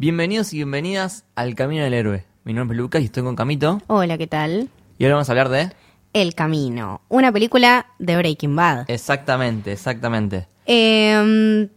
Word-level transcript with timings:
Bienvenidos 0.00 0.54
y 0.54 0.56
bienvenidas 0.56 1.26
al 1.34 1.54
Camino 1.54 1.84
del 1.84 1.92
Héroe. 1.92 2.24
Mi 2.44 2.54
nombre 2.54 2.74
es 2.74 2.80
Lucas 2.80 3.02
y 3.02 3.04
estoy 3.04 3.22
con 3.22 3.36
Camito. 3.36 3.82
Hola, 3.86 4.16
¿qué 4.16 4.26
tal? 4.26 4.70
Y 4.96 5.04
ahora 5.04 5.16
vamos 5.16 5.28
a 5.28 5.32
hablar 5.32 5.50
de... 5.50 5.72
El 6.14 6.34
Camino, 6.34 7.02
una 7.10 7.30
película 7.30 7.84
de 7.98 8.16
Breaking 8.16 8.56
Bad. 8.56 8.86
Exactamente, 8.88 9.72
exactamente. 9.72 10.48
Eh, 10.64 11.68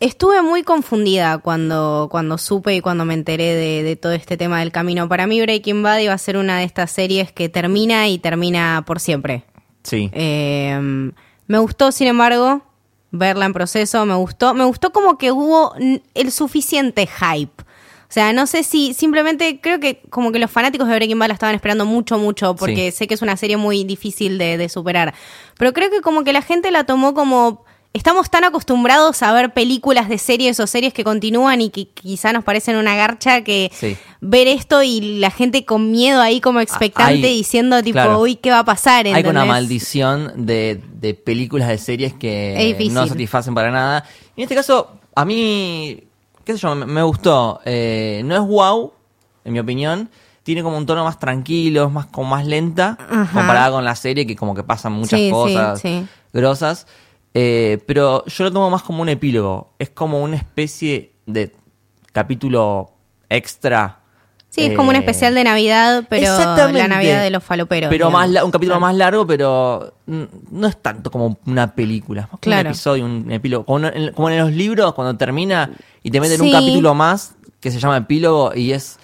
estuve 0.00 0.40
muy 0.40 0.62
confundida 0.62 1.36
cuando, 1.36 2.08
cuando 2.10 2.38
supe 2.38 2.74
y 2.76 2.80
cuando 2.80 3.04
me 3.04 3.12
enteré 3.12 3.54
de, 3.54 3.82
de 3.82 3.96
todo 3.96 4.12
este 4.12 4.38
tema 4.38 4.60
del 4.60 4.72
camino. 4.72 5.06
Para 5.06 5.26
mí 5.26 5.38
Breaking 5.42 5.82
Bad 5.82 5.98
iba 5.98 6.14
a 6.14 6.18
ser 6.18 6.38
una 6.38 6.60
de 6.60 6.64
estas 6.64 6.90
series 6.90 7.30
que 7.30 7.50
termina 7.50 8.08
y 8.08 8.18
termina 8.18 8.84
por 8.86 9.00
siempre. 9.00 9.44
Sí. 9.82 10.08
Eh, 10.14 11.12
me 11.46 11.58
gustó, 11.58 11.92
sin 11.92 12.06
embargo, 12.06 12.62
verla 13.10 13.44
en 13.44 13.52
proceso. 13.52 14.06
Me 14.06 14.14
gustó, 14.14 14.54
me 14.54 14.64
gustó 14.64 14.94
como 14.94 15.18
que 15.18 15.30
hubo 15.30 15.74
el 16.14 16.32
suficiente 16.32 17.06
hype. 17.06 17.65
O 18.08 18.12
sea, 18.12 18.32
no 18.32 18.46
sé 18.46 18.62
si 18.62 18.94
simplemente 18.94 19.60
creo 19.60 19.80
que 19.80 20.00
como 20.10 20.30
que 20.32 20.38
los 20.38 20.50
fanáticos 20.50 20.86
de 20.88 20.94
Breaking 20.94 21.18
Bad 21.18 21.28
la 21.28 21.34
estaban 21.34 21.54
esperando 21.54 21.84
mucho, 21.84 22.18
mucho, 22.18 22.54
porque 22.54 22.92
sé 22.92 23.06
que 23.08 23.14
es 23.14 23.22
una 23.22 23.36
serie 23.36 23.56
muy 23.56 23.82
difícil 23.84 24.38
de, 24.38 24.56
de 24.56 24.68
superar. 24.68 25.12
Pero 25.58 25.72
creo 25.72 25.90
que 25.90 26.00
como 26.02 26.22
que 26.24 26.32
la 26.32 26.42
gente 26.42 26.70
la 26.70 26.84
tomó 26.84 27.14
como... 27.14 27.64
Estamos 27.92 28.28
tan 28.28 28.44
acostumbrados 28.44 29.22
a 29.22 29.32
ver 29.32 29.54
películas 29.54 30.10
de 30.10 30.18
series 30.18 30.60
o 30.60 30.66
series 30.66 30.92
que 30.92 31.02
continúan 31.02 31.62
y 31.62 31.70
que 31.70 31.88
quizá 31.88 32.30
nos 32.34 32.44
parecen 32.44 32.76
una 32.76 32.94
garcha 32.94 33.42
que 33.42 33.70
Sí. 33.72 33.96
ver 34.20 34.48
esto 34.48 34.82
y 34.82 35.18
la 35.18 35.30
gente 35.30 35.64
con 35.64 35.90
miedo 35.90 36.20
ahí 36.20 36.42
como 36.42 36.60
expectante 36.60 37.26
hay- 37.26 37.36
diciendo 37.36 37.82
tipo, 37.82 37.94
claro. 37.94 38.20
uy, 38.20 38.36
¿qué 38.36 38.50
va 38.50 38.58
a 38.58 38.64
pasar? 38.66 39.06
Hay 39.06 39.12
una 39.12 39.20
¿entendés? 39.20 39.46
maldición 39.46 40.32
de, 40.46 40.78
de 40.92 41.14
películas 41.14 41.68
de 41.68 41.78
series 41.78 42.12
Es 42.12 42.18
que 42.18 42.88
no 42.92 43.06
satisfacen 43.06 43.54
para 43.54 43.70
nada. 43.70 44.04
Y 44.36 44.42
en 44.42 44.44
este 44.44 44.54
caso, 44.56 44.90
a 45.14 45.24
mí, 45.24 46.02
qué 46.46 46.52
sé 46.54 46.58
yo, 46.60 46.74
me, 46.74 46.86
me 46.86 47.02
gustó. 47.02 47.60
Eh, 47.66 48.22
no 48.24 48.34
es 48.34 48.40
wow, 48.40 48.92
en 49.44 49.52
mi 49.52 49.58
opinión. 49.58 50.08
Tiene 50.44 50.62
como 50.62 50.78
un 50.78 50.86
tono 50.86 51.02
más 51.04 51.18
tranquilo, 51.18 51.90
más 51.90 52.06
como 52.06 52.30
más 52.30 52.46
lenta, 52.46 52.96
Ajá. 53.00 53.32
comparada 53.40 53.72
con 53.72 53.84
la 53.84 53.96
serie, 53.96 54.26
que 54.26 54.36
como 54.36 54.54
que 54.54 54.62
pasan 54.62 54.92
muchas 54.92 55.18
Sí, 55.18 55.26
sí, 55.26 55.30
cosas 55.32 55.80
sí. 55.80 56.06
grosas. 56.32 56.86
Eh, 57.34 57.82
pero 57.86 58.24
yo 58.26 58.44
lo 58.44 58.52
tomo 58.52 58.70
más 58.70 58.82
como 58.82 59.02
un 59.02 59.08
epílogo. 59.08 59.72
Es 59.80 59.90
como 59.90 60.22
una 60.22 60.36
especie 60.36 61.12
de 61.26 61.52
capítulo 62.12 62.92
extra. 63.28 63.98
Sí, 64.48 64.64
es 64.64 64.74
como 64.76 64.88
un 64.88 64.96
especial 64.96 65.34
de 65.34 65.44
Navidad, 65.44 66.04
pero 66.08 66.38
la 66.72 66.88
Navidad 66.88 67.22
de 67.22 67.30
los 67.30 67.44
faloperos. 67.44 67.90
Pero 67.90 68.06
digamos. 68.06 68.20
más 68.20 68.30
la- 68.30 68.44
un 68.44 68.50
capítulo 68.50 68.76
Claro. 68.78 68.80
más 68.86 68.94
largo, 68.96 69.26
pero 69.26 69.92
no 70.06 70.66
es 70.66 70.80
tanto 70.80 71.10
como 71.10 71.38
una 71.46 71.74
película. 71.74 72.22
Es 72.22 72.24
más 72.26 72.30
como 72.30 72.40
Claro. 72.40 72.60
un 72.62 72.66
episodio, 72.72 73.04
un 73.04 73.30
epílogo. 73.30 73.66
Como 73.66 73.86
en, 73.86 74.12
como 74.12 74.30
en 74.30 74.38
los 74.38 74.52
libros, 74.52 74.94
cuando 74.94 75.14
termina 75.16 75.70
y 76.02 76.10
te 76.10 76.20
meten 76.20 76.40
un 76.40 76.46
Sí. 76.46 76.52
capítulo 76.52 76.94
más 76.94 77.34
que 77.60 77.70
se 77.70 77.78
llama 77.80 77.98
epílogo 77.98 78.52
y 78.54 78.72
es 78.72 78.98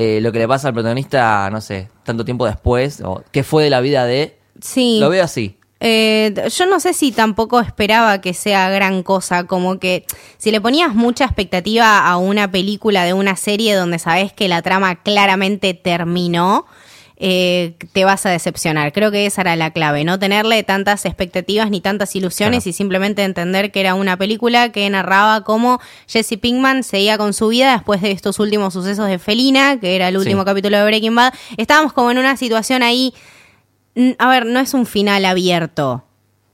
eh, 0.00 0.20
lo 0.20 0.30
que 0.30 0.38
le 0.38 0.46
pasa 0.46 0.68
al 0.68 0.74
protagonista, 0.74 1.48
no 1.50 1.60
sé, 1.60 1.88
tanto 2.04 2.24
tiempo 2.24 2.46
después, 2.46 3.00
o 3.04 3.24
qué 3.32 3.42
fue 3.42 3.64
de 3.64 3.70
la 3.70 3.80
vida 3.80 4.04
de... 4.04 4.38
Sí. 4.60 4.98
Lo 5.00 5.08
veo 5.10 5.24
así. 5.24 5.57
Eh, 5.80 6.34
yo 6.56 6.66
no 6.66 6.80
sé 6.80 6.92
si 6.92 7.12
tampoco 7.12 7.60
esperaba 7.60 8.20
que 8.20 8.34
sea 8.34 8.68
gran 8.70 9.02
cosa, 9.04 9.44
como 9.44 9.78
que 9.78 10.04
si 10.36 10.50
le 10.50 10.60
ponías 10.60 10.94
mucha 10.94 11.24
expectativa 11.24 11.98
a 12.06 12.16
una 12.16 12.50
película 12.50 13.04
de 13.04 13.12
una 13.12 13.36
serie 13.36 13.74
donde 13.74 13.98
sabes 14.00 14.32
que 14.32 14.48
la 14.48 14.60
trama 14.62 14.96
claramente 14.96 15.74
terminó, 15.74 16.66
eh, 17.20 17.74
te 17.92 18.04
vas 18.04 18.26
a 18.26 18.30
decepcionar. 18.30 18.92
Creo 18.92 19.10
que 19.12 19.26
esa 19.26 19.40
era 19.42 19.54
la 19.56 19.72
clave, 19.72 20.04
no 20.04 20.18
tenerle 20.20 20.62
tantas 20.62 21.04
expectativas 21.04 21.68
ni 21.70 21.80
tantas 21.80 22.14
ilusiones 22.16 22.62
Claro. 22.64 22.70
y 22.70 22.72
simplemente 22.72 23.22
entender 23.24 23.70
que 23.72 23.80
era 23.80 23.94
una 23.94 24.16
película 24.16 24.70
que 24.70 24.88
narraba 24.90 25.42
cómo 25.44 25.80
Jesse 26.08 26.38
Pinkman 26.40 26.82
seguía 26.84 27.18
con 27.18 27.34
su 27.34 27.48
vida 27.48 27.72
después 27.72 28.02
de 28.02 28.10
estos 28.12 28.38
últimos 28.40 28.72
sucesos 28.74 29.08
de 29.08 29.18
Felina, 29.18 29.78
que 29.80 29.94
era 29.96 30.08
el 30.08 30.14
Sí. 30.14 30.18
último 30.18 30.44
capítulo 30.44 30.76
de 30.78 30.84
Breaking 30.84 31.14
Bad. 31.14 31.34
Estábamos 31.56 31.92
como 31.92 32.10
en 32.12 32.18
una 32.18 32.36
situación 32.36 32.82
ahí 32.84 33.12
A 34.18 34.28
ver, 34.28 34.46
no 34.46 34.60
es 34.60 34.74
un 34.74 34.86
final 34.86 35.24
abierto. 35.24 36.04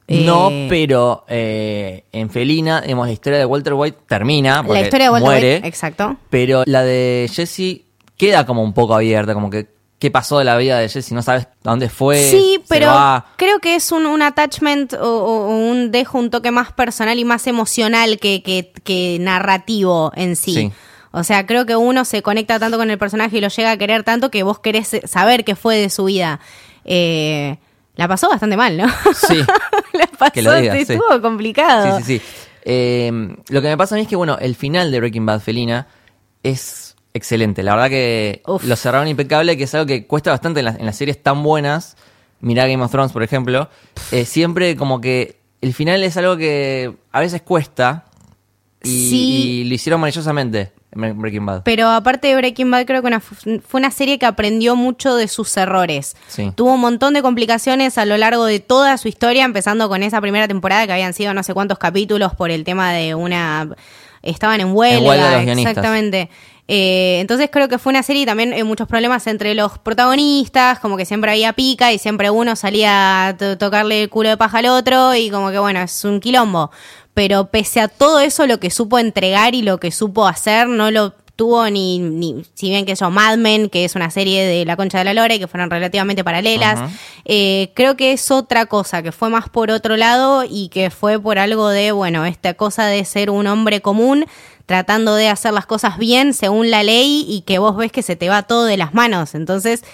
No, 0.06 0.50
Eh, 0.50 0.66
pero 0.68 1.24
eh, 1.28 2.04
en 2.12 2.28
Felina, 2.28 2.82
digamos, 2.82 3.06
la 3.06 3.12
historia 3.12 3.38
de 3.38 3.46
Walter 3.46 3.72
White 3.72 3.98
termina, 4.06 4.62
porque 4.62 4.80
La 4.80 4.84
historia 4.84 5.06
de 5.06 5.10
Walter 5.12 5.26
muere, 5.26 5.54
White, 5.56 5.68
exacto. 5.68 6.16
pero 6.28 6.62
la 6.66 6.82
de 6.82 7.30
Jesse 7.32 7.82
queda 8.18 8.44
como 8.44 8.62
un 8.62 8.74
poco 8.74 8.94
abierta, 8.94 9.32
como 9.32 9.48
que 9.48 9.72
qué 9.98 10.10
pasó 10.10 10.38
de 10.38 10.44
la 10.44 10.58
vida 10.58 10.78
de 10.78 10.90
Jesse, 10.90 11.12
no 11.12 11.22
sabes 11.22 11.44
a 11.44 11.48
dónde 11.70 11.88
fue. 11.88 12.18
Sí, 12.22 12.60
pero 12.68 12.92
creo 13.36 13.60
que 13.60 13.76
es 13.76 13.90
un, 13.92 14.04
un 14.04 14.20
attachment 14.20 14.92
o, 14.92 14.98
o- 14.98 15.46
o 15.46 15.56
un 15.70 15.90
dejo, 15.90 16.18
un 16.18 16.28
toque 16.28 16.50
más 16.50 16.70
personal 16.72 17.18
y 17.18 17.24
más 17.24 17.46
emocional 17.46 18.18
que, 18.18 18.42
que, 18.42 18.72
que 18.84 19.16
narrativo 19.20 20.12
en 20.16 20.36
sí. 20.36 20.52
Sí. 20.54 20.72
O 21.12 21.24
sea, 21.24 21.46
creo 21.46 21.64
que 21.64 21.76
uno 21.76 22.04
se 22.04 22.20
conecta 22.22 22.58
tanto 22.58 22.76
con 22.76 22.90
el 22.90 22.98
personaje 22.98 23.38
y 23.38 23.40
lo 23.40 23.48
llega 23.48 23.70
a 23.70 23.76
querer 23.78 24.02
tanto 24.02 24.30
que 24.30 24.42
vos 24.42 24.58
querés 24.58 24.90
saber 25.04 25.44
qué 25.44 25.54
fue 25.56 25.76
de 25.76 25.88
su 25.88 26.04
vida. 26.04 26.40
Eh, 26.84 27.56
la 27.96 28.08
pasó 28.08 28.28
bastante 28.28 28.56
mal, 28.56 28.76
¿no? 28.76 28.86
Sí. 29.14 29.36
la 29.92 30.06
pasó, 30.18 30.32
Que 30.32 30.42
lo 30.42 30.52
digas, 30.54 30.76
sí. 30.86 30.92
estuvo 30.94 31.20
complicado. 31.22 31.98
Sí, 31.98 32.04
sí, 32.04 32.18
sí. 32.18 32.24
Eh, 32.64 33.36
lo 33.48 33.62
que 33.62 33.68
me 33.68 33.76
pasa 33.76 33.94
a 33.94 33.96
mí 33.96 34.02
es 34.02 34.08
que, 34.08 34.16
bueno, 34.16 34.36
el 34.40 34.54
final 34.56 34.90
de 34.90 34.98
Breaking 35.00 35.26
Bad 35.26 35.40
Felina 35.40 35.86
es 36.42 36.96
excelente. 37.12 37.62
La 37.62 37.74
verdad 37.74 37.90
que 37.90 38.42
Uf. 38.46 38.64
lo 38.64 38.74
cerraron 38.76 39.06
impecable, 39.08 39.56
que 39.56 39.64
es 39.64 39.74
algo 39.74 39.86
que 39.86 40.06
cuesta 40.06 40.30
bastante 40.30 40.60
en 40.60 40.66
las, 40.66 40.78
en 40.78 40.86
las 40.86 40.96
series 40.96 41.22
tan 41.22 41.42
buenas. 41.42 41.96
Mirá 42.40 42.66
Game 42.66 42.82
of 42.82 42.90
Thrones, 42.90 43.12
por 43.12 43.22
ejemplo. 43.22 43.68
Eh, 44.12 44.24
siempre 44.24 44.76
como 44.76 45.00
que 45.00 45.38
el 45.60 45.72
final 45.72 46.02
es 46.02 46.16
algo 46.16 46.36
que 46.36 46.92
a 47.12 47.20
veces 47.20 47.42
cuesta. 47.42 48.04
Y, 48.82 49.08
Sí. 49.08 49.16
y 49.60 49.64
lo 49.64 49.74
hicieron 49.74 50.00
maravillosamente 50.00 50.60
en 50.60 50.66
Breaking 50.94 51.44
Bad. 51.46 51.62
Pero 51.64 51.88
aparte 51.88 52.28
de 52.28 52.36
Breaking 52.36 52.70
Bad, 52.70 52.86
creo 52.86 53.02
que 53.02 53.08
una- 53.08 53.20
fue 53.20 53.80
una 53.80 53.90
serie 53.90 54.18
que 54.18 54.26
aprendió 54.26 54.76
mucho 54.76 55.16
de 55.16 55.28
sus 55.28 55.56
errores. 55.56 56.16
Sí. 56.28 56.52
Tuvo 56.54 56.74
un 56.74 56.80
montón 56.80 57.14
de 57.14 57.22
complicaciones 57.22 57.98
a 57.98 58.04
lo 58.04 58.16
largo 58.16 58.44
de 58.44 58.60
toda 58.60 58.96
su 58.98 59.08
historia, 59.08 59.44
empezando 59.44 59.88
con 59.88 60.02
esa 60.02 60.20
primera 60.20 60.48
temporada 60.48 60.86
que 60.86 60.92
habían 60.92 61.12
sido 61.14 61.34
no 61.34 61.42
sé 61.42 61.54
cuántos 61.54 61.78
capítulos 61.78 62.34
por 62.34 62.50
el 62.50 62.64
tema 62.64 62.92
de 62.92 63.14
una... 63.14 63.68
Estaban 64.22 64.60
en 64.62 64.74
huelga, 64.74 64.96
En 64.98 65.04
huelga 65.06 65.32
los 65.32 65.44
guionistas. 65.44 65.70
exactamente. 65.72 66.30
Eh, 66.66 67.18
entonces 67.20 67.50
creo 67.52 67.68
que 67.68 67.76
fue 67.76 67.90
una 67.90 68.02
serie 68.02 68.22
y 68.22 68.24
también 68.26 68.54
eh, 68.54 68.64
muchos 68.64 68.88
problemas 68.88 69.26
entre 69.26 69.54
los 69.54 69.78
protagonistas, 69.78 70.78
como 70.78 70.96
que 70.96 71.04
siempre 71.04 71.30
había 71.30 71.52
pica 71.52 71.92
y 71.92 71.98
siempre 71.98 72.30
uno 72.30 72.56
salía 72.56 73.26
a 73.28 73.36
to- 73.36 73.58
tocarle 73.58 74.04
el 74.04 74.08
culo 74.08 74.30
de 74.30 74.36
paja 74.38 74.58
al 74.60 74.66
otro 74.66 75.14
y 75.14 75.28
como 75.28 75.50
que 75.50 75.58
bueno, 75.58 75.80
es 75.80 76.04
un 76.06 76.20
quilombo. 76.20 76.70
Pero 77.14 77.46
pese 77.46 77.80
a 77.80 77.88
todo 77.88 78.20
eso, 78.20 78.46
lo 78.46 78.60
que 78.60 78.70
supo 78.70 78.98
entregar 78.98 79.54
y 79.54 79.62
lo 79.62 79.78
que 79.78 79.90
supo 79.90 80.26
hacer, 80.26 80.68
no 80.68 80.90
lo 80.90 81.14
tuvo 81.36 81.68
ni, 81.68 81.98
ni 81.98 82.44
si 82.54 82.68
bien 82.68 82.86
que 82.86 82.92
eso 82.92 83.10
Mad 83.10 83.38
Men, 83.38 83.68
que 83.68 83.84
es 83.84 83.96
una 83.96 84.10
serie 84.10 84.44
de 84.44 84.64
La 84.64 84.76
Concha 84.76 84.98
de 84.98 85.04
la 85.04 85.14
Lora 85.14 85.34
y 85.34 85.38
que 85.38 85.48
fueron 85.48 85.70
relativamente 85.70 86.22
paralelas, 86.22 86.92
eh, 87.24 87.72
creo 87.74 87.96
que 87.96 88.12
es 88.12 88.30
otra 88.30 88.66
cosa, 88.66 89.02
que 89.02 89.10
fue 89.10 89.30
más 89.30 89.48
por 89.48 89.70
otro 89.70 89.96
lado 89.96 90.44
y 90.48 90.68
que 90.68 90.90
fue 90.90 91.20
por 91.20 91.38
algo 91.38 91.68
de, 91.68 91.92
bueno, 91.92 92.24
esta 92.24 92.54
cosa 92.54 92.86
de 92.86 93.04
ser 93.04 93.30
un 93.30 93.46
hombre 93.46 93.80
común 93.80 94.26
tratando 94.66 95.14
de 95.14 95.28
hacer 95.28 95.52
las 95.52 95.66
cosas 95.66 95.98
bien 95.98 96.34
según 96.34 96.70
la 96.70 96.82
ley 96.82 97.24
y 97.28 97.42
que 97.42 97.58
vos 97.58 97.76
ves 97.76 97.92
que 97.92 98.02
se 98.02 98.16
te 98.16 98.28
va 98.28 98.44
todo 98.44 98.64
de 98.64 98.76
las 98.76 98.94
manos. 98.94 99.34
Entonces, 99.34 99.84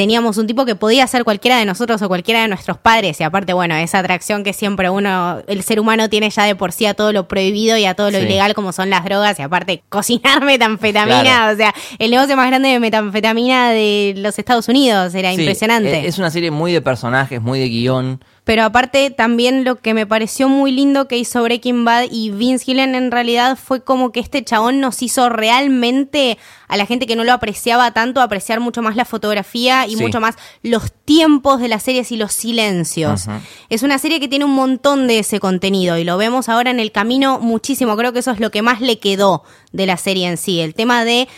teníamos 0.00 0.38
un 0.38 0.46
tipo 0.46 0.64
que 0.64 0.74
podía 0.76 1.06
ser 1.06 1.24
cualquiera 1.24 1.58
de 1.58 1.66
nosotros 1.66 2.00
o 2.00 2.08
cualquiera 2.08 2.40
de 2.40 2.48
nuestros 2.48 2.78
padres 2.78 3.20
y 3.20 3.22
aparte, 3.22 3.52
bueno, 3.52 3.74
esa 3.74 3.98
atracción 3.98 4.42
que 4.42 4.54
siempre 4.54 4.88
uno, 4.88 5.42
el 5.46 5.62
ser 5.62 5.78
humano 5.78 6.08
tiene 6.08 6.30
ya 6.30 6.44
de 6.44 6.56
por 6.56 6.72
sí 6.72 6.86
a 6.86 6.94
todo 6.94 7.12
lo 7.12 7.28
prohibido 7.28 7.76
y 7.76 7.84
a 7.84 7.92
todo 7.92 8.10
lo 8.10 8.16
Sí. 8.18 8.24
ilegal 8.24 8.54
como 8.54 8.72
son 8.72 8.88
las 8.88 9.04
drogas 9.04 9.38
y 9.38 9.42
aparte 9.42 9.82
cocinar 9.90 10.42
metanfetamina, 10.42 11.20
Claro. 11.20 11.52
o 11.52 11.56
sea, 11.58 11.74
el 11.98 12.10
negocio 12.10 12.34
más 12.34 12.46
grande 12.46 12.70
de 12.70 12.80
metanfetamina 12.80 13.72
de 13.72 14.14
los 14.16 14.38
Estados 14.38 14.68
Unidos, 14.68 15.14
era 15.14 15.34
Sí, 15.34 15.40
impresionante. 15.42 15.92
eh, 15.98 16.06
Es 16.06 16.16
una 16.18 16.30
serie 16.30 16.50
muy 16.50 16.72
de 16.72 16.80
personajes, 16.80 17.42
muy 17.42 17.58
de 17.60 17.68
guion. 17.68 18.24
Pero 18.50 18.64
aparte 18.64 19.10
también 19.10 19.62
lo 19.62 19.76
que 19.76 19.94
me 19.94 20.08
pareció 20.08 20.48
muy 20.48 20.72
lindo 20.72 21.06
que 21.06 21.16
hizo 21.16 21.40
Breaking 21.40 21.84
Bad 21.84 22.06
y 22.10 22.30
Vince 22.30 22.64
Gillen 22.64 22.96
en 22.96 23.12
realidad 23.12 23.56
fue 23.56 23.84
como 23.84 24.10
que 24.10 24.18
este 24.18 24.42
chabón 24.42 24.80
nos 24.80 25.02
hizo 25.02 25.28
realmente 25.28 26.36
a 26.66 26.76
la 26.76 26.84
gente 26.84 27.06
que 27.06 27.14
no 27.14 27.22
lo 27.22 27.32
apreciaba 27.32 27.92
tanto 27.92 28.20
apreciar 28.20 28.58
mucho 28.58 28.82
más 28.82 28.96
la 28.96 29.04
fotografía 29.04 29.86
y 29.86 29.90
Sí. 29.94 30.02
mucho 30.02 30.20
más 30.20 30.34
los 30.64 30.90
tiempos 31.04 31.60
de 31.60 31.68
las 31.68 31.84
series 31.84 32.10
y 32.10 32.16
los 32.16 32.32
silencios. 32.32 33.26
Es 33.68 33.84
una 33.84 33.98
serie 33.98 34.18
que 34.18 34.26
tiene 34.26 34.46
un 34.46 34.54
montón 34.56 35.06
de 35.06 35.20
ese 35.20 35.38
contenido 35.38 35.96
y 35.96 36.02
lo 36.02 36.16
vemos 36.16 36.48
ahora 36.48 36.72
en 36.72 36.80
el 36.80 36.90
camino 36.90 37.38
muchísimo. 37.38 37.96
Creo 37.96 38.12
que 38.12 38.18
eso 38.18 38.32
es 38.32 38.40
lo 38.40 38.50
que 38.50 38.62
más 38.62 38.80
le 38.80 38.98
quedó 38.98 39.44
de 39.70 39.86
la 39.86 39.96
serie 39.96 40.26
en 40.26 40.36
sí. 40.36 40.58
El 40.58 40.74
tema 40.74 41.04
de 41.04 41.28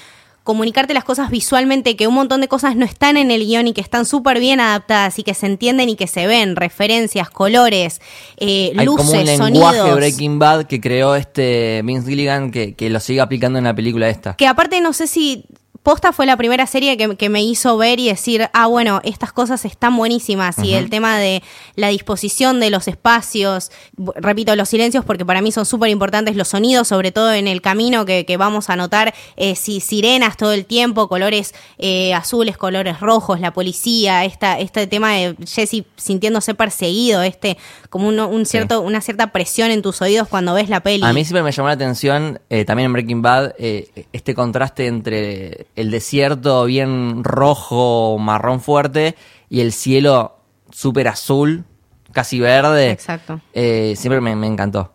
comunicarte 0.44 0.94
las 0.94 1.04
cosas 1.04 1.30
visualmente, 1.30 1.96
que 1.96 2.06
un 2.06 2.14
montón 2.14 2.40
de 2.40 2.48
cosas 2.48 2.76
no 2.76 2.84
están 2.84 3.16
en 3.16 3.30
el 3.30 3.44
guion 3.46 3.68
y 3.68 3.72
que 3.72 3.80
están 3.80 4.06
súper 4.06 4.40
bien 4.40 4.60
adaptadas 4.60 5.18
y 5.18 5.22
que 5.22 5.34
se 5.34 5.46
entienden 5.46 5.88
y 5.88 5.96
que 5.96 6.06
se 6.06 6.26
ven, 6.26 6.56
referencias, 6.56 7.30
colores, 7.30 8.00
eh, 8.38 8.72
Hay 8.76 8.86
luces, 8.86 9.06
como 9.06 9.20
un 9.20 9.24
lenguaje 9.26 9.78
sonidos. 9.78 9.96
Breaking 9.96 10.38
Bad 10.38 10.64
que 10.64 10.80
creó 10.80 11.14
este 11.14 11.82
Vince 11.84 12.08
Gilligan 12.08 12.50
que, 12.50 12.74
que 12.74 12.90
lo 12.90 13.00
sigue 13.00 13.20
aplicando 13.20 13.58
en 13.58 13.64
la 13.64 13.74
película 13.74 14.08
esta. 14.08 14.34
Que 14.34 14.46
aparte 14.46 14.80
no 14.80 14.92
sé 14.92 15.06
si 15.06 15.44
posta 15.82 16.12
fue 16.12 16.26
la 16.26 16.36
primera 16.36 16.66
serie 16.66 16.96
que, 16.96 17.16
que 17.16 17.28
me 17.28 17.42
hizo 17.42 17.76
ver 17.76 17.98
y 18.00 18.08
decir, 18.08 18.48
ah, 18.52 18.66
bueno, 18.66 19.00
estas 19.04 19.32
cosas 19.32 19.64
están 19.64 19.96
buenísimas. 19.96 20.58
Y 20.58 20.74
el 20.74 20.90
tema 20.90 21.18
de 21.18 21.42
la 21.74 21.88
disposición 21.88 22.60
de 22.60 22.70
los 22.70 22.88
espacios, 22.88 23.70
repito, 24.16 24.54
los 24.56 24.68
silencios, 24.68 25.04
porque 25.04 25.24
para 25.24 25.42
mí 25.42 25.52
son 25.52 25.66
súper 25.66 25.90
importantes 25.90 26.36
los 26.36 26.48
sonidos, 26.48 26.88
sobre 26.88 27.12
todo 27.12 27.32
en 27.32 27.48
el 27.48 27.60
camino 27.60 28.04
que, 28.04 28.24
que 28.24 28.36
vamos 28.36 28.70
a 28.70 28.76
notar, 28.76 29.14
eh, 29.36 29.56
si, 29.56 29.80
sirenas 29.80 30.36
todo 30.36 30.52
el 30.52 30.66
tiempo, 30.66 31.08
colores 31.08 31.54
eh, 31.78 32.14
azules, 32.14 32.56
colores 32.56 33.00
rojos, 33.00 33.40
la 33.40 33.52
policía, 33.52 34.24
esta, 34.24 34.58
este 34.58 34.86
tema 34.86 35.12
de 35.12 35.36
Jesse 35.46 35.84
sintiéndose 35.96 36.54
perseguido, 36.54 37.22
este, 37.22 37.58
como 37.90 38.08
un 38.08 38.46
cierto, 38.46 38.80
una 38.80 39.00
cierta 39.00 39.32
presión 39.32 39.70
en 39.70 39.82
tus 39.82 40.00
oídos 40.02 40.28
cuando 40.28 40.54
ves 40.54 40.68
la 40.68 40.80
peli. 40.80 41.04
A 41.04 41.12
mí 41.12 41.24
siempre 41.24 41.42
me 41.42 41.52
llamó 41.52 41.68
la 41.68 41.74
atención, 41.74 42.40
eh, 42.50 42.64
también 42.64 42.86
en 42.86 42.92
Breaking 42.92 43.22
Bad, 43.22 43.54
eh, 43.58 44.06
este 44.12 44.34
contraste 44.34 44.86
entre 44.86 45.66
el 45.76 45.90
desierto 45.90 46.64
bien 46.64 47.24
rojo, 47.24 48.18
marrón 48.18 48.60
fuerte, 48.60 49.16
y 49.48 49.60
el 49.60 49.72
cielo 49.72 50.36
súper 50.70 51.08
azul, 51.08 51.64
casi 52.12 52.40
verde. 52.40 52.90
Exacto. 52.90 53.40
Eh, 53.54 53.94
siempre 53.96 54.20
me, 54.20 54.34
me 54.36 54.46
encantó. 54.46 54.92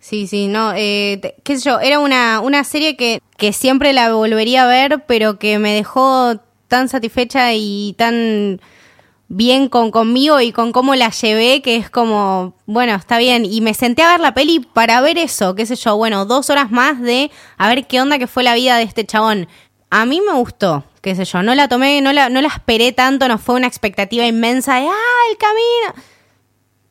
Sí, 0.00 0.26
sí, 0.26 0.46
no, 0.48 0.72
eh, 0.74 1.18
te- 1.20 1.34
qué 1.44 1.58
sé 1.58 1.68
yo, 1.68 1.78
era 1.80 1.98
una, 1.98 2.40
una 2.40 2.64
serie 2.64 2.96
que, 2.96 3.20
que 3.36 3.52
siempre 3.52 3.92
la 3.92 4.12
volvería 4.14 4.64
a 4.64 4.66
ver, 4.66 5.04
pero 5.06 5.38
que 5.38 5.58
me 5.58 5.74
dejó 5.74 6.36
tan 6.68 6.88
satisfecha 6.88 7.52
y 7.54 7.94
tan 7.98 8.60
bien 9.28 9.68
con 9.68 9.90
conmigo 9.90 10.40
y 10.40 10.52
con 10.52 10.72
cómo 10.72 10.94
la 10.94 11.10
llevé, 11.10 11.62
que 11.62 11.76
es 11.76 11.90
como, 11.90 12.54
bueno, 12.66 12.94
está 12.94 13.18
bien. 13.18 13.44
Y 13.44 13.60
me 13.60 13.74
senté 13.74 14.02
a 14.02 14.10
ver 14.12 14.20
la 14.20 14.34
peli 14.34 14.60
para 14.60 15.00
ver 15.00 15.18
eso, 15.18 15.54
qué 15.54 15.66
sé 15.66 15.76
yo, 15.76 15.96
bueno, 15.96 16.24
dos 16.24 16.50
horas 16.50 16.70
más 16.70 17.00
de 17.00 17.30
a 17.58 17.68
ver 17.68 17.86
qué 17.86 18.00
onda 18.00 18.18
que 18.18 18.26
fue 18.26 18.42
la 18.42 18.54
vida 18.54 18.76
de 18.78 18.84
este 18.84 19.04
chabón. 19.04 19.48
A 19.90 20.06
mí 20.06 20.20
me 20.20 20.34
gustó, 20.34 20.84
qué 21.02 21.14
sé 21.16 21.24
yo, 21.24 21.42
no 21.42 21.54
la 21.54 21.68
tomé, 21.68 22.00
no 22.00 22.12
la, 22.12 22.28
no 22.28 22.40
la 22.40 22.48
esperé 22.48 22.92
tanto, 22.92 23.26
no 23.28 23.38
fue 23.38 23.56
una 23.56 23.66
expectativa 23.66 24.24
inmensa 24.26 24.76
de, 24.76 24.86
ah, 24.86 25.20
el 25.30 25.36
camino 25.36 26.04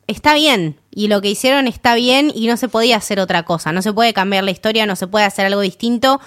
está 0.06 0.34
bien 0.34 0.76
y 0.90 1.06
lo 1.06 1.20
que 1.20 1.30
hicieron 1.30 1.68
está 1.68 1.94
bien 1.94 2.32
y 2.34 2.46
no 2.48 2.56
se 2.56 2.68
podía 2.68 2.96
hacer 2.96 3.20
otra 3.20 3.44
cosa, 3.44 3.72
no 3.72 3.80
se 3.80 3.92
puede 3.92 4.12
cambiar 4.12 4.42
la 4.44 4.50
historia, 4.50 4.84
no 4.84 4.96
se 4.96 5.06
puede 5.06 5.24
hacer 5.24 5.46
algo 5.46 5.60
distinto. 5.60 6.20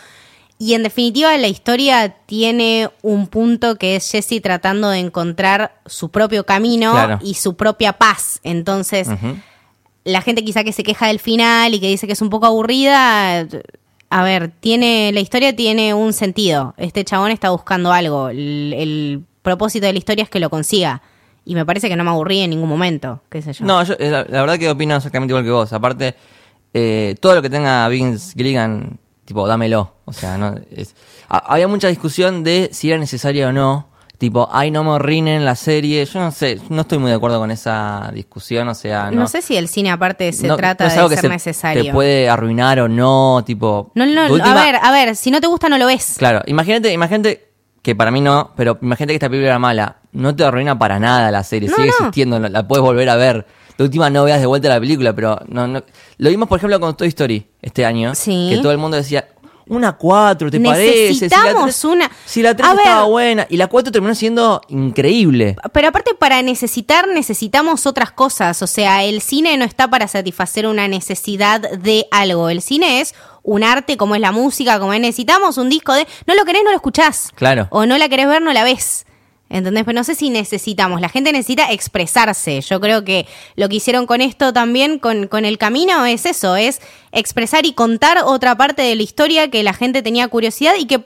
Y 0.58 0.76
en 0.76 0.84
definitiva 0.84 1.36
la 1.38 1.48
historia 1.50 2.16
tiene 2.26 2.90
un 3.02 3.28
punto 3.28 3.76
que 3.78 3.98
es 3.98 4.10
Jesse 4.10 4.42
tratando 4.42 4.90
de 4.90 5.00
encontrar 5.00 5.82
su 5.86 6.12
propio 6.12 6.46
camino 6.46 6.94
Claro. 6.94 7.20
y 7.22 7.34
su 7.34 7.56
propia 7.58 7.94
paz, 7.94 8.40
entonces 8.44 9.10
la 10.06 10.22
gente 10.22 10.44
quizá 10.46 10.64
que 10.64 10.72
se 10.72 10.84
queja 10.84 11.08
del 11.08 11.20
final 11.20 11.74
y 11.74 11.80
que 11.82 11.88
dice 11.88 12.08
que 12.08 12.14
es 12.14 12.22
un 12.22 12.30
poco 12.30 12.46
aburrida, 12.46 13.46
a 14.16 14.22
ver, 14.22 14.52
tiene 14.60 15.12
la 15.12 15.22
historia 15.22 15.56
tiene 15.56 15.96
un 15.96 16.14
sentido. 16.14 16.76
Este 16.78 17.04
chabón 17.04 17.32
está 17.32 17.50
buscando 17.50 17.92
algo. 17.92 18.30
El, 18.30 19.24
propósito 19.42 19.88
de 19.88 19.92
la 19.94 19.98
historia 19.98 20.24
es 20.24 20.30
que 20.30 20.40
lo 20.40 20.52
consiga. 20.52 21.02
Y 21.46 21.56
me 21.56 21.66
parece 21.66 21.90
que 21.90 21.96
no 21.96 22.04
me 22.04 22.12
aburrí 22.12 22.42
en 22.42 22.52
ningún 22.52 22.70
momento, 22.70 23.22
qué 23.30 23.42
sé 23.42 23.54
yo. 23.54 23.66
No, 23.66 23.84
yo, 23.84 23.96
eh, 23.98 24.12
la, 24.12 24.24
verdad 24.42 24.60
que 24.60 24.70
opino 24.70 24.96
exactamente 24.96 25.32
igual 25.32 25.44
que 25.44 25.50
vos. 25.50 25.74
Aparte, 25.74 26.14
eh, 26.76 27.16
todo 27.20 27.34
lo 27.34 27.42
que 27.42 27.50
tenga 27.50 27.88
Vince 27.88 28.34
Gilligan, 28.38 29.00
tipo, 29.26 29.48
dámelo. 29.48 29.96
O 30.06 30.14
sea, 30.14 30.38
no, 30.38 30.56
es- 30.70 30.96
ha- 31.28 31.52
había 31.52 31.68
mucha 31.68 31.88
discusión 31.88 32.44
de 32.44 32.70
si 32.72 32.90
era 32.90 33.00
necesario 33.00 33.50
o 33.50 33.52
no. 33.52 33.90
Tipo, 34.24 34.48
ay, 34.50 34.72
no 34.72 34.86
me 34.86 34.92
arruinen 34.92 35.44
la 35.44 35.54
serie. 35.54 36.06
Yo 36.06 36.18
no 36.22 36.32
sé, 36.32 36.58
no 36.70 36.84
estoy 36.84 36.98
muy 36.98 37.10
de 37.10 37.18
acuerdo 37.18 37.40
con 37.40 37.52
esa 37.52 38.10
discusión. 38.14 38.70
O 38.70 38.74
sea, 38.74 39.12
no, 39.12 39.20
no, 39.20 39.28
sé 39.28 39.42
si 39.42 39.58
el 39.58 39.68
cine 39.68 39.92
aparte 39.92 40.32
se 40.32 40.48
no- 40.48 40.56
trata 40.56 40.86
no 40.86 40.90
es 40.90 40.96
de 40.96 41.02
que 41.10 41.16
ser 41.16 41.22
se 41.24 41.28
necesario. 41.28 41.84
Te 41.84 41.92
puede 41.92 42.30
arruinar 42.30 42.80
o 42.80 42.88
no, 42.88 43.44
tipo. 43.46 43.92
No, 43.96 44.06
no, 44.06 44.32
última- 44.32 44.62
a 44.62 44.66
ver, 44.66 44.76
a 44.82 44.92
ver, 44.94 45.18
si 45.18 45.30
no 45.30 45.42
te 45.42 45.48
gusta 45.48 45.68
no 45.68 45.78
lo 45.78 45.88
ves. 45.88 46.16
Claro, 46.18 46.42
imagínate, 46.46 46.94
imagínate 46.94 47.50
que 47.82 47.96
para 47.98 48.12
mí 48.12 48.22
no, 48.22 48.52
pero 48.56 48.78
imagínate 48.82 49.12
que 49.12 49.16
esta 49.16 49.28
película 49.28 49.50
era 49.50 49.60
mala. 49.60 49.98
No 50.14 50.34
te 50.34 50.46
arruina 50.46 50.80
para 50.80 51.02
nada 51.02 51.30
la 51.30 51.44
serie, 51.44 51.68
No, 51.68 51.76
sigue 51.76 51.90
existiendo, 51.90 52.40
la, 52.40 52.48
la 52.48 52.66
puedes 52.66 52.82
volver 52.82 53.10
a 53.10 53.18
ver. 53.18 53.46
De 53.78 53.84
última 53.84 54.10
no 54.10 54.24
veas 54.24 54.40
de 54.40 54.46
vuelta 54.46 54.70
la 54.70 54.80
película, 54.80 55.12
pero 55.14 55.38
no, 55.50 55.68
no. 55.68 55.84
Lo 56.18 56.30
vimos, 56.30 56.48
por 56.48 56.60
ejemplo, 56.60 56.80
con 56.80 56.96
Toy 56.96 57.10
Story 57.10 57.46
este 57.62 57.86
año. 57.86 58.16
Sí. 58.16 58.52
Que 58.52 58.60
todo 58.62 58.72
el 58.72 58.78
mundo 58.78 58.96
decía, 58.96 59.28
una 59.68 59.94
4, 59.94 60.52
¿te 60.52 60.60
parece? 60.60 61.14
Si 61.14 61.30
la 61.30 61.54
una- 61.86 62.12
Si 62.26 62.42
la 62.42 62.56
3 62.56 62.70
A 62.70 62.74
ver. 62.74 62.82
estaba 62.86 63.04
buena. 63.06 63.48
Y 63.50 63.58
la 63.58 63.68
4 63.68 63.92
terminó 63.92 64.14
siendo 64.16 64.62
increíble. 64.70 65.56
Pero 65.72 65.88
aparte 65.88 66.14
para 66.16 66.42
necesitar 66.42 67.08
necesitamos 67.08 67.86
otras 67.86 68.12
cosas, 68.12 68.62
o 68.62 68.68
sea, 68.68 69.04
el 69.04 69.22
cine 69.22 69.58
no 69.58 69.66
está 69.66 69.90
para 69.90 70.08
satisfacer 70.08 70.68
una 70.68 70.88
necesidad 70.88 71.60
de 71.60 72.08
algo, 72.12 72.50
el 72.50 72.62
cine 72.62 73.02
es 73.02 73.14
un 73.42 73.64
arte 73.64 73.98
como 73.98 74.16
es 74.16 74.22
la 74.22 74.32
música, 74.32 74.80
como 74.80 74.94
es 74.94 75.02
necesitamos 75.02 75.58
un 75.58 75.70
disco 75.70 75.94
de, 75.94 76.08
no 76.28 76.36
lo 76.36 76.46
querés, 76.46 76.64
no 76.64 76.70
lo 76.72 76.76
escuchás. 76.78 77.30
Claro. 77.36 77.68
O 77.72 77.86
no 77.86 77.98
la 77.98 78.08
querés 78.10 78.28
ver, 78.28 78.42
no 78.42 78.54
la 78.54 78.64
ves. 78.64 79.06
¿Entendés? 79.54 79.84
Pero 79.86 79.96
no 79.96 80.04
sé 80.04 80.16
si 80.16 80.32
necesitamos. 80.32 81.00
La 81.00 81.10
gente 81.10 81.32
necesita 81.32 81.72
expresarse. 81.72 82.60
Yo 82.62 82.82
creo 82.82 83.06
que 83.06 83.28
lo 83.56 83.70
que 83.70 83.76
hicieron 83.76 84.08
con 84.08 84.20
esto 84.20 84.52
también, 84.52 84.98
con, 84.98 85.28
con 85.28 85.46
el 85.46 85.60
camino, 85.60 86.06
es 86.08 86.26
eso, 86.26 86.56
es 86.56 86.82
expresar 87.12 87.64
y 87.66 87.74
contar 87.74 88.18
otra 88.26 88.58
parte 88.58 88.82
de 88.82 88.96
la 88.96 89.04
historia 89.04 89.52
que 89.52 89.62
la 89.62 89.74
gente 89.74 90.02
tenía 90.02 90.28
curiosidad 90.28 90.74
y 90.80 90.86
que 90.88 91.06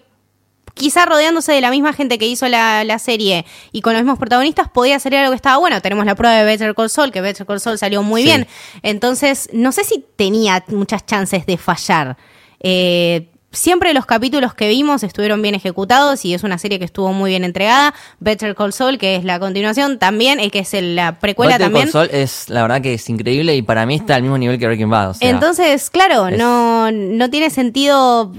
quizá 0.76 1.06
rodeándose 1.06 1.52
de 1.52 1.60
la 1.60 1.72
misma 1.72 1.92
gente 1.92 2.18
que 2.18 2.28
hizo 2.28 2.48
la, 2.48 2.84
la 2.86 3.00
serie 3.00 3.46
y 3.74 3.82
con 3.82 3.94
los 3.94 4.04
mismos 4.04 4.18
protagonistas 4.20 4.70
podía 4.70 4.98
ser 5.00 5.16
algo 5.16 5.32
que 5.32 5.36
estaba 5.36 5.58
bueno. 5.58 5.82
Tenemos 5.82 6.06
la 6.06 6.16
prueba 6.16 6.36
de 6.38 6.46
Better 6.46 6.74
Call 6.74 6.90
Saul, 6.90 7.12
que 7.12 7.20
Better 7.20 7.46
Call 7.46 7.60
Saul 7.60 7.78
salió 7.78 8.02
muy 8.02 8.22
Sí. 8.22 8.28
bien. 8.28 8.48
Entonces, 8.82 9.50
no 9.52 9.74
sé 9.74 9.84
si 9.84 10.06
tenía 10.16 10.64
muchas 10.70 11.06
chances 11.06 11.46
de 11.46 11.58
fallar. 11.58 12.16
Eh, 12.62 13.28
siempre 13.52 13.94
los 13.94 14.06
capítulos 14.06 14.54
que 14.54 14.68
vimos 14.68 15.04
estuvieron 15.04 15.42
bien 15.42 15.56
ejecutados 15.56 16.26
y 16.26 16.34
es 16.34 16.44
una 16.44 16.58
serie 16.58 16.80
que 16.80 16.86
estuvo 16.86 17.14
muy 17.14 17.32
bien 17.32 17.44
entregada. 17.44 17.94
Better 18.20 18.56
Call 18.56 18.74
Saul, 18.74 18.98
que 18.98 19.16
es 19.16 19.24
la 19.24 19.40
continuación 19.40 20.00
también, 20.00 20.40
eh, 20.40 20.50
que 20.52 20.60
es 20.60 20.74
el- 20.74 20.96
la 20.96 21.20
precuela 21.20 21.54
Better 21.58 21.66
Call 21.66 21.74
también. 21.74 21.92
Saul 21.92 22.10
es, 22.12 22.50
la 22.50 22.62
verdad 22.62 22.82
que 22.82 22.94
es 22.96 23.10
increíble 23.10 23.56
y 23.56 23.62
para 23.62 23.86
mí 23.86 23.96
está 23.96 24.16
al 24.16 24.22
mismo 24.22 24.38
nivel 24.38 24.60
que 24.60 24.66
Breaking 24.68 24.90
Bad. 24.90 25.10
O 25.12 25.14
sea, 25.14 25.30
Entonces, 25.30 25.90
claro, 25.90 26.28
es- 26.28 26.38
no, 26.38 26.92
no 26.92 27.30
tiene 27.30 27.50
sentido, 27.50 28.34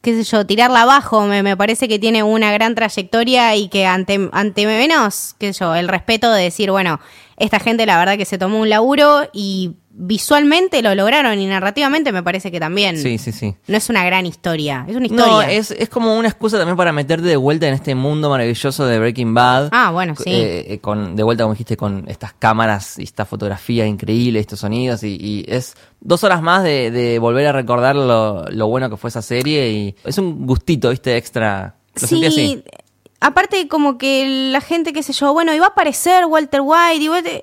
qué 0.00 0.14
sé 0.14 0.24
yo, 0.24 0.46
tirarla 0.46 0.82
abajo. 0.82 1.22
Me, 1.26 1.42
me 1.42 1.56
parece 1.56 1.86
que 1.86 1.98
tiene 1.98 2.22
una 2.22 2.50
gran 2.52 2.74
trayectoria 2.74 3.54
y 3.56 3.68
que 3.68 3.86
ante, 3.86 4.28
ante 4.32 4.66
menos, 4.66 5.34
qué 5.38 5.52
sé 5.52 5.60
yo, 5.60 5.74
el 5.74 5.88
respeto 5.88 6.32
de 6.32 6.42
decir, 6.42 6.70
bueno, 6.70 7.00
esta 7.36 7.58
gente 7.60 7.84
la 7.86 7.98
verdad 7.98 8.16
que 8.16 8.24
se 8.24 8.38
tomó 8.38 8.60
un 8.60 8.70
laburo 8.70 9.28
y 9.32 9.72
visualmente 9.96 10.82
lo 10.82 10.92
lograron 10.94 11.38
y 11.38 11.46
narrativamente 11.46 12.10
me 12.10 12.22
parece 12.22 12.50
que 12.50 12.58
también. 12.58 12.98
Sí, 12.98 13.16
sí, 13.18 13.30
sí. 13.30 13.54
No 13.68 13.76
es 13.76 13.88
una 13.88 14.04
gran 14.04 14.26
historia, 14.26 14.84
es 14.88 14.96
una 14.96 15.06
historia. 15.06 15.26
No, 15.32 15.42
es, 15.42 15.70
es 15.70 15.88
como 15.88 16.16
una 16.18 16.28
excusa 16.28 16.58
también 16.58 16.76
para 16.76 16.92
meterte 16.92 17.28
de 17.28 17.36
vuelta 17.36 17.68
en 17.68 17.74
este 17.74 17.94
mundo 17.94 18.28
maravilloso 18.28 18.86
de 18.86 18.98
Breaking 18.98 19.34
Bad. 19.34 19.68
Ah, 19.72 19.90
bueno, 19.92 20.14
sí. 20.16 20.24
Eh, 20.30 20.74
eh, 20.74 20.78
con, 20.80 21.14
de 21.14 21.22
vuelta, 21.22 21.44
como 21.44 21.54
dijiste, 21.54 21.76
con 21.76 22.04
estas 22.08 22.32
cámaras 22.34 22.98
y 22.98 23.04
esta 23.04 23.24
fotografía 23.24 23.86
increíble, 23.86 24.40
estos 24.40 24.60
sonidos. 24.60 25.04
Y, 25.04 25.16
y 25.20 25.44
es 25.46 25.74
dos 26.00 26.24
horas 26.24 26.42
más 26.42 26.64
de, 26.64 26.90
de 26.90 27.18
volver 27.20 27.46
a 27.46 27.52
recordar 27.52 27.94
lo, 27.94 28.44
lo 28.50 28.66
bueno 28.66 28.90
que 28.90 28.96
fue 28.96 29.08
esa 29.08 29.22
serie. 29.22 29.70
Y 29.70 29.94
es 30.04 30.18
un 30.18 30.44
gustito, 30.44 30.90
viste, 30.90 31.16
extra. 31.16 31.76
Lo 32.00 32.04
así. 32.04 32.30
Sí, 32.32 32.64
aparte 33.20 33.68
como 33.68 33.96
que 33.96 34.50
la 34.50 34.60
gente, 34.60 34.92
qué 34.92 35.04
sé 35.04 35.12
yo, 35.12 35.32
bueno, 35.32 35.54
iba 35.54 35.66
a 35.66 35.68
aparecer 35.68 36.26
Walter 36.26 36.60
White, 36.62 37.04
y 37.04 37.22
te- 37.22 37.42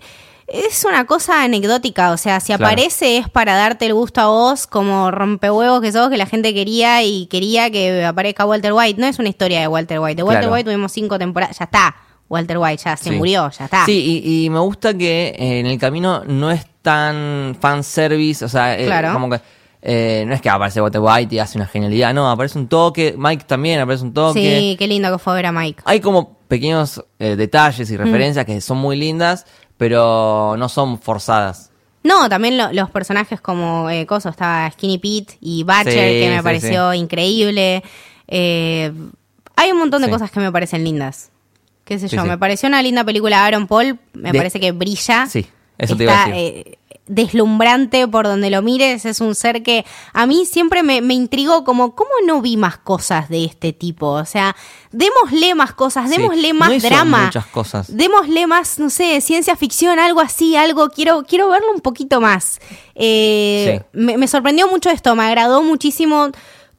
es 0.54 0.86
una 0.86 1.06
cosa 1.06 1.44
anecdótica, 1.44 2.12
o 2.12 2.18
sea, 2.18 2.40
si 2.40 2.48
Claro. 2.48 2.66
aparece 2.66 3.18
es 3.18 3.30
para 3.30 3.56
darte 3.56 3.86
el 3.86 3.94
gusto 3.94 4.22
a 4.22 4.28
vos 4.28 4.68
como 4.68 5.12
rompehuevos 5.12 5.82
que 5.82 5.92
sos, 5.92 6.10
que 6.10 6.18
la 6.18 6.26
gente 6.26 6.54
quería 6.54 7.04
y 7.04 7.26
quería 7.28 7.70
que 7.72 8.04
aparezca 8.06 8.46
Walter 8.46 8.74
White, 8.74 9.00
no 9.00 9.08
es 9.08 9.20
una 9.20 9.30
historia 9.30 9.62
de 9.62 9.68
Walter 9.68 10.00
White, 10.00 10.16
de 10.16 10.24
Walter 10.24 10.42
Claro. 10.44 10.54
White 10.54 10.66
tuvimos 10.72 10.92
cinco 10.92 11.18
temporadas, 11.20 11.58
ya 11.60 11.66
está, 11.66 11.96
Walter 12.30 12.58
White 12.58 12.84
ya 12.86 12.96
se 12.98 13.10
Sí. 13.10 13.16
murió, 13.16 13.50
ya 13.52 13.66
está. 13.66 13.86
Sí, 13.86 14.22
y, 14.24 14.46
y 14.46 14.50
me 14.50 14.60
gusta 14.60 14.94
que 14.98 15.36
eh, 15.38 15.60
en 15.60 15.66
el 15.66 15.78
camino 15.78 16.24
no 16.26 16.50
es 16.52 16.66
tan 16.82 17.56
fanservice, 17.60 18.44
o 18.46 18.50
sea, 18.50 18.80
eh, 18.80 18.86
Claro. 18.86 19.14
como 19.14 19.30
que 19.30 19.40
eh, 19.84 20.26
no 20.28 20.36
es 20.36 20.42
que 20.42 20.50
aparece 20.50 20.80
Walter 20.80 21.02
White 21.02 21.34
y 21.34 21.40
hace 21.40 21.58
una 21.58 21.66
genialidad, 21.66 22.14
no, 22.14 22.30
aparece 22.30 22.60
un 22.60 22.68
toque, 22.68 23.16
Mike 23.18 23.46
también 23.48 23.80
aparece 23.80 24.04
un 24.04 24.14
toque. 24.14 24.40
Sí, 24.40 24.76
qué 24.78 24.88
lindo 24.88 25.12
que 25.12 25.18
fue 25.18 25.34
ver 25.34 25.48
a 25.48 25.52
Mike. 25.52 25.82
Hay 25.86 26.00
como 26.00 26.38
pequeños 26.48 27.04
eh, 27.18 27.36
detalles 27.36 27.90
Mm. 27.90 27.94
y 27.94 27.98
referencias 27.98 28.46
que 28.46 28.62
son 28.62 28.78
muy 28.78 28.96
lindas, 28.96 29.48
pero 29.82 30.56
no 30.60 30.70
son 30.70 31.00
forzadas. 31.02 31.72
No, 32.04 32.30
también 32.30 32.56
lo- 32.56 32.72
los 32.72 32.92
personajes 32.92 33.42
como 33.42 33.90
eh, 33.90 34.06
Coso, 34.06 34.30
estaba 34.30 34.70
Skinny 34.70 35.00
Pete 35.00 35.40
y 35.42 35.64
Butcher, 35.64 35.86
Sí, 35.86 36.22
que 36.22 36.28
me 36.30 36.38
sí, 36.38 36.44
pareció 36.44 36.94
increíble. 36.94 37.84
Eh, 38.28 38.92
hay 39.56 39.72
un 39.72 39.80
montón 39.80 40.02
de 40.04 40.08
Sí. 40.08 40.12
cosas 40.14 40.30
que 40.30 40.40
me 40.40 40.52
parecen 40.52 40.84
lindas. 40.84 41.32
Qué 41.84 41.98
sé 41.98 42.10
Sí, 42.10 42.16
yo, 42.16 42.22
sí. 42.22 42.28
me 42.30 42.38
pareció 42.38 42.70
una 42.70 42.84
linda 42.84 43.04
película 43.04 43.44
Aaron 43.44 43.66
Paul, 43.66 43.98
me 44.14 44.32
De- 44.32 44.38
parece 44.38 44.60
que 44.60 44.72
brilla. 44.72 45.26
Sí, 45.26 45.48
eso 45.80 45.96
te 45.98 46.04
iba 46.04 46.14
a 46.14 46.16
Está, 46.28 46.36
decir. 46.38 46.68
eh, 46.68 46.78
deslumbrante 47.14 48.08
por 48.08 48.26
donde 48.26 48.50
lo 48.50 48.62
mires, 48.62 49.06
es 49.06 49.20
un 49.22 49.36
ser 49.36 49.64
que 49.64 49.86
a 50.14 50.26
mí 50.26 50.46
siempre 50.46 50.82
me, 50.82 51.02
me 51.02 51.14
intrigó 51.14 51.64
como, 51.64 51.94
¿cómo 51.96 52.10
no 52.26 52.42
vi 52.42 52.58
más 52.58 52.78
cosas 52.78 53.30
de 53.30 53.44
este 53.46 53.74
tipo? 53.74 54.08
O 54.08 54.26
sea, 54.26 54.56
démosle 54.92 55.54
más 55.56 55.74
cosas, 55.74 56.10
Sí, 56.10 56.18
démosle 56.18 56.54
no 56.54 56.60
más 56.60 56.72
hizo 56.74 56.88
drama. 56.88 57.26
muchas 57.26 57.46
cosas. 57.48 57.96
Démosle 57.96 58.48
más, 58.48 58.80
no 58.80 58.90
sé, 58.90 59.20
ciencia 59.22 59.56
ficción, 59.56 60.00
algo 60.00 60.22
así, 60.22 60.56
algo, 60.56 60.90
quiero, 60.90 61.24
quiero 61.28 61.50
verlo 61.50 61.68
un 61.74 61.82
poquito 61.82 62.22
más. 62.22 62.60
Eh, 62.96 63.80
Sí. 63.82 63.86
me, 63.94 64.18
me 64.18 64.28
sorprendió 64.28 64.68
mucho 64.68 64.90
esto, 64.90 65.16
me 65.16 65.24
agradó 65.24 65.62
muchísimo 65.62 66.30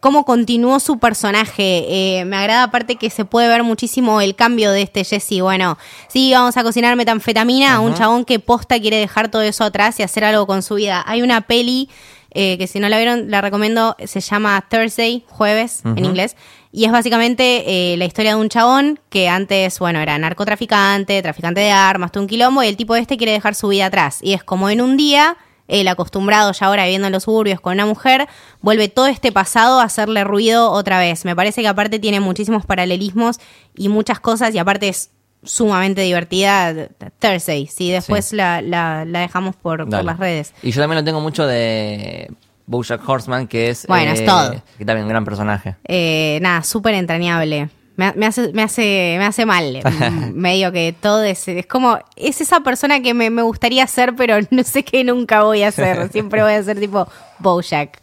cómo 0.02 0.24
continuó 0.24 0.80
su 0.80 0.98
personaje. 0.98 1.86
Eh, 2.18 2.24
me 2.24 2.36
agrada 2.36 2.64
aparte 2.64 2.96
que 2.96 3.08
se 3.08 3.24
puede 3.24 3.46
ver 3.46 3.62
muchísimo 3.62 4.20
el 4.20 4.34
cambio 4.34 4.72
de 4.72 4.82
este 4.82 5.04
Jesse. 5.04 5.40
Bueno, 5.40 5.78
sí, 6.08 6.32
vamos 6.32 6.56
a 6.56 6.64
cocinar 6.64 6.96
metanfetamina 6.96 7.76
a 7.76 7.80
un 7.80 7.94
chabón 7.94 8.24
que 8.24 8.40
posta 8.40 8.80
quiere 8.80 8.96
dejar 8.96 9.30
todo 9.30 9.42
eso 9.42 9.62
atrás 9.62 10.00
y 10.00 10.02
hacer 10.02 10.24
algo 10.24 10.44
con 10.48 10.64
su 10.64 10.74
vida. 10.74 11.04
Hay 11.06 11.22
una 11.22 11.42
peli 11.42 11.88
eh, 12.32 12.58
que 12.58 12.66
si 12.66 12.80
no 12.80 12.88
la 12.88 12.96
vieron, 12.96 13.30
la 13.30 13.42
recomiendo, 13.42 13.94
se 14.04 14.20
llama 14.20 14.64
Thursday, 14.68 15.24
jueves 15.28 15.82
en 15.84 16.04
inglés. 16.04 16.34
Y 16.72 16.84
es 16.84 16.90
básicamente 16.90 17.92
eh, 17.92 17.96
la 17.96 18.04
historia 18.04 18.34
de 18.34 18.40
un 18.40 18.48
chabón 18.48 18.98
que 19.08 19.28
antes, 19.28 19.78
bueno, 19.78 20.00
era 20.00 20.18
narcotraficante, 20.18 21.22
traficante 21.22 21.60
de 21.60 21.70
armas, 21.70 22.10
todo 22.10 22.24
un 22.24 22.28
quilombo, 22.28 22.64
y 22.64 22.66
el 22.66 22.76
tipo 22.76 22.96
este 22.96 23.16
quiere 23.16 23.32
dejar 23.32 23.54
su 23.54 23.68
vida 23.68 23.86
atrás. 23.86 24.18
Y 24.20 24.32
es 24.32 24.42
como 24.42 24.68
en 24.68 24.80
un 24.80 24.96
día 24.96 25.36
él 25.72 25.88
acostumbrado 25.88 26.52
ya 26.52 26.66
ahora 26.66 26.84
viviendo 26.84 27.06
en 27.06 27.12
los 27.12 27.24
suburbios 27.24 27.60
con 27.60 27.72
una 27.72 27.86
mujer, 27.86 28.28
vuelve 28.60 28.88
todo 28.88 29.06
este 29.06 29.32
pasado 29.32 29.80
a 29.80 29.84
hacerle 29.84 30.22
ruido 30.22 30.70
otra 30.70 30.98
vez. 30.98 31.24
Me 31.24 31.34
parece 31.34 31.62
que 31.62 31.68
aparte 31.68 31.98
tiene 31.98 32.20
muchísimos 32.20 32.66
paralelismos 32.66 33.40
y 33.74 33.88
muchas 33.88 34.20
cosas 34.20 34.54
y 34.54 34.58
aparte 34.58 34.88
es 34.88 35.10
sumamente 35.42 36.02
divertida 36.02 36.88
Thursday. 37.18 37.66
Sí, 37.66 37.90
después 37.90 38.32
La, 38.32 38.60
la, 38.62 39.04
dejamos 39.04 39.56
por, 39.56 39.90
las 39.90 40.18
redes. 40.18 40.52
Y 40.62 40.70
yo 40.70 40.80
también 40.80 40.98
lo 41.00 41.04
tengo 41.04 41.20
mucho 41.20 41.46
de 41.46 42.30
Bojack 42.66 43.08
Horseman, 43.08 43.48
que 43.48 43.70
es... 43.70 43.86
Bueno, 43.86 44.12
es 44.12 44.20
eh, 44.20 44.26
todo. 44.26 44.62
Que 44.78 44.84
también 44.84 45.04
un 45.04 45.08
gran 45.08 45.24
personaje. 45.24 45.76
Eh, 45.84 46.38
nada, 46.42 46.62
súper 46.62 46.94
entrañable. 46.94 47.70
Me, 47.96 48.26
hace, 48.26 48.52
me, 48.52 48.62
hace, 48.62 49.16
me 49.18 49.24
hace 49.24 49.44
mal. 49.44 49.80
medio 50.34 50.72
que 50.72 50.94
todo 50.98 51.22
es, 51.22 51.46
es 51.48 51.66
como, 51.66 51.98
es 52.16 52.40
esa 52.40 52.60
persona 52.60 53.00
que 53.00 53.12
me, 53.14 53.30
gustaría 53.42 53.86
ser, 53.86 54.14
pero 54.16 54.36
no 54.50 54.62
sé 54.64 54.84
qué 54.84 55.04
nunca 55.04 55.42
voy 55.42 55.62
a 55.62 55.70
ser. 55.70 56.08
Siempre 56.12 56.42
voy 56.42 56.52
a 56.52 56.62
ser 56.62 56.80
tipo 56.80 57.06
Bojack. 57.38 58.00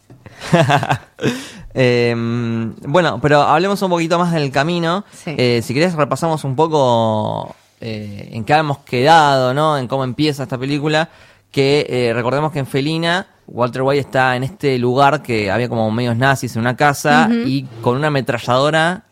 Em, 1.73 2.73
bueno, 2.81 3.19
pero 3.21 3.41
hablemos 3.41 3.81
un 3.81 3.89
poquito 3.89 4.17
más 4.19 4.31
del 4.33 4.51
camino. 4.51 5.05
Eh, 5.25 5.61
si 5.63 5.73
querés 5.73 5.93
repasamos 5.93 6.43
un 6.43 6.55
poco 6.55 7.55
eh, 7.81 8.29
en 8.31 8.43
qué 8.43 8.53
hemos 8.53 8.79
quedado, 8.79 9.53
¿no? 9.53 9.77
En 9.77 9.87
cómo 9.87 10.03
empieza 10.03 10.43
esta 10.43 10.57
película. 10.57 11.09
Que 11.51 11.87
eh, 11.89 12.13
recordemos 12.13 12.51
que 12.51 12.59
en 12.59 12.67
Felina 12.67 13.25
Walter 13.47 13.81
White 13.81 14.01
está 14.01 14.35
en 14.35 14.43
este 14.43 14.77
lugar 14.77 15.23
que 15.23 15.49
había 15.49 15.67
como 15.67 15.89
medios 15.89 16.15
nazis 16.15 16.55
en 16.55 16.61
una 16.61 16.75
casa 16.75 17.27
y 17.31 17.63
con 17.81 17.95
una 17.95 18.07
ametralladora 18.07 19.05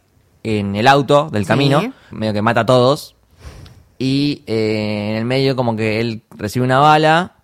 en 0.47 0.77
el 0.77 0.87
auto 0.87 1.29
del 1.29 1.45
camino, 1.45 1.93
medio 2.11 2.33
que 2.33 2.41
mata 2.41 2.61
a 2.61 2.65
todos. 2.65 3.15
Y 3.99 4.43
eh, 4.47 5.09
en 5.09 5.15
el 5.17 5.25
medio 5.25 5.55
como 5.55 5.75
que 5.75 5.99
él 5.99 6.21
recibe 6.31 6.63
una 6.63 6.79
bala, 6.79 7.35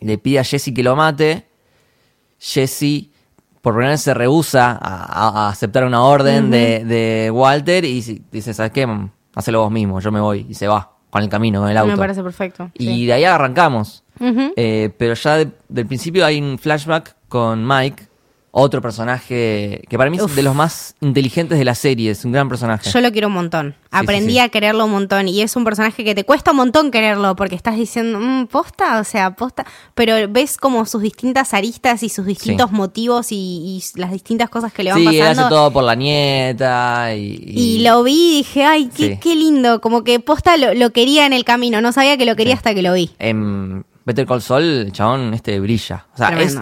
le 0.00 0.18
pide 0.18 0.40
a 0.40 0.44
Jesse 0.44 0.72
que 0.74 0.82
lo 0.82 0.96
mate. 0.96 1.46
Jesse 2.40 3.10
por 3.60 3.74
primera 3.74 3.96
se 3.96 4.12
rehúsa 4.12 4.78
a, 4.80 5.48
aceptar 5.48 5.84
una 5.84 6.02
orden 6.02 6.50
de, 6.50 7.30
Walter 7.32 7.84
y 7.84 8.00
dice, 8.32 8.54
¿sabes 8.54 8.72
qué? 8.72 8.88
Hacelo 9.34 9.62
vos 9.62 9.70
mismo, 9.70 10.00
yo 10.00 10.10
me 10.10 10.20
voy. 10.20 10.46
Y 10.48 10.54
se 10.54 10.66
va 10.66 10.92
con 11.10 11.22
el 11.22 11.28
camino, 11.28 11.60
con 11.60 11.70
el 11.70 11.76
auto. 11.76 11.92
Me 11.92 11.98
parece 11.98 12.22
perfecto. 12.22 12.70
Y 12.74 13.06
de 13.06 13.12
ahí 13.12 13.24
arrancamos. 13.24 14.02
Eh, 14.18 14.90
pero 14.96 15.14
ya 15.14 15.44
del 15.68 15.86
principio 15.86 16.24
hay 16.24 16.40
un 16.40 16.58
flashback 16.58 17.16
con 17.28 17.66
Mike 17.66 18.08
otro 18.58 18.80
personaje 18.80 19.82
que 19.86 19.98
para 19.98 20.08
mí 20.08 20.16
es 20.16 20.34
de 20.34 20.42
los 20.42 20.54
más 20.54 20.94
inteligentes 21.02 21.58
de 21.58 21.64
la 21.66 21.74
serie, 21.74 22.10
es 22.10 22.24
un 22.24 22.32
gran 22.32 22.48
personaje. 22.48 22.88
Yo 22.90 23.02
lo 23.02 23.12
quiero 23.12 23.28
un 23.28 23.34
montón. 23.34 23.74
Aprendí 23.90 24.38
a 24.38 24.48
quererlo 24.48 24.86
un 24.86 24.92
montón 24.92 25.28
y 25.28 25.42
es 25.42 25.56
un 25.56 25.64
personaje 25.64 26.04
que 26.04 26.14
te 26.14 26.24
cuesta 26.24 26.52
un 26.52 26.56
montón 26.56 26.90
quererlo 26.90 27.36
porque 27.36 27.54
estás 27.54 27.76
diciendo, 27.76 28.18
mmm, 28.18 28.46
posta, 28.46 28.98
o 28.98 29.04
sea, 29.04 29.36
posta, 29.36 29.66
pero 29.94 30.16
ves 30.30 30.56
como 30.56 30.86
sus 30.86 31.02
distintas 31.02 31.52
aristas 31.52 32.02
y 32.02 32.08
sus 32.08 32.24
distintos 32.24 32.72
motivos 32.72 33.26
y, 33.30 33.82
las 33.96 34.10
distintas 34.10 34.48
cosas 34.48 34.72
que 34.72 34.84
le 34.84 34.92
van 34.92 35.04
pasando. 35.04 35.24
Sí, 35.34 35.38
hace 35.40 35.48
todo 35.50 35.70
por 35.70 35.84
la 35.84 35.94
nieta 35.94 37.14
y... 37.14 37.36
Y, 37.46 37.78
lo 37.80 38.02
vi 38.04 38.36
y 38.36 38.36
dije, 38.38 38.64
ay, 38.64 38.88
qué, 38.96 39.18
qué 39.20 39.36
lindo, 39.36 39.82
como 39.82 40.02
que 40.02 40.18
posta 40.18 40.56
lo, 40.56 40.90
quería 40.92 41.26
en 41.26 41.34
el 41.34 41.44
camino, 41.44 41.82
no 41.82 41.92
sabía 41.92 42.16
que 42.16 42.24
lo 42.24 42.34
quería 42.36 42.54
hasta 42.54 42.74
que 42.74 42.80
lo 42.80 42.94
vi. 42.94 43.10
En 43.18 43.84
Better 44.06 44.24
Call 44.24 44.40
Saul, 44.40 44.62
el 44.62 44.92
chabón 44.92 45.34
este 45.34 45.60
brilla. 45.60 46.06
O 46.14 46.16
sea, 46.16 46.40
es 46.40 46.56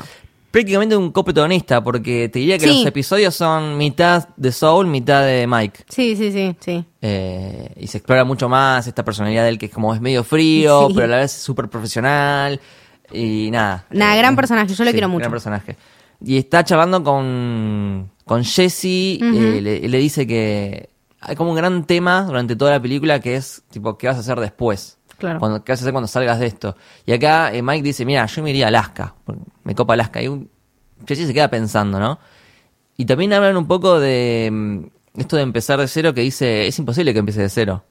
prácticamente 0.54 0.96
un 0.96 1.10
coprotagonista, 1.10 1.82
porque 1.82 2.28
te 2.28 2.38
diría 2.38 2.58
que 2.58 2.68
los 2.68 2.86
episodios 2.86 3.34
son 3.34 3.76
mitad 3.76 4.28
de 4.36 4.52
Soul, 4.52 4.86
mitad 4.86 5.26
de 5.26 5.48
Mike. 5.48 5.84
Sí, 5.88 6.14
sí, 6.14 6.30
sí, 6.30 6.54
sí. 6.60 6.84
Eh, 7.02 7.72
y 7.76 7.88
se 7.88 7.98
explora 7.98 8.22
mucho 8.22 8.48
más 8.48 8.86
esta 8.86 9.04
personalidad 9.04 9.42
de 9.42 9.48
él 9.48 9.58
que 9.58 9.66
es 9.66 9.72
como 9.72 9.92
es 9.92 10.00
medio 10.00 10.22
frío, 10.22 10.90
pero 10.94 11.06
a 11.06 11.08
la 11.08 11.16
vez 11.16 11.32
súper 11.32 11.68
profesional. 11.68 12.60
Y 13.12 13.50
nada. 13.50 13.84
Nada, 13.90 14.14
gran 14.14 14.36
personaje, 14.36 14.72
yo 14.72 14.84
lo 14.84 14.92
quiero 14.92 15.08
mucho. 15.08 15.22
Gran 15.22 15.32
personaje. 15.32 15.76
Y 16.24 16.38
está 16.38 16.62
charlando 16.62 17.02
con, 17.02 18.12
con 18.24 18.44
Jesse, 18.44 18.84
eh, 18.84 19.58
le, 19.60 19.88
le 19.88 19.98
dice 19.98 20.24
que 20.24 20.88
hay 21.20 21.34
como 21.34 21.50
un 21.50 21.56
gran 21.56 21.84
tema 21.84 22.22
durante 22.22 22.54
toda 22.54 22.70
la 22.70 22.80
película 22.80 23.18
que 23.18 23.34
es, 23.34 23.64
tipo, 23.70 23.98
¿qué 23.98 24.06
vas 24.06 24.18
a 24.18 24.20
hacer 24.20 24.38
después? 24.38 24.98
Cuando, 25.38 25.64
¿Qué 25.64 25.72
vas 25.72 25.80
a 25.80 25.82
hacer 25.82 25.92
cuando 25.92 26.08
salgas 26.08 26.38
de 26.38 26.46
esto? 26.46 26.76
Y 27.06 27.12
acá 27.12 27.52
eh, 27.52 27.62
Mike 27.62 27.82
dice, 27.82 28.04
mira, 28.04 28.26
yo 28.26 28.42
me 28.42 28.50
iría 28.50 28.66
a 28.66 28.68
Alaska, 28.68 29.14
me 29.64 29.74
copa 29.74 29.94
Alaska. 29.94 30.22
Y 30.22 30.28
un, 30.28 30.50
Jesse 31.06 31.26
se 31.26 31.34
queda 31.34 31.48
pensando, 31.48 31.98
¿no? 31.98 32.18
Y 32.96 33.04
también 33.06 33.32
hablan 33.32 33.56
un 33.56 33.66
poco 33.66 33.98
de 33.98 34.48
mm, 34.52 35.20
esto 35.20 35.36
de 35.36 35.42
empezar 35.42 35.80
de 35.80 35.88
cero, 35.88 36.14
que 36.14 36.20
dice, 36.20 36.66
es 36.66 36.78
imposible 36.78 37.12
que 37.12 37.18
empiece 37.18 37.42
de 37.42 37.48
cero. 37.48 37.84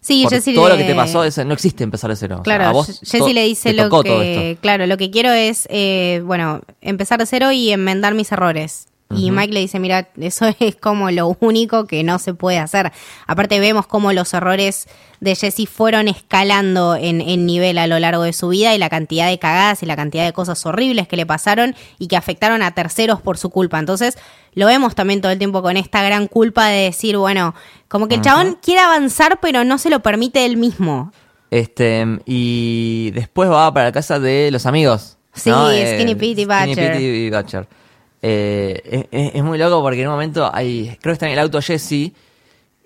Sí, 0.00 0.26
Jesse 0.28 0.54
todo 0.54 0.68
lo 0.68 0.76
que 0.76 0.84
te 0.84 0.94
pasó 0.94 1.22
no 1.44 1.54
existe 1.54 1.84
empezar 1.84 2.10
de 2.10 2.16
cero. 2.16 2.40
Claro, 2.42 2.82
Jesse 2.82 3.32
le 3.32 3.44
dice 3.44 3.72
lo 3.72 3.88
que, 4.02 4.58
claro, 4.60 4.86
lo 4.86 4.96
que 4.96 5.10
quiero 5.10 5.30
es, 5.32 5.68
eh, 5.70 6.22
bueno, 6.24 6.60
empezar 6.80 7.20
de 7.20 7.26
cero 7.26 7.52
y 7.52 7.70
enmendar 7.70 8.14
mis 8.14 8.32
errores. 8.32 8.89
Y 9.12 9.32
Mike 9.32 9.52
le 9.52 9.60
dice, 9.60 9.80
mira, 9.80 10.08
eso 10.20 10.46
es 10.60 10.76
como 10.76 11.10
lo 11.10 11.36
único 11.40 11.86
que 11.86 12.04
no 12.04 12.18
se 12.18 12.34
puede 12.34 12.58
hacer. 12.58 12.92
Aparte 13.26 13.58
vemos 13.58 13.86
cómo 13.86 14.12
los 14.12 14.32
errores 14.34 14.86
de 15.18 15.34
Jesse 15.34 15.68
fueron 15.68 16.08
escalando 16.08 16.94
en, 16.94 17.18
nivel 17.44 17.78
a 17.78 17.86
lo 17.86 17.98
largo 17.98 18.22
de 18.22 18.32
su 18.32 18.48
vida 18.48 18.74
y 18.74 18.78
la 18.78 18.88
cantidad 18.88 19.28
de 19.28 19.38
cagadas 19.38 19.82
y 19.82 19.86
la 19.86 19.96
cantidad 19.96 20.24
de 20.24 20.32
cosas 20.32 20.64
horribles 20.64 21.08
que 21.08 21.16
le 21.16 21.26
pasaron 21.26 21.74
y 21.98 22.06
que 22.06 22.16
afectaron 22.16 22.62
a 22.62 22.72
terceros 22.72 23.20
por 23.20 23.36
su 23.36 23.50
culpa. 23.50 23.78
Entonces 23.78 24.16
lo 24.54 24.66
vemos 24.66 24.94
también 24.94 25.20
todo 25.20 25.32
el 25.32 25.38
tiempo 25.38 25.60
con 25.60 25.76
esta 25.76 26.02
gran 26.02 26.26
culpa 26.26 26.68
de 26.68 26.84
decir, 26.84 27.16
bueno, 27.16 27.54
como 27.88 28.08
que 28.08 28.14
el 28.16 28.20
chabón 28.22 28.58
quiere 28.62 28.80
avanzar 28.80 29.40
pero 29.40 29.64
no 29.64 29.78
se 29.78 29.90
lo 29.90 30.00
permite 30.00 30.46
él 30.46 30.56
mismo. 30.56 31.12
Este, 31.50 32.06
y 32.26 33.10
después 33.10 33.50
va 33.50 33.74
para 33.74 33.86
la 33.86 33.92
casa 33.92 34.20
de 34.20 34.50
los 34.52 34.66
amigos. 34.66 35.18
Sí, 35.34 35.50
Skinny 35.50 36.14
Pete 36.14 36.42
y 36.42 36.44
Butcher. 36.44 36.72
Skinny 36.72 36.86
Pete 36.86 37.02
y 37.02 37.30
Butcher. 37.30 37.79
Eh, 38.22 39.08
es, 39.10 39.42
muy 39.42 39.56
loco 39.58 39.80
porque 39.82 40.02
en 40.02 40.08
un 40.08 40.12
momento 40.12 40.50
hay, 40.52 40.96
creo 41.00 41.12
que 41.12 41.12
está 41.12 41.26
en 41.26 41.32
el 41.32 41.38
auto 41.38 41.62
Jesse 41.62 42.12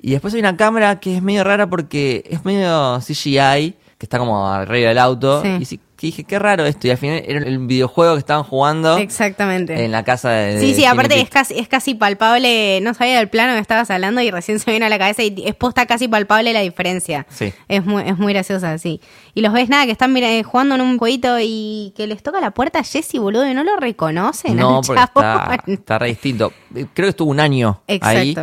y 0.01 0.11
después 0.11 0.33
hay 0.35 0.41
una 0.41 0.57
cámara 0.57 1.01
que 1.01 1.17
es 1.17 1.23
medio 1.23 1.45
rara 1.45 1.69
porque 1.69 2.25
es 2.29 2.45
medio 2.45 3.01
CGI, 3.01 3.75
que 3.99 4.07
está 4.07 4.19
como 4.19 4.47
arriba 4.47 4.91
del 4.91 4.99
auto. 4.99 5.43
Y 5.45 5.81
sí, 6.05 6.09
dije, 6.09 6.25
qué 6.25 6.39
raro 6.39 6.67
esto. 6.67 6.87
Y 6.87 6.91
al 6.91 6.99
final 6.99 7.23
era 7.27 7.41
el 7.41 7.59
videojuego 7.59 8.15
que 8.15 8.19
estaban 8.19 8.45
jugando. 8.45 8.99
Exactamente. 8.99 9.85
En 9.85 9.93
la 9.93 10.05
casa 10.05 10.31
de. 10.31 10.61
sí, 10.61 10.75
sí, 10.75 10.85
aparte 10.85 11.21
es 11.21 11.31
casi, 11.31 11.59
es 11.59 11.69
casi 11.69 11.95
palpable. 11.95 12.81
No 12.83 12.95
sabía 12.95 13.19
del 13.19 13.29
plano 13.29 13.55
que 13.55 13.61
estabas 13.61 13.91
hablando 13.91 14.21
y 14.21 14.31
recién 14.31 14.59
se 14.59 14.71
viene 14.71 14.87
a 14.87 14.89
la 14.89 14.99
cabeza 14.99 15.23
y 15.23 15.35
es 15.45 15.55
posta 15.55 15.87
casi 15.87 16.09
palpable 16.09 16.53
la 16.53 16.61
diferencia. 16.61 17.27
Sí. 17.31 17.53
Es 17.69 17.85
muy, 17.85 18.03
es 18.03 18.19
muy 18.19 18.33
graciosa, 18.33 18.77
sí. 18.79 19.01
Y 19.35 19.41
los 19.41 19.53
ves 19.53 19.69
nada, 19.69 19.87
que 19.87 19.93
están 19.93 20.15
jugando 20.45 20.75
en 20.75 20.81
un 20.81 20.99
jueguito 20.99 21.39
y 21.41 21.93
que 21.97 22.07
les 22.07 22.23
toca 22.23 22.41
la 22.41 22.51
puerta 22.53 22.81
a 22.81 22.85
Jesse, 22.85 23.19
boludo, 23.19 23.49
y 23.49 23.55
no 23.55 23.65
lo 23.65 23.77
reconocen. 23.77 24.57
No, 24.57 24.81
porque 24.83 25.03
está, 25.03 25.61
está, 25.67 25.99
re 25.99 26.09
distinto. 26.09 26.53
Creo 26.73 26.87
que 26.95 27.09
estuvo 27.09 27.31
un 27.31 27.41
año 27.41 27.83
ahí. 28.01 28.37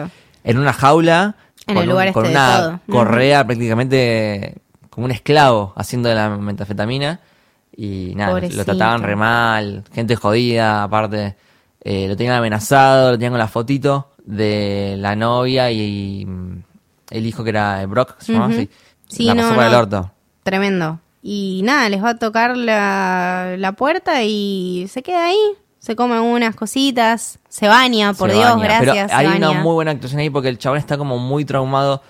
En 0.44 0.58
una 0.58 0.74
jaula. 0.74 1.36
En 1.68 1.77
el 1.77 1.88
lugar 1.88 2.12
con 2.12 2.25
este 2.25 2.38
una 2.38 2.82
correa 2.89 3.46
prácticamente 3.46 4.56
como 4.89 5.06
un 5.06 5.12
esclavo 5.12 5.74
haciendo 5.75 6.10
de 6.10 6.15
la 6.15 6.30
metafetamina. 6.30 7.22
Y 7.75 8.13
nada, 8.15 8.39
lo 8.39 8.65
trataban 8.65 9.03
re 9.03 9.15
mal, 9.15 9.83
gente 9.93 10.15
jodida, 10.15 10.83
aparte. 10.83 11.35
Eh, 11.83 12.07
lo 12.07 12.15
tenían 12.15 12.35
amenazado, 12.35 13.11
lo 13.11 13.17
tenían 13.17 13.33
con 13.33 13.39
la 13.39 13.47
fotito 13.47 14.11
de 14.23 14.95
la 14.99 15.15
novia 15.15 15.71
y, 15.71 16.25
mm, 16.25 16.63
el 17.09 17.25
hijo 17.25 17.43
que 17.43 17.49
era 17.49 17.85
Brock, 17.87 18.19
¿se 18.19 18.33
Sí, 19.07 19.25
la 19.25 19.35
pasó 19.35 19.61
el 19.61 19.73
orto. 19.73 20.11
Tremendo. 20.43 20.99
Y 21.21 21.61
nada, 21.63 21.89
les 21.89 22.03
va 22.03 22.11
a 22.11 22.17
tocar 22.17 22.55
la, 22.55 23.55
la 23.57 23.73
puerta 23.73 24.23
y 24.23 24.85
se 24.89 25.03
queda 25.03 25.25
ahí. 25.25 25.39
Se 25.79 25.95
come 25.95 26.19
unas 26.19 26.55
cositas, 26.55 27.39
se 27.49 27.67
baña, 27.67 28.13
por 28.13 28.31
Dios, 28.31 28.61
gracias. 28.61 29.11
Pero 29.15 29.29
hay 29.29 29.37
una 29.37 29.51
muy 29.51 29.73
buena 29.73 29.91
actuación 29.91 30.21
ahí 30.21 30.29
porque 30.29 30.47
el 30.47 30.59
chabón 30.59 30.77
está 30.77 30.97
como 30.97 31.17
muy 31.17 31.43
traumado 31.43 32.03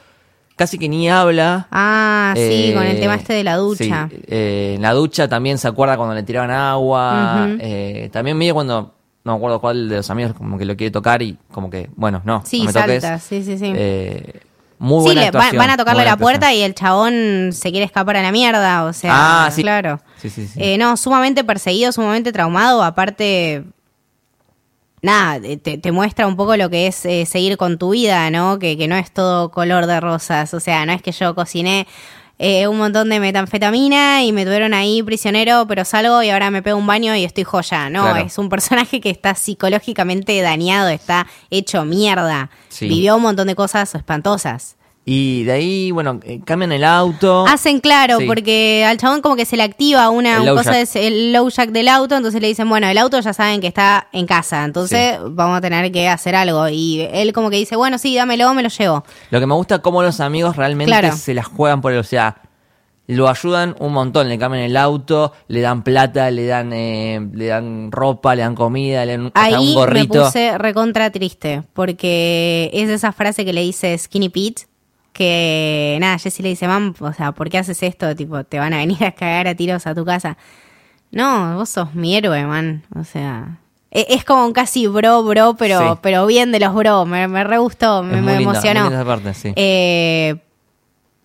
casi 0.62 0.78
que 0.78 0.88
ni 0.88 1.10
habla. 1.10 1.68
Ah, 1.72 2.36
sí, 2.36 2.72
con 2.76 2.84
el 2.84 3.00
tema 3.00 3.16
este 3.16 3.34
de 3.34 3.44
la 3.44 3.56
ducha. 3.56 4.08
Eh, 4.28 4.74
en 4.76 4.84
la 4.84 4.94
ducha 4.94 5.28
también 5.28 5.58
se 5.58 5.68
acuerda 5.68 5.98
cuando 5.98 6.14
le 6.14 6.22
tiraban 6.22 6.52
agua. 6.52 7.50
Eh, 7.60 8.12
también 8.14 8.38
medio 8.38 8.54
cuando, 8.54 8.94
no 9.24 9.32
me 9.32 9.38
acuerdo 9.38 9.60
cuál 9.60 9.90
de 9.90 9.96
los 9.96 10.10
amigos, 10.12 10.34
como 10.36 10.60
que 10.60 10.66
lo 10.66 10.78
quiere 10.78 10.92
tocar 10.92 11.24
y 11.24 11.36
como 11.52 11.72
que, 11.72 11.90
bueno, 11.96 12.22
no. 12.26 12.44
Sí, 12.46 12.62
me 12.64 12.72
salta, 12.72 13.18
sí, 13.18 13.44
sí, 13.44 13.58
sí. 13.58 13.74
Eh, 13.76 14.42
muy 14.78 15.02
buena 15.04 15.32
sí, 15.50 15.58
van 15.58 15.72
a 15.72 15.78
tocarle 15.78 16.06
la 16.06 16.18
puerta 16.18 16.54
y 16.54 16.62
el 16.62 16.76
chabón 16.76 17.50
se 17.54 17.72
quiere 17.72 17.86
escapar 17.88 18.18
a 18.18 18.22
la 18.22 18.32
mierda, 18.32 18.86
o 18.86 18.94
sea, 18.94 19.46
ah, 19.46 19.52
sí. 19.52 19.64
claro. 19.64 20.00
Sí, 20.18 20.30
sí, 20.30 20.46
sí. 20.46 20.78
no, 20.78 20.96
sumamente 20.96 21.44
perseguido, 21.44 21.92
sumamente 21.92 22.32
traumado, 22.32 22.84
aparte 22.84 23.64
nada, 25.02 25.40
te, 25.62 25.78
te 25.78 25.92
muestra 25.92 26.28
un 26.28 26.36
poco 26.36 26.56
lo 26.58 26.70
que 26.70 26.88
es 26.88 27.06
eh, 27.06 27.26
seguir 27.26 27.58
con 27.58 27.78
tu 27.78 27.92
vida, 27.92 28.30
¿no? 28.30 28.60
Que, 28.60 28.78
que 28.78 28.88
no 28.88 28.96
es 28.96 29.12
todo 29.12 29.52
color 29.52 29.86
de 29.88 30.00
rosas. 30.00 30.54
O 30.54 30.60
sea, 30.60 30.86
no 30.86 30.94
es 30.94 31.02
que 31.02 31.12
yo 31.12 31.34
cociné 31.36 31.88
eh, 32.40 32.68
un 32.68 32.78
montón 32.78 33.10
de 33.10 33.20
metanfetamina 33.20 34.24
y 34.24 34.32
me 34.32 34.46
tuvieron 34.46 34.74
ahí 34.74 35.04
prisionero, 35.04 35.66
pero 35.68 35.86
salgo 35.86 36.24
y 36.24 36.30
ahora 36.32 36.50
me 36.52 36.62
pego 36.64 36.78
un 36.78 36.88
baño 36.88 37.16
y 37.16 37.24
estoy 37.24 37.44
joya. 37.44 37.90
No, 37.90 38.02
Claro. 38.04 38.26
es 38.26 38.38
un 38.38 38.50
personaje 38.50 39.00
que 39.02 39.10
está 39.10 39.36
psicológicamente 39.36 40.40
dañado, 40.42 40.90
está 40.90 41.28
hecho 41.50 41.86
mierda. 41.86 42.50
Sí. 42.70 42.88
Vivió 42.88 43.16
un 43.18 43.22
montón 43.24 43.48
de 43.48 43.56
cosas 43.56 43.94
espantosas. 43.96 44.76
Y 45.04 45.44
de 45.46 45.52
ahí, 45.54 45.90
bueno, 45.92 46.20
eh, 46.24 46.42
cambian 46.46 46.72
el 46.72 46.84
auto. 46.84 47.46
Hacen 47.48 47.80
claro, 47.80 48.20
Sí. 48.20 48.26
porque 48.28 48.86
al 48.88 48.98
chabón 48.98 49.22
como 49.22 49.36
que 49.36 49.46
se 49.46 49.58
le 49.58 49.64
activa 49.64 50.10
una 50.12 50.38
cosa, 50.54 50.80
es 50.80 50.96
el 50.96 51.34
low 51.34 51.50
jack 51.50 51.72
del 51.72 51.88
auto, 51.88 52.16
entonces 52.16 52.40
le 52.40 52.48
dicen, 52.48 52.70
bueno, 52.70 52.88
el 52.88 52.98
auto 53.00 53.20
ya 53.20 53.34
saben 53.34 53.62
que 53.62 53.68
está 53.68 54.08
en 54.14 54.28
casa, 54.28 54.64
entonces 54.64 55.18
vamos 55.30 55.58
a 55.58 55.62
tener 55.62 55.92
que 55.92 56.08
hacer 56.08 56.36
algo. 56.36 56.70
Y 56.70 57.02
él 57.14 57.34
como 57.34 57.50
que 57.50 57.56
dice, 57.58 57.76
bueno, 57.76 57.98
sí, 57.98 58.16
dámelo, 58.16 58.54
me 58.54 58.62
lo 58.62 58.70
llevo. 58.70 59.04
Lo 59.32 59.40
que 59.40 59.48
me 59.48 59.56
gusta 59.56 59.76
es 59.76 59.82
cómo 59.82 60.04
los 60.04 60.20
amigos 60.20 60.56
realmente 60.56 60.92
Claro. 60.92 61.16
se 61.18 61.34
las 61.34 61.48
juegan 61.48 61.82
por 61.82 61.94
él. 61.94 61.98
O 61.98 62.04
sea, 62.04 62.38
lo 63.08 63.28
ayudan 63.28 63.76
un 63.80 63.94
montón. 63.94 64.30
Le 64.30 64.38
cambian 64.38 64.64
el 64.64 64.78
auto, 64.78 65.34
le 65.48 65.62
dan 65.62 65.84
plata, 65.84 66.30
le 66.30 66.46
dan 66.46 66.72
eh, 66.74 67.20
le 67.34 67.48
dan 67.48 67.92
ropa, 67.92 68.36
le 68.36 68.44
dan 68.44 68.54
comida, 68.54 69.04
le 69.06 69.18
dan 69.18 69.32
Ahí 69.34 69.56
un 69.56 69.66
me 69.70 69.74
gorrito. 69.74 70.26
puse 70.26 70.58
recontra 70.60 71.10
triste, 71.10 71.64
porque 71.74 72.70
es 72.72 72.88
esa 72.90 73.12
frase 73.12 73.44
que 73.44 73.52
le 73.52 73.62
dice 73.62 73.98
Skinny 73.98 74.30
Pete, 74.30 74.68
que 75.22 75.98
nada, 76.02 76.18
Jesse 76.18 76.40
le 76.40 76.50
dice, 76.50 76.68
mam, 76.68 76.96
o 77.00 77.14
sea, 77.14 77.32
¿por 77.32 77.50
qué 77.50 77.60
haces 77.60 77.84
esto? 77.84 78.16
Tipo, 78.16 78.44
te 78.44 78.58
van 78.58 78.74
a 78.74 78.78
venir 78.78 79.04
a 79.06 79.12
cagar 79.12 79.48
a 79.48 79.56
tiros 79.56 79.86
a 79.86 79.94
tu 79.94 80.04
casa. 80.04 80.36
No, 81.12 81.56
vos 81.58 81.70
sos 81.70 81.94
mi 81.94 82.16
héroe, 82.16 82.46
man. 82.46 82.84
O 82.96 83.04
sea, 83.04 83.60
e- 83.92 84.08
es 84.10 84.24
como 84.26 84.46
un 84.46 84.54
casi 84.54 84.88
bro, 84.88 85.24
bro, 85.24 85.56
pero, 85.58 85.80
Sí. 85.94 86.00
pero 86.02 86.26
bien 86.26 86.52
de 86.52 86.60
los 86.60 86.74
bro. 86.74 87.06
Me, 87.06 87.28
me 87.28 87.44
re 87.44 87.58
gustó, 87.60 88.02
me, 88.02 88.16
linda, 88.18 88.36
emocionó. 88.40 88.80
muy 88.82 88.90
linda 88.90 89.02
esa 89.02 89.06
parte, 89.06 89.34
sí. 89.34 89.54
Eh, 89.56 90.38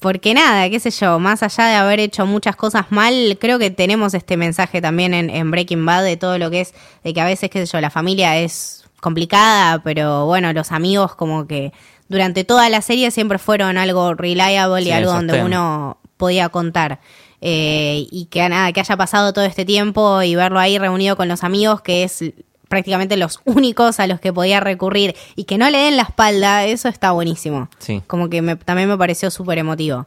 porque 0.01 0.35
nada, 0.35 0.69
qué 0.69 0.79
sé 0.79 0.91
yo, 0.91 1.19
más 1.19 1.43
allá 1.43 1.67
de 1.69 1.75
haber 1.77 2.01
hecho 2.01 2.27
muchas 2.27 2.55
cosas 2.55 2.87
mal, 2.91 3.39
creo 3.41 3.59
que 3.59 3.71
tenemos 3.71 4.13
este 4.13 4.37
mensaje 4.37 4.83
también 4.83 5.15
en, 5.15 5.31
en 5.31 5.51
Breaking 5.51 5.87
Bad 5.87 6.05
de 6.05 6.17
todo 6.19 6.37
lo 6.39 6.51
que 6.51 6.61
es, 6.61 6.75
de 7.03 7.15
que 7.15 7.21
a 7.21 7.25
veces, 7.25 7.49
qué 7.49 7.65
sé 7.65 7.73
yo, 7.73 7.81
la 7.81 7.91
familia 7.91 8.37
es 8.37 8.85
complicada, 9.01 9.83
pero 9.83 10.27
bueno, 10.27 10.53
los 10.53 10.71
amigos 10.73 11.15
como 11.15 11.47
que 11.47 11.73
durante 12.09 12.45
toda 12.45 12.69
la 12.69 12.83
serie 12.83 13.11
siempre 13.11 13.39
fueron 13.39 13.79
algo 13.79 14.15
reliable 14.15 14.83
Sí, 14.83 14.89
y 14.89 14.93
algo 14.93 15.13
donde 15.13 15.43
uno 15.43 15.99
podía 16.17 16.49
contar. 16.49 17.01
Eh, 17.41 18.07
y 18.11 18.27
que 18.27 18.49
nada, 18.49 18.73
que 18.73 18.81
haya 18.81 18.97
pasado 18.97 19.33
todo 19.33 19.45
este 19.45 19.65
tiempo 19.65 20.23
y 20.23 20.35
verlo 20.35 20.59
ahí 20.59 20.79
reunido 20.79 21.17
con 21.17 21.29
los 21.29 21.45
amigos, 21.45 21.83
que 21.83 22.03
es 22.05 22.25
prácticamente 22.69 23.17
los 23.17 23.41
únicos 23.45 24.01
a 24.01 24.07
los 24.07 24.19
que 24.21 24.33
podía 24.33 24.59
recurrir 24.61 25.15
y 25.37 25.45
que 25.45 25.59
no 25.59 25.69
le 25.71 25.79
den 25.79 25.97
la 25.97 26.03
espalda, 26.05 26.65
eso 26.65 26.89
está 26.89 27.13
buenísimo. 27.13 27.69
Sí. 27.79 28.03
Como 28.07 28.29
que 28.31 28.43
me- 28.43 28.57
también 28.57 28.89
me 28.89 28.97
pareció 28.97 29.31
súper 29.31 29.59
emotivo. 29.59 30.07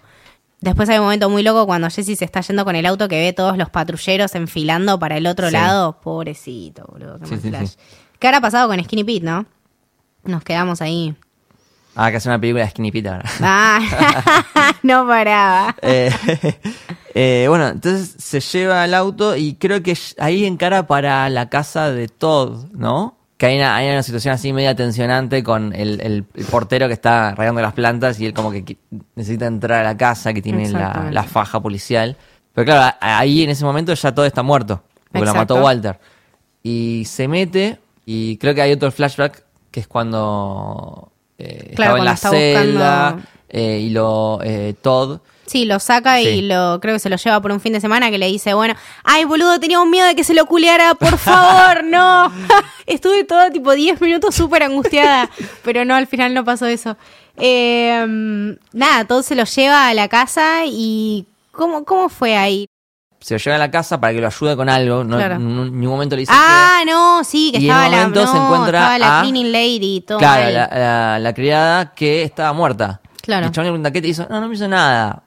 Después 0.59 0.89
hay 0.89 0.97
un 0.97 1.05
momento 1.05 1.29
muy 1.29 1.41
loco 1.41 1.65
cuando 1.65 1.89
Jesse 1.89 2.17
se 2.17 2.25
está 2.25 2.41
yendo 2.41 2.65
con 2.65 2.75
el 2.75 2.85
auto 2.85 3.07
que 3.07 3.17
ve 3.17 3.31
todos 3.31 3.57
los 3.57 3.69
patrulleros 3.69 4.35
enfilando 4.35 4.99
para 4.99 5.15
el 5.15 5.25
otro 5.27 5.47
Sí. 5.47 5.53
lado. 5.53 6.01
Pobrecito, 6.01 6.83
boludo. 6.91 7.17
qué 7.19 7.27
Sí, 7.27 7.37
sí. 7.41 7.77
¿Qué 8.19 8.27
habrá 8.27 8.41
pasado 8.41 8.67
con 8.67 8.83
Skinny 8.83 9.05
Pete, 9.05 9.25
no? 9.25 9.45
Nos 10.25 10.43
quedamos 10.43 10.81
ahí. 10.81 11.15
Ah, 11.95 12.11
que 12.11 12.17
hace 12.17 12.29
una 12.29 12.39
película 12.39 12.63
de 12.63 12.69
Skinny 12.69 12.91
Pete 12.91 13.09
ahora. 13.09 13.29
Ah, 13.41 14.73
no 14.83 15.05
paraba. 15.07 15.75
Eh, 15.81 16.11
eh, 17.13 17.45
bueno, 17.49 17.67
entonces 17.69 18.15
se 18.17 18.39
lleva 18.39 18.85
el 18.85 18.93
auto 18.93 19.35
y 19.35 19.55
creo 19.55 19.81
que 19.83 19.97
ahí 20.19 20.45
encara 20.45 20.87
para 20.87 21.27
la 21.29 21.49
casa 21.49 21.91
de 21.91 22.07
Todd, 22.07 22.65
¿no? 22.73 23.17
Que 23.37 23.47
hay 23.47 23.57
una, 23.57 23.75
hay 23.75 23.89
una 23.89 24.03
situación 24.03 24.33
así 24.33 24.51
media 24.53 24.75
tensionante 24.75 25.43
con 25.43 25.73
el, 25.73 26.01
el- 26.01 26.25
el 26.35 26.45
portero 26.45 26.87
que 26.87 26.93
está 26.93 27.33
rayando 27.35 27.61
las 27.61 27.73
plantas 27.73 28.19
y 28.19 28.25
él 28.25 28.33
como 28.33 28.51
que 28.51 28.77
necesita 29.15 29.45
entrar 29.47 29.79
a 29.79 29.83
la 29.83 29.97
casa 29.97 30.33
que 30.33 30.41
tiene 30.41 30.69
la, 30.69 31.07
la 31.11 31.23
faja 31.23 31.59
policial. 31.61 32.17
Pero 32.53 32.65
claro, 32.65 32.95
ahí 32.99 33.43
en 33.43 33.49
ese 33.49 33.63
momento 33.63 33.93
ya 33.93 34.13
todo 34.13 34.25
está 34.25 34.43
muerto, 34.43 34.83
porque 35.11 35.19
lo 35.25 35.31
Exacto. 35.31 35.55
mató 35.55 35.65
Walter. 35.65 35.99
Y 36.63 37.03
se 37.07 37.27
mete 37.29 37.79
y 38.05 38.35
creo 38.37 38.53
que 38.53 38.61
hay 38.61 38.73
otro 38.73 38.91
flashback 38.91 39.43
que 39.71 39.79
es 39.79 39.87
cuando 39.87 41.11
eh, 41.39 41.73
Claro, 41.75 41.95
estaba 41.95 41.97
en 41.99 42.05
la 42.05 42.13
está 42.13 42.29
celda 42.29 43.11
buscando- 43.13 43.29
eh, 43.49 43.79
y 43.81 43.89
lo 43.89 44.39
eh, 44.43 44.75
Todd 44.81 45.19
Sí, 45.47 45.65
lo 45.65 45.79
saca 45.79 46.21
y 46.21 46.43
lo 46.43 46.79
creo 46.79 46.93
que 46.93 46.99
se 46.99 47.09
lo 47.09 47.15
lleva 47.15 47.41
por 47.41 47.51
un 47.51 47.59
fin 47.59 47.73
de 47.73 47.81
semana 47.81 48.11
que 48.11 48.19
le 48.19 48.27
dice, 48.27 48.53
bueno, 48.53 48.75
ay 49.03 49.25
boludo, 49.25 49.59
tenía 49.59 49.79
un 49.81 49.89
miedo 49.89 50.05
de 50.05 50.13
que 50.15 50.23
se 50.23 50.35
lo 50.35 50.45
culeara, 50.45 50.93
por 50.93 51.17
favor, 51.17 51.83
no. 51.83 52.31
Estuve 52.85 53.23
todo 53.23 53.49
tipo 53.49 53.71
10 53.73 53.99
minutos 53.99 54.35
súper 54.35 54.61
angustiada, 54.61 55.27
pero 55.63 55.85
no, 55.85 55.95
al 55.95 56.05
final 56.05 56.35
no 56.35 56.45
pasó 56.45 56.67
eso. 56.67 56.97
Eh, 57.35 58.05
nada, 58.73 59.05
todo 59.05 59.23
se 59.23 59.33
lo 59.33 59.43
lleva 59.45 59.87
a 59.87 59.93
la 59.95 60.07
casa 60.07 60.65
y 60.67 61.25
¿cómo, 61.51 61.83
cómo 61.83 62.09
fue 62.09 62.37
ahí? 62.37 62.67
Se 63.19 63.33
lo 63.33 63.37
lleva 63.39 63.55
a 63.55 63.59
la 63.59 63.69
casa 63.71 63.99
para 63.99 64.13
que 64.13 64.21
lo 64.21 64.27
ayude 64.27 64.55
con 64.55 64.69
algo. 64.69 65.03
No, 65.03 65.17
Claro. 65.17 65.35
En 65.35 65.55
ningún 65.79 65.87
momento 65.95 66.15
le 66.15 66.21
dice 66.21 66.31
Ah, 66.35 66.81
no, 66.85 67.23
sí, 67.23 67.51
que 67.51 67.59
Y 67.59 67.65
en 67.65 67.71
estaba 67.71 67.85
un 67.85 67.91
la, 67.91 67.97
momento 67.97 68.27
se 68.27 68.33
no, 68.37 68.45
encuentra 68.45 68.79
estaba 68.79 68.99
la 68.99 69.19
a- 69.19 69.21
cleaning 69.21 69.51
lady 69.51 70.01
todo. 70.01 70.17
claro, 70.19 70.49
la, 70.51 70.67
la- 70.67 71.19
la 71.19 71.33
criada 71.33 71.93
que 71.93 72.23
estaba 72.23 72.53
muerta. 72.53 73.01
Claro. 73.21 73.45
Y 73.45 73.47
el 73.47 73.51
chabón 73.53 73.65
le 73.65 73.71
pregunta, 73.71 73.91
¿qué 73.91 74.01
te 74.01 74.07
hizo? 74.07 74.25
No, 74.29 74.39
no 74.41 74.47
me 74.47 74.55
hizo 74.55 74.67
nada. 74.67 75.23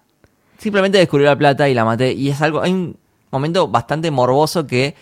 Simplemente 0.59 0.99
descubrió 0.99 1.27
la 1.29 1.37
plata 1.37 1.69
y 1.69 1.75
la 1.75 1.85
maté. 1.85 2.13
Y 2.13 2.29
es 2.31 2.41
algo, 2.41 2.63
hay 2.63 2.73
un 2.73 2.97
momento 3.31 3.69
bastante 3.69 4.11
morboso 4.11 4.67
que 4.67 4.95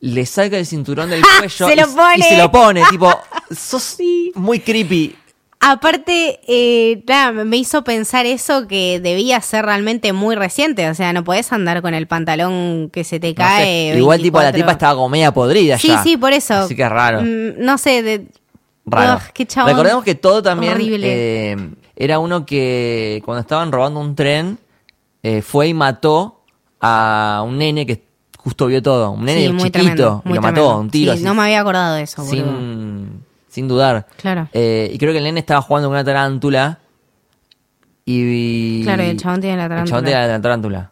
le 0.00 0.26
saca 0.26 0.56
el 0.58 0.66
cinturón 0.66 1.10
del 1.10 1.22
cuello 1.38 1.68
Se 1.68 1.76
lo 1.76 1.82
y, 1.82 1.94
pone. 1.94 2.18
y 2.18 2.22
se 2.22 2.36
lo 2.36 2.50
pone. 2.52 2.82
tipo, 2.90 3.12
sos 3.50 3.96
muy 4.34 4.60
creepy. 4.60 5.16
Aparte, 5.60 6.38
eh, 6.46 7.02
nada, 7.08 7.32
me 7.44 7.56
hizo 7.56 7.82
pensar 7.82 8.26
eso 8.26 8.68
que 8.68 9.00
debía 9.00 9.40
ser 9.40 9.64
realmente 9.64 10.12
muy 10.12 10.36
reciente. 10.36 10.88
O 10.88 10.94
sea, 10.94 11.12
no 11.12 11.24
podés 11.24 11.52
andar 11.52 11.82
con 11.82 11.94
el 11.94 12.06
pantalón 12.06 12.90
que 12.92 13.02
se 13.02 13.18
te 13.18 13.28
No 13.28 13.32
sé. 13.32 13.34
cae. 13.34 13.98
Igual 13.98 14.22
tipo 14.22 14.38
la 14.38 14.44
24. 14.52 14.56
tipa 14.56 14.72
estaba 14.72 14.94
como 14.94 15.08
media 15.08 15.32
podrida 15.32 15.76
Sí, 15.78 15.88
ya. 15.88 16.02
sí, 16.02 16.16
por 16.16 16.32
eso. 16.32 16.54
Así 16.54 16.76
que 16.76 16.82
es 16.84 16.88
raro. 16.90 17.22
Mm, 17.22 17.54
no 17.64 17.76
sé, 17.76 18.02
de, 18.02 18.26
Raro. 18.86 19.14
Ugh, 19.16 19.32
qué 19.34 19.46
chabón 19.46 19.70
Recordemos 19.72 20.04
que 20.04 20.14
todo 20.14 20.42
también 20.42 20.72
horrible. 20.74 21.52
eh, 21.52 21.56
era 21.96 22.20
uno 22.20 22.46
que 22.46 23.20
cuando 23.24 23.40
estaban 23.40 23.70
robando 23.72 24.00
un 24.00 24.14
tren 24.14 24.58
eh, 25.24 25.42
fue 25.42 25.68
y 25.68 25.74
mató 25.74 26.40
a 26.80 27.42
un 27.44 27.58
nene 27.58 27.84
que 27.84 28.04
justo 28.38 28.66
vio 28.66 28.80
todo. 28.80 29.10
Un 29.10 29.24
nene 29.24 29.42
sí, 29.48 29.48
muy 29.52 29.58
chiquito 29.64 29.72
tremendo, 29.80 30.22
y 30.24 30.28
lo 30.28 30.34
mató 30.36 30.54
tremendo. 30.54 30.70
a 30.70 30.76
un 30.78 30.90
tiro 30.90 31.12
Sí, 31.12 31.16
así, 31.18 31.24
no 31.26 31.34
me 31.34 31.42
había 31.42 31.60
acordado 31.60 31.96
de 31.96 32.02
eso, 32.02 32.24
boludo. 32.24 32.44
Sin, 33.48 33.68
dudar. 33.68 34.06
Claro. 34.16 34.48
Eh, 34.52 34.90
y 34.92 34.98
creo 34.98 35.12
que 35.12 35.18
el 35.18 35.24
nene 35.24 35.40
estaba 35.40 35.60
jugando 35.62 35.88
con 35.88 35.94
una 35.96 36.04
tarántula 36.04 36.78
y... 38.04 38.82
Claro, 38.84 39.02
y 39.02 39.06
el 39.06 39.18
chabón 39.20 39.40
tiene 39.40 39.56
la 39.56 39.64
El 39.64 39.70
chabón 39.70 40.04
tarántula. 40.04 40.10
tiene 40.10 40.28
la 40.28 40.40
tarántula. 40.40 40.90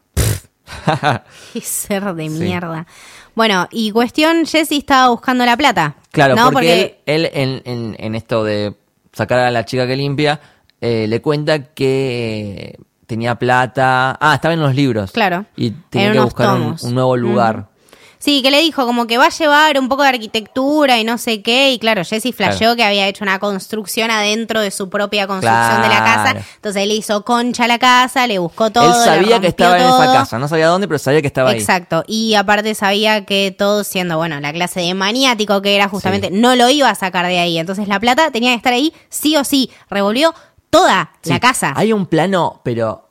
Qué 1.52 1.60
ser 1.60 2.14
de 2.14 2.24
Sí. 2.24 2.30
mierda. 2.30 2.86
Bueno, 3.34 3.68
y 3.70 3.90
cuestión, 3.90 4.46
Jesse 4.46 4.72
estaba 4.72 5.08
buscando 5.10 5.44
la 5.44 5.56
plata. 5.56 5.96
Claro, 6.10 6.34
¿no? 6.36 6.50
porque, 6.50 7.00
él, 7.06 7.26
él 7.26 7.30
en, 7.34 7.62
en- 7.64 7.96
en 7.98 8.14
esto 8.14 8.44
de 8.44 8.74
sacar 9.12 9.38
a 9.40 9.50
la 9.50 9.64
chica 9.64 9.86
que 9.86 9.96
limpia, 9.96 10.40
eh, 10.80 11.06
le 11.08 11.20
cuenta 11.20 11.74
que 11.74 12.78
tenía 13.06 13.34
plata. 13.36 14.16
Ah, 14.20 14.34
estaba 14.34 14.54
en 14.54 14.60
los 14.60 14.74
libros. 14.74 15.12
Claro, 15.12 15.44
Y 15.56 15.70
tenía 15.70 16.08
en 16.08 16.12
que 16.14 16.20
buscar 16.20 16.58
un 16.58 16.94
nuevo 16.94 17.16
lugar. 17.16 17.68
Sí, 18.18 18.42
que 18.42 18.50
le 18.50 18.60
dijo 18.60 18.86
como 18.86 19.06
que 19.06 19.18
va 19.18 19.26
a 19.26 19.30
llevar 19.30 19.78
un 19.78 19.88
poco 19.88 20.02
de 20.02 20.08
arquitectura 20.08 20.98
y 20.98 21.04
no 21.04 21.18
sé 21.18 21.42
qué. 21.42 21.72
Y 21.72 21.78
claro, 21.78 22.02
Jesse 22.04 22.34
flasheó 22.34 22.58
Claro. 22.58 22.76
que 22.76 22.84
había 22.84 23.06
hecho 23.08 23.22
una 23.24 23.38
construcción 23.38 24.10
adentro 24.10 24.60
de 24.60 24.70
su 24.70 24.88
propia 24.88 25.26
construcción 25.26 25.82
de 25.82 25.88
la 25.88 25.98
casa. 26.04 26.36
Entonces 26.56 26.82
él 26.82 26.92
hizo 26.92 27.24
concha 27.24 27.64
a 27.64 27.68
la 27.68 27.78
casa, 27.78 28.26
le 28.26 28.38
buscó 28.38 28.70
todo. 28.70 28.84
él 28.84 28.98
le 28.98 29.04
sabía 29.04 29.40
que 29.40 29.48
estaba 29.48 29.78
en 29.78 29.84
esa 29.86 30.12
casa. 30.12 30.38
No 30.38 30.48
sabía 30.48 30.68
dónde, 30.68 30.88
pero 30.88 30.98
sabía 30.98 31.20
que 31.20 31.26
estaba 31.28 31.50
ahí. 31.50 31.58
Exacto. 31.58 32.04
Y 32.06 32.34
aparte 32.34 32.74
sabía 32.74 33.24
que 33.24 33.54
todo 33.56 33.84
siendo, 33.84 34.16
bueno, 34.16 34.40
la 34.40 34.52
clase 34.52 34.80
de 34.80 34.94
maniático 34.94 35.60
que 35.62 35.76
era 35.76 35.88
justamente, 35.88 36.30
no 36.30 36.56
lo 36.56 36.68
iba 36.70 36.88
a 36.90 36.94
sacar 36.94 37.26
de 37.26 37.38
ahí. 37.38 37.58
Entonces 37.58 37.86
la 37.88 38.00
plata 38.00 38.30
tenía 38.30 38.50
que 38.50 38.56
estar 38.56 38.72
ahí 38.72 38.92
sí 39.08 39.36
o 39.36 39.44
sí. 39.44 39.70
Revolvió 39.90 40.34
toda 40.70 41.10
la 41.24 41.40
casa. 41.40 41.72
Hay 41.76 41.92
un 41.92 42.06
plano, 42.06 42.60
pero 42.64 43.08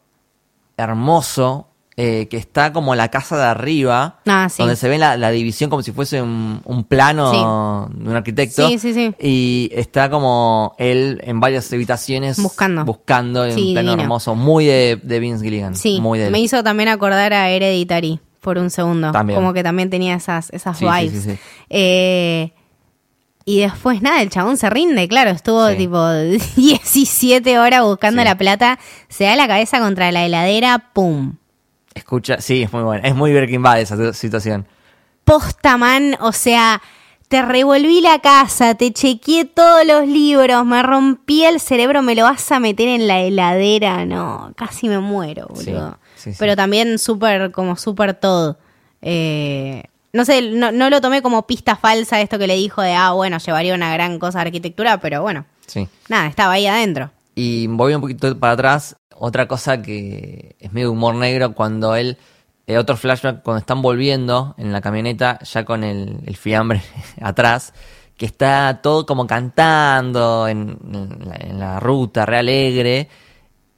hermoso, 0.78 1.70
eh, 1.98 2.28
que 2.30 2.36
está 2.36 2.74
como 2.74 2.94
la 2.94 3.10
casa 3.10 3.38
de 3.38 3.44
arriba, 3.46 4.20
Ah, 4.26 4.48
sí. 4.50 4.58
donde 4.60 4.76
se 4.76 4.90
ve 4.90 4.98
la, 4.98 5.16
la 5.16 5.32
división 5.32 5.70
como 5.70 5.82
si 5.82 5.94
fuese 5.94 6.22
un, 6.22 6.62
un 6.66 6.84
plano 6.84 7.90
de 7.94 8.10
un 8.10 8.16
arquitecto. 8.16 8.68
Sí, 8.68 8.80
sí, 8.80 8.94
sí. 8.94 9.14
Y 9.20 9.70
está 9.74 10.10
como 10.10 10.76
él 10.78 11.22
en 11.24 11.40
varias 11.40 11.72
habitaciones 11.72 12.38
Buscando. 12.42 12.84
buscando 12.84 13.46
en 13.46 13.54
Sí, 13.54 13.68
un 13.70 13.74
plano 13.76 13.90
divino. 13.92 14.04
hermoso, 14.04 14.36
muy 14.36 14.66
de, 14.66 15.00
de 15.02 15.20
Vince 15.20 15.44
Gilligan. 15.44 15.76
Sí, 15.76 16.02
muy 16.02 16.20
de 16.20 16.30
me 16.32 16.40
hizo 16.42 16.64
también 16.64 16.90
acordar 16.90 17.32
a 17.34 17.50
Hereditary 17.50 18.20
por 18.42 18.58
un 18.58 18.70
segundo. 18.70 19.12
También. 19.12 19.40
Como 19.40 19.54
que 19.54 19.64
también 19.64 19.90
tenía 19.90 20.16
esas, 20.16 20.50
esas 20.52 20.80
vibes. 20.80 21.28
Eh, 21.70 22.52
y 23.46 23.60
después 23.60 24.02
nada, 24.02 24.22
el 24.22 24.30
chabón 24.30 24.58
se 24.58 24.70
rinde, 24.70 25.08
claro, 25.08 25.30
estuvo 25.32 25.68
Sí. 25.70 25.76
tipo 25.78 26.06
17 26.58 27.58
horas 27.60 27.84
buscando 27.84 28.22
Sí. 28.22 28.28
la 28.28 28.38
plata, 28.38 28.80
se 29.08 29.24
da 29.24 29.36
la 29.36 29.48
cabeza 29.48 29.80
contra 29.80 30.12
la 30.12 30.26
heladera, 30.26 30.90
¡pum! 30.94 31.36
Escucha, 31.96 32.40
sí, 32.42 32.62
es 32.64 32.72
muy 32.72 32.84
bueno. 32.84 33.02
Es 33.04 33.16
muy 33.16 33.34
Breaking 33.34 33.64
Bad 33.64 33.80
esa 33.82 33.96
tu- 33.98 34.14
situación. 34.14 34.68
Postaman, 35.24 36.18
o 36.22 36.32
sea, 36.32 36.82
Te 37.28 37.42
revolví 37.42 38.02
la 38.02 38.20
casa, 38.20 38.76
te 38.76 38.94
chequeé 38.94 39.46
todos 39.46 39.84
los 39.84 40.08
libros, 40.08 40.64
me 40.64 40.84
rompí 40.84 41.44
el 41.44 41.60
cerebro, 41.60 42.04
me 42.04 42.14
lo 42.14 42.22
vas 42.22 42.52
a 42.52 42.60
meter 42.60 42.88
en 42.88 43.08
la 43.08 43.20
heladera. 43.22 44.06
No, 44.06 44.54
casi 44.56 44.88
me 44.88 45.00
muero, 45.00 45.48
Sí, 45.56 45.72
boludo. 45.72 45.98
sí, 46.16 46.32
sí. 46.34 46.36
Pero 46.38 46.56
también 46.56 47.00
súper, 47.00 47.52
como 47.52 47.78
súper 47.78 48.14
todo. 48.14 48.60
Eh, 49.02 49.86
no 50.14 50.24
sé, 50.24 50.44
no, 50.52 50.72
no 50.72 50.92
lo 50.92 51.02
tomé 51.02 51.24
como 51.24 51.48
pista 51.48 51.76
falsa 51.76 52.22
esto 52.22 52.38
que 52.38 52.46
le 52.46 52.56
dijo 52.58 52.84
de, 52.84 52.94
ah, 52.94 53.14
bueno, 53.14 53.40
llevaría 53.40 53.74
una 53.74 53.92
gran 53.92 54.20
cosa 54.20 54.38
de 54.40 54.46
arquitectura, 54.46 55.00
pero 55.00 55.24
bueno, 55.24 55.46
Sí. 55.66 55.90
nada, 56.10 56.28
estaba 56.28 56.54
ahí 56.54 56.68
adentro. 56.68 57.10
Y 57.34 57.66
voy 57.66 57.96
un 57.96 58.02
poquito 58.02 58.38
para 58.38 58.54
atrás. 58.54 58.96
Otra 59.17 59.47
cosa 59.47 59.82
que 59.82 60.56
es 60.60 60.73
medio 60.73 60.91
humor 60.91 61.15
negro 61.15 61.54
cuando 61.54 61.95
él. 61.95 62.17
eh, 62.67 62.78
otro 62.78 62.97
flashback 62.97 63.43
cuando 63.43 63.60
están 63.60 63.82
volviendo 63.82 64.56
en 64.58 64.71
la 64.73 64.82
camioneta, 64.82 65.39
ya 65.43 65.63
con 65.65 65.84
el, 65.84 66.17
el 66.25 66.36
fiambre 66.36 66.82
atrás, 67.21 67.73
que 68.17 68.25
está 68.25 68.80
todo 68.82 69.06
como 69.06 69.28
cantando 69.28 70.47
en, 70.47 70.78
en 70.93 71.28
la, 71.30 71.36
en 71.39 71.60
la 71.60 71.80
ruta, 71.80 72.25
re 72.25 72.38
alegre. 72.39 73.10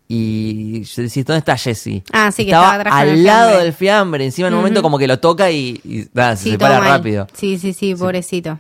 Y 0.10 0.84
yo 0.84 1.02
decís, 1.04 1.26
¿dónde 1.26 1.40
está 1.40 1.58
Jesse? 1.58 2.02
Ah, 2.14 2.32
sí, 2.32 2.46
que 2.46 2.52
estaba, 2.52 2.66
estaba 2.68 2.76
atrás 2.76 2.94
con 2.94 3.02
al 3.02 3.10
el 3.10 3.24
lado 3.26 3.48
fiambre. 3.50 3.64
del 3.66 3.74
fiambre. 3.74 4.26
Encima 4.26 4.48
en 4.48 4.54
un 4.54 4.60
momento 4.62 4.82
como 4.82 4.98
que 4.98 5.08
lo 5.08 5.20
toca 5.20 5.52
y, 5.52 5.82
y, 5.84 6.08
nada, 6.14 6.36
se 6.38 6.44
Sí, 6.46 6.52
separa 6.52 6.80
rápido. 6.80 7.28
Sí, 7.34 7.58
sí, 7.58 7.74
sí, 7.74 7.94
pobrecito. 7.94 8.58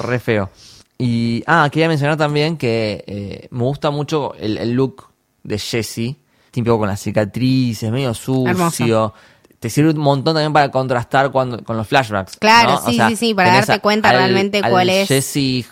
Re 0.00 0.18
feo. 0.18 0.48
Y, 0.96 1.42
ah, 1.46 1.68
quería 1.70 1.88
mencionar 1.88 2.16
también 2.16 2.56
que 2.56 3.04
eh, 3.06 3.48
me 3.50 3.64
gusta 3.64 3.90
mucho 3.90 4.34
el, 4.36 4.56
el 4.56 4.72
look 4.72 5.04
de 5.44 5.58
Jesse, 5.58 6.16
tipo 6.50 6.78
con 6.78 6.88
las 6.88 7.00
cicatrices, 7.00 7.90
medio 7.92 8.12
sucio. 8.14 8.50
Hermoso. 8.50 9.14
Te 9.60 9.70
sirve 9.70 9.90
un 9.90 9.98
montón 9.98 10.34
también 10.34 10.52
para 10.52 10.70
contrastar 10.70 11.30
cuando, 11.30 11.62
con 11.64 11.76
los 11.76 11.86
flashbacks. 11.86 12.36
Claro, 12.36 12.72
¿no? 12.72 12.76
O 12.80 12.90
sí, 12.90 12.96
sea, 12.96 13.08
sí, 13.08 13.16
sí, 13.16 13.34
para 13.34 13.54
darte 13.54 13.80
cuenta 13.80 14.12
realmente 14.12 14.60
al 14.62 14.70
cuál 14.70 14.90
es. 14.90 15.08
Jesse, 15.08 15.66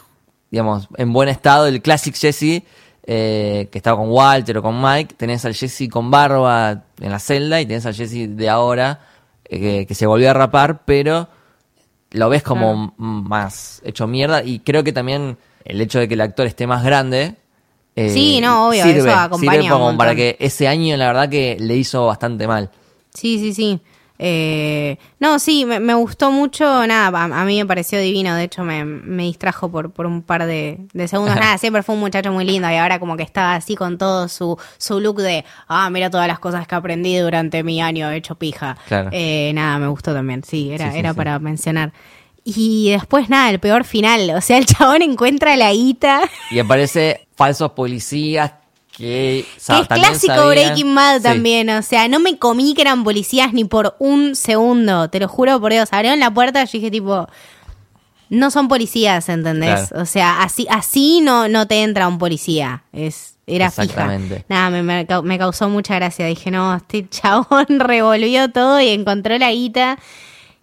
digamos, 0.50 0.88
en 0.96 1.12
buen 1.12 1.28
estado, 1.28 1.66
el 1.66 1.82
classic 1.82 2.14
Jesse, 2.16 2.62
eh, 3.04 3.68
que 3.70 3.78
estaba 3.78 3.98
con 3.98 4.10
Walter 4.10 4.58
o 4.58 4.62
con 4.62 4.80
Mike. 4.80 5.14
Tenés 5.16 5.44
al 5.44 5.54
Jesse 5.54 5.90
con 5.90 6.10
barba 6.10 6.84
en 7.00 7.10
la 7.10 7.18
celda 7.18 7.60
y 7.60 7.66
tenés 7.66 7.84
al 7.84 7.94
Jesse 7.94 8.34
de 8.34 8.48
ahora, 8.48 9.00
eh, 9.44 9.84
que, 9.86 9.94
se 9.94 10.06
volvió 10.06 10.30
a 10.30 10.34
rapar, 10.34 10.84
pero 10.86 11.28
lo 12.12 12.28
ves 12.30 12.42
como 12.42 12.94
más 12.96 13.82
hecho 13.84 14.06
mierda 14.06 14.42
y 14.42 14.60
creo 14.60 14.84
que 14.84 14.92
también 14.92 15.36
el 15.64 15.80
hecho 15.80 15.98
de 15.98 16.08
que 16.08 16.14
el 16.14 16.20
actor 16.20 16.46
esté 16.46 16.66
más 16.66 16.82
grande 16.82 17.36
eh, 17.96 18.10
Sí, 18.10 18.40
no, 18.40 18.68
obvio, 18.68 18.84
sirve, 18.84 18.98
eso 19.00 19.10
acompaña 19.18 19.62
sirve 19.62 19.68
como 19.72 19.96
para 19.96 20.14
que 20.14 20.36
ese 20.40 20.68
año 20.68 20.96
la 20.96 21.06
verdad 21.08 21.28
que 21.28 21.56
le 21.60 21.76
hizo 21.76 22.06
bastante 22.06 22.46
mal 22.46 22.70
Sí, 23.14 23.38
sí, 23.38 23.52
sí. 23.52 23.80
Eh, 24.24 24.98
no, 25.18 25.40
sí, 25.40 25.64
me, 25.64 25.80
me 25.80 25.94
gustó 25.94 26.30
mucho, 26.30 26.64
nada, 26.86 27.08
a, 27.18 27.24
a 27.40 27.44
mí 27.44 27.58
me 27.58 27.66
pareció 27.66 27.98
divino, 27.98 28.34
de 28.36 28.44
hecho 28.44 28.62
me, 28.62 28.84
me 28.84 29.24
distrajo 29.24 29.68
por, 29.68 29.90
por 29.90 30.06
un 30.06 30.22
par 30.22 30.46
de, 30.46 30.86
de 30.92 31.08
segundos, 31.08 31.34
nada, 31.40 31.58
siempre 31.58 31.82
fue 31.82 31.96
un 31.96 32.00
muchacho 32.02 32.30
muy 32.30 32.44
lindo 32.44 32.70
y 32.70 32.74
ahora 32.76 33.00
como 33.00 33.16
que 33.16 33.24
estaba 33.24 33.56
así 33.56 33.74
con 33.74 33.98
todo 33.98 34.28
su, 34.28 34.56
su 34.78 35.00
look 35.00 35.16
de, 35.20 35.44
ah, 35.66 35.90
mira 35.90 36.08
todas 36.08 36.28
las 36.28 36.38
cosas 36.38 36.68
que 36.68 36.74
aprendí 36.76 37.16
durante 37.16 37.64
mi 37.64 37.82
año 37.82 38.12
hecho 38.12 38.36
pija. 38.36 38.76
Claro. 38.86 39.10
Eh, 39.12 39.50
nada, 39.54 39.78
me 39.80 39.88
gustó 39.88 40.14
también, 40.14 40.44
sí, 40.44 40.70
era, 40.70 40.86
Sí, 40.86 40.92
sí, 40.92 40.98
era 41.00 41.10
sí. 41.10 41.16
para 41.16 41.38
mencionar. 41.40 41.92
Y 42.44 42.90
después 42.90 43.28
nada, 43.28 43.50
el 43.50 43.60
peor 43.60 43.84
final, 43.84 44.30
o 44.36 44.40
sea, 44.40 44.58
el 44.58 44.66
chabón 44.66 45.02
encuentra 45.02 45.56
la 45.56 45.72
guita. 45.72 46.22
y 46.50 46.58
aparece 46.58 47.26
falsos 47.36 47.72
policías 47.72 48.52
que, 48.96 49.46
Que 49.66 49.78
es 49.80 49.88
clásico 49.88 50.34
sabían- 50.34 50.48
Breaking 50.48 50.94
Bad 50.94 51.16
Sí. 51.18 51.22
también, 51.22 51.70
o 51.70 51.82
sea, 51.82 52.08
no 52.08 52.18
me 52.20 52.36
comí 52.38 52.74
que 52.74 52.82
eran 52.82 53.04
policías 53.04 53.52
ni 53.52 53.64
por 53.64 53.96
un 53.98 54.34
segundo, 54.36 55.08
te 55.08 55.18
lo 55.20 55.28
juro 55.28 55.60
por 55.60 55.72
Dios. 55.72 55.88
Abrieron 55.92 56.20
la 56.20 56.30
puerta 56.32 56.62
y 56.62 56.66
yo 56.66 56.72
dije 56.72 56.90
tipo, 56.90 57.26
no 58.28 58.50
son 58.50 58.68
policías, 58.68 59.28
¿entendés? 59.28 59.88
Claro. 59.88 60.02
O 60.02 60.06
sea, 60.06 60.42
así, 60.42 60.66
así 60.70 61.20
no, 61.22 61.48
no 61.48 61.66
te 61.66 61.82
entra 61.82 62.08
un 62.08 62.18
policía, 62.18 62.84
es, 62.92 63.36
era 63.46 63.70
fija. 63.70 63.82
Exactamente. 63.84 64.44
Nada, 64.48 64.70
me, 64.70 64.82
me, 64.82 65.06
me 65.22 65.38
causó 65.38 65.68
mucha 65.68 65.94
gracia, 65.96 66.26
dije, 66.26 66.50
no, 66.50 66.74
este 66.74 67.08
chabón 67.10 67.66
revolvió 67.78 68.50
todo 68.50 68.80
y 68.80 68.88
encontró 68.88 69.38
la 69.38 69.52
guita. 69.52 69.98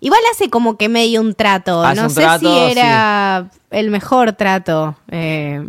Igual 0.01 0.21
hace 0.31 0.49
como 0.49 0.77
que 0.77 0.87
medio 0.89 1.19
un 1.21 1.33
trato, 1.33 1.83
Hace 1.83 1.95
no 2.01 2.03
un 2.07 2.09
sé 2.09 2.21
trato, 2.21 2.39
si 2.65 2.71
era 2.71 3.49
el 3.69 3.89
mejor 3.91 4.33
trato, 4.33 4.95
eh, 5.11 5.61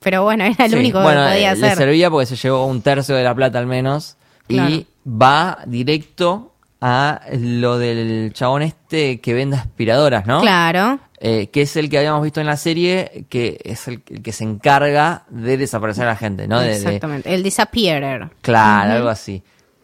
pero 0.00 0.22
bueno, 0.24 0.44
era 0.44 0.66
el 0.66 0.72
Sí, 0.72 0.78
único 0.78 1.00
bueno, 1.00 1.22
que 1.26 1.32
podía 1.32 1.52
eh, 1.52 1.56
le 1.56 1.66
hacer. 1.66 1.78
servía 1.78 2.10
porque 2.10 2.26
se 2.26 2.36
llevó 2.36 2.66
un 2.66 2.82
tercio 2.82 3.14
de 3.14 3.24
la 3.24 3.34
plata 3.34 3.58
al 3.58 3.66
menos 3.66 4.16
Claro. 4.46 4.70
y 4.70 4.86
va 5.08 5.58
directo 5.66 6.52
a 6.80 7.20
lo 7.38 7.78
del 7.78 8.32
chabón 8.34 8.62
este 8.62 9.20
que 9.20 9.32
vende 9.34 9.56
aspiradoras, 9.56 10.26
¿no? 10.26 10.40
Claro. 10.40 10.98
Eh, 11.24 11.46
que 11.52 11.62
es 11.62 11.76
el 11.76 11.88
que 11.88 11.98
habíamos 11.98 12.22
visto 12.24 12.40
en 12.40 12.46
la 12.48 12.56
serie, 12.56 13.26
que 13.30 13.60
es 13.64 13.86
el, 13.86 14.02
el 14.10 14.22
que 14.22 14.32
se 14.32 14.42
encarga 14.42 15.22
de 15.30 15.56
desaparecer 15.56 16.04
a 16.04 16.08
la 16.08 16.16
gente, 16.16 16.48
¿no? 16.48 16.58
De- 16.60 16.66
de- 16.70 16.74
Exactamente. 16.76 17.32
El 17.32 17.44
disappearer. 17.44 18.30
claro, 18.42 18.92
algo 18.94 19.08
así. 19.08 19.42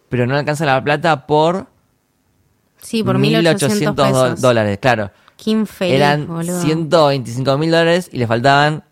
Pero 0.08 0.26
no 0.26 0.36
alcanza 0.36 0.66
la 0.66 0.82
plata 0.82 1.26
por, 1.28 1.68
Sí, 2.80 3.02
por 3.02 3.18
1800 3.18 3.94
do- 3.96 4.02
pesos. 4.04 4.40
dólares, 4.40 4.78
claro. 4.80 5.10
Qué 5.36 5.50
infeliz, 5.50 5.94
Eran 5.94 6.26
boludo. 6.26 6.60
125 6.60 7.58
mil 7.58 7.70
dólares 7.70 8.08
y 8.12 8.18
le 8.18 8.26
faltaban 8.26 8.82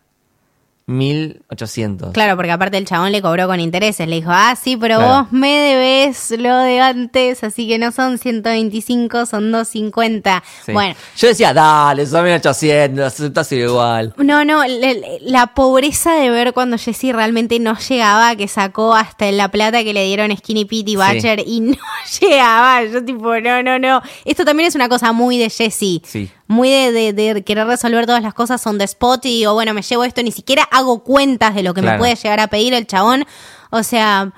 1800. 0.87 2.13
Claro, 2.13 2.35
porque 2.35 2.51
aparte 2.51 2.77
el 2.77 2.85
chabón 2.85 3.11
le 3.11 3.21
cobró 3.21 3.47
con 3.47 3.59
intereses. 3.59 4.07
Le 4.07 4.15
dijo, 4.17 4.29
ah, 4.31 4.55
sí, 4.61 4.77
pero 4.77 4.97
Claro. 4.97 5.23
vos 5.23 5.31
me 5.31 5.49
debes 5.49 6.31
lo 6.37 6.57
de 6.59 6.79
antes, 6.79 7.43
así 7.43 7.67
que 7.67 7.77
no 7.77 7.91
son 7.91 8.17
125, 8.17 9.25
son 9.25 9.51
250. 9.51 10.43
Sí. 10.65 10.71
Bueno, 10.71 10.95
Yo 11.17 11.27
decía, 11.27 11.53
dale, 11.53 12.05
son 12.05 12.23
1800, 12.23 13.05
aceptas 13.05 13.51
igual. 13.51 14.13
No, 14.17 14.43
no, 14.45 14.65
le- 14.65 15.19
la 15.21 15.47
pobreza 15.47 16.13
de 16.15 16.29
ver 16.29 16.53
cuando 16.53 16.77
Jesse 16.77 17.11
realmente 17.13 17.59
no 17.59 17.77
llegaba, 17.77 18.35
que 18.35 18.47
sacó 18.47 18.93
hasta 18.95 19.31
la 19.31 19.49
plata 19.51 19.83
que 19.83 19.93
le 19.93 20.05
dieron 20.05 20.35
Skinny 20.35 20.65
Pete 20.65 20.91
y 20.91 20.95
Butcher 20.95 21.43
y 21.45 21.59
no 21.61 21.75
llegaba. 22.21 22.83
Yo 22.85 23.03
tipo, 23.03 23.39
no, 23.39 23.61
no, 23.63 23.77
no. 23.79 24.01
Esto 24.25 24.45
también 24.45 24.67
es 24.67 24.75
una 24.75 24.89
cosa 24.89 25.11
muy 25.11 25.37
de 25.37 25.49
Jesse. 25.49 26.01
Sí. 26.03 26.29
Muy 26.47 26.69
de, 26.69 27.13
de- 27.13 27.33
de 27.33 27.43
querer 27.43 27.67
resolver 27.67 28.05
todas 28.05 28.23
las 28.23 28.33
cosas 28.33 28.65
on 28.65 28.77
the 28.77 28.85
spot 28.85 29.25
y 29.25 29.39
digo, 29.39 29.53
bueno, 29.53 29.73
me 29.73 29.81
llevo 29.81 30.03
esto, 30.05 30.23
ni 30.23 30.31
siquiera 30.31 30.63
hago 30.71 31.03
cuentas 31.03 31.53
de 31.55 31.63
lo 31.63 31.73
que 31.73 31.81
me 31.81 31.87
puede 31.99 32.15
llegar 32.15 32.39
a 32.39 32.47
pedir 32.47 32.73
el 32.73 32.87
chabón. 32.87 33.25
O 33.69 33.83
sea, 33.83 34.31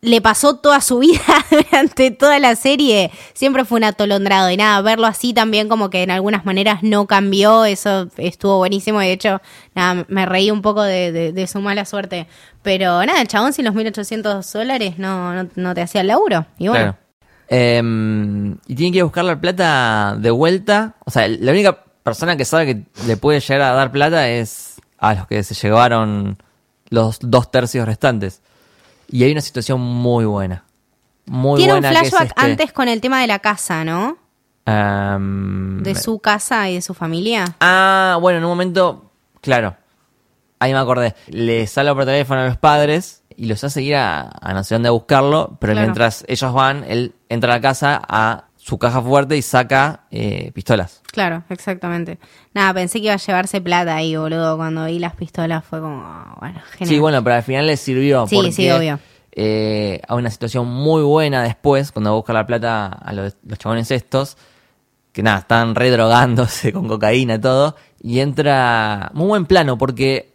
le 0.00 0.20
pasó 0.20 0.56
toda 0.56 0.80
su 0.80 0.98
vida 1.00 1.20
durante 1.48 2.10
toda 2.10 2.40
la 2.40 2.56
serie. 2.56 3.12
Siempre 3.34 3.64
fue 3.64 3.78
un 3.78 3.84
atolondrado. 3.84 4.50
Y 4.50 4.56
nada, 4.56 4.80
verlo 4.82 5.06
así 5.06 5.32
también 5.32 5.68
como 5.68 5.90
que 5.90 6.02
en 6.02 6.10
algunas 6.10 6.44
maneras 6.44 6.82
no 6.82 7.06
cambió. 7.06 7.64
Eso 7.64 8.08
estuvo 8.16 8.58
buenísimo. 8.58 9.00
Y 9.00 9.06
de 9.06 9.12
hecho, 9.12 9.40
nada, 9.76 10.04
me 10.08 10.26
reí 10.26 10.50
un 10.50 10.60
poco 10.60 10.82
de, 10.82 11.12
de- 11.12 11.32
de 11.32 11.46
su 11.46 11.60
mala 11.60 11.84
suerte. 11.84 12.26
Pero 12.62 13.04
nada, 13.06 13.20
el 13.20 13.28
chabón 13.28 13.52
sin 13.52 13.64
los 13.64 13.74
1800 13.74 14.52
dólares 14.52 14.98
no, 14.98 15.34
no, 15.34 15.48
no 15.54 15.72
te 15.74 15.82
hacía 15.82 16.00
el 16.00 16.08
laburo. 16.08 16.46
Y 16.58 16.66
bueno, 16.66 16.84
Claro. 16.84 16.98
Em, 17.48 18.52
y 18.66 18.74
tiene 18.74 18.92
que 18.92 18.96
ir 18.98 19.00
a 19.02 19.04
buscar 19.04 19.24
la 19.24 19.40
plata 19.40 20.16
de 20.18 20.30
vuelta. 20.30 20.94
O 21.04 21.10
sea, 21.10 21.28
la 21.28 21.52
única 21.52 21.84
persona 22.02 22.36
que 22.36 22.44
sabe 22.44 22.66
que 22.66 22.82
le 23.06 23.16
puede 23.16 23.40
llegar 23.40 23.62
a 23.62 23.74
dar 23.74 23.92
plata 23.92 24.28
es 24.28 24.80
a 24.98 25.14
los 25.14 25.26
que 25.26 25.42
se 25.42 25.54
llevaron 25.54 26.42
los 26.88 27.18
dos 27.20 27.50
tercios 27.50 27.86
restantes. 27.86 28.40
Y 29.10 29.24
hay 29.24 29.32
una 29.32 29.40
situación 29.40 29.80
muy 29.80 30.24
buena. 30.24 30.64
Muy 31.26 31.58
tiene 31.58 31.74
un 31.74 31.80
buena 31.80 32.00
que 32.00 32.06
es 32.06 32.10
flashback 32.10 32.36
este, 32.36 32.50
antes 32.50 32.72
con 32.72 32.88
el 32.88 33.00
tema 33.00 33.20
de 33.20 33.26
la 33.26 33.38
casa, 33.38 33.84
¿no? 33.84 34.18
em, 34.66 35.82
De 35.82 35.94
su 35.94 36.18
casa 36.18 36.68
y 36.70 36.74
de 36.74 36.82
su 36.82 36.94
familia. 36.94 37.44
Ah, 37.60 38.18
bueno, 38.20 38.38
en 38.38 38.44
un 38.44 38.50
momento, 38.50 39.10
claro. 39.40 39.76
Ahí 40.62 40.72
me 40.72 40.78
acordé. 40.78 41.14
Le 41.28 41.66
sale 41.66 41.92
por 41.94 42.04
teléfono 42.04 42.40
a 42.40 42.46
los 42.46 42.56
padres 42.56 43.22
y 43.36 43.46
los 43.46 43.62
hace 43.64 43.82
ir 43.82 43.96
a, 43.96 44.30
a 44.40 44.52
no 44.54 44.62
sé 44.64 44.74
dónde 44.74 44.88
a 44.88 44.92
buscarlo, 44.92 45.56
pero 45.60 45.72
Claro. 45.72 45.86
mientras 45.88 46.24
ellos 46.28 46.52
van, 46.52 46.84
él 46.88 47.14
entra 47.28 47.52
a 47.52 47.56
la 47.56 47.60
casa 47.60 48.00
a 48.06 48.44
su 48.56 48.78
caja 48.78 49.02
fuerte 49.02 49.36
y 49.36 49.42
saca 49.42 50.02
eh, 50.12 50.52
pistolas. 50.54 51.02
Claro, 51.10 51.42
exactamente. 51.48 52.18
Nada, 52.54 52.72
pensé 52.74 53.00
que 53.00 53.06
iba 53.06 53.14
a 53.14 53.16
llevarse 53.16 53.60
plata 53.60 53.96
ahí, 53.96 54.14
boludo. 54.16 54.56
Cuando 54.56 54.84
vi 54.86 54.98
las 55.00 55.16
pistolas 55.16 55.64
fue 55.64 55.80
como, 55.80 56.00
ah, 56.04 56.36
bueno, 56.38 56.60
genial. 56.72 56.88
Sí, 56.94 57.00
bueno, 57.00 57.24
pero 57.24 57.36
al 57.36 57.42
final 57.42 57.66
le 57.66 57.76
sirvió. 57.76 58.26
Sí, 58.28 58.36
porque, 58.36 58.52
sí, 58.52 58.70
obvio. 58.70 59.00
eh, 59.32 60.00
a 60.06 60.14
una 60.14 60.30
situación 60.30 60.68
muy 60.68 61.02
buena 61.02 61.42
después, 61.42 61.90
cuando 61.90 62.10
va 62.10 62.14
a 62.14 62.16
buscar 62.18 62.34
la 62.36 62.46
plata 62.46 62.86
a 62.86 63.12
los, 63.12 63.36
los 63.44 63.58
chabones 63.58 63.90
estos, 63.90 64.36
que 65.12 65.22
nada, 65.24 65.38
están 65.40 65.74
redrogándose 65.74 66.72
con 66.72 66.86
cocaína 66.86 67.34
y 67.34 67.38
todo, 67.40 67.74
y 68.00 68.20
entra 68.20 69.10
muy 69.14 69.26
buen 69.26 69.46
plano, 69.46 69.76
porque 69.76 70.31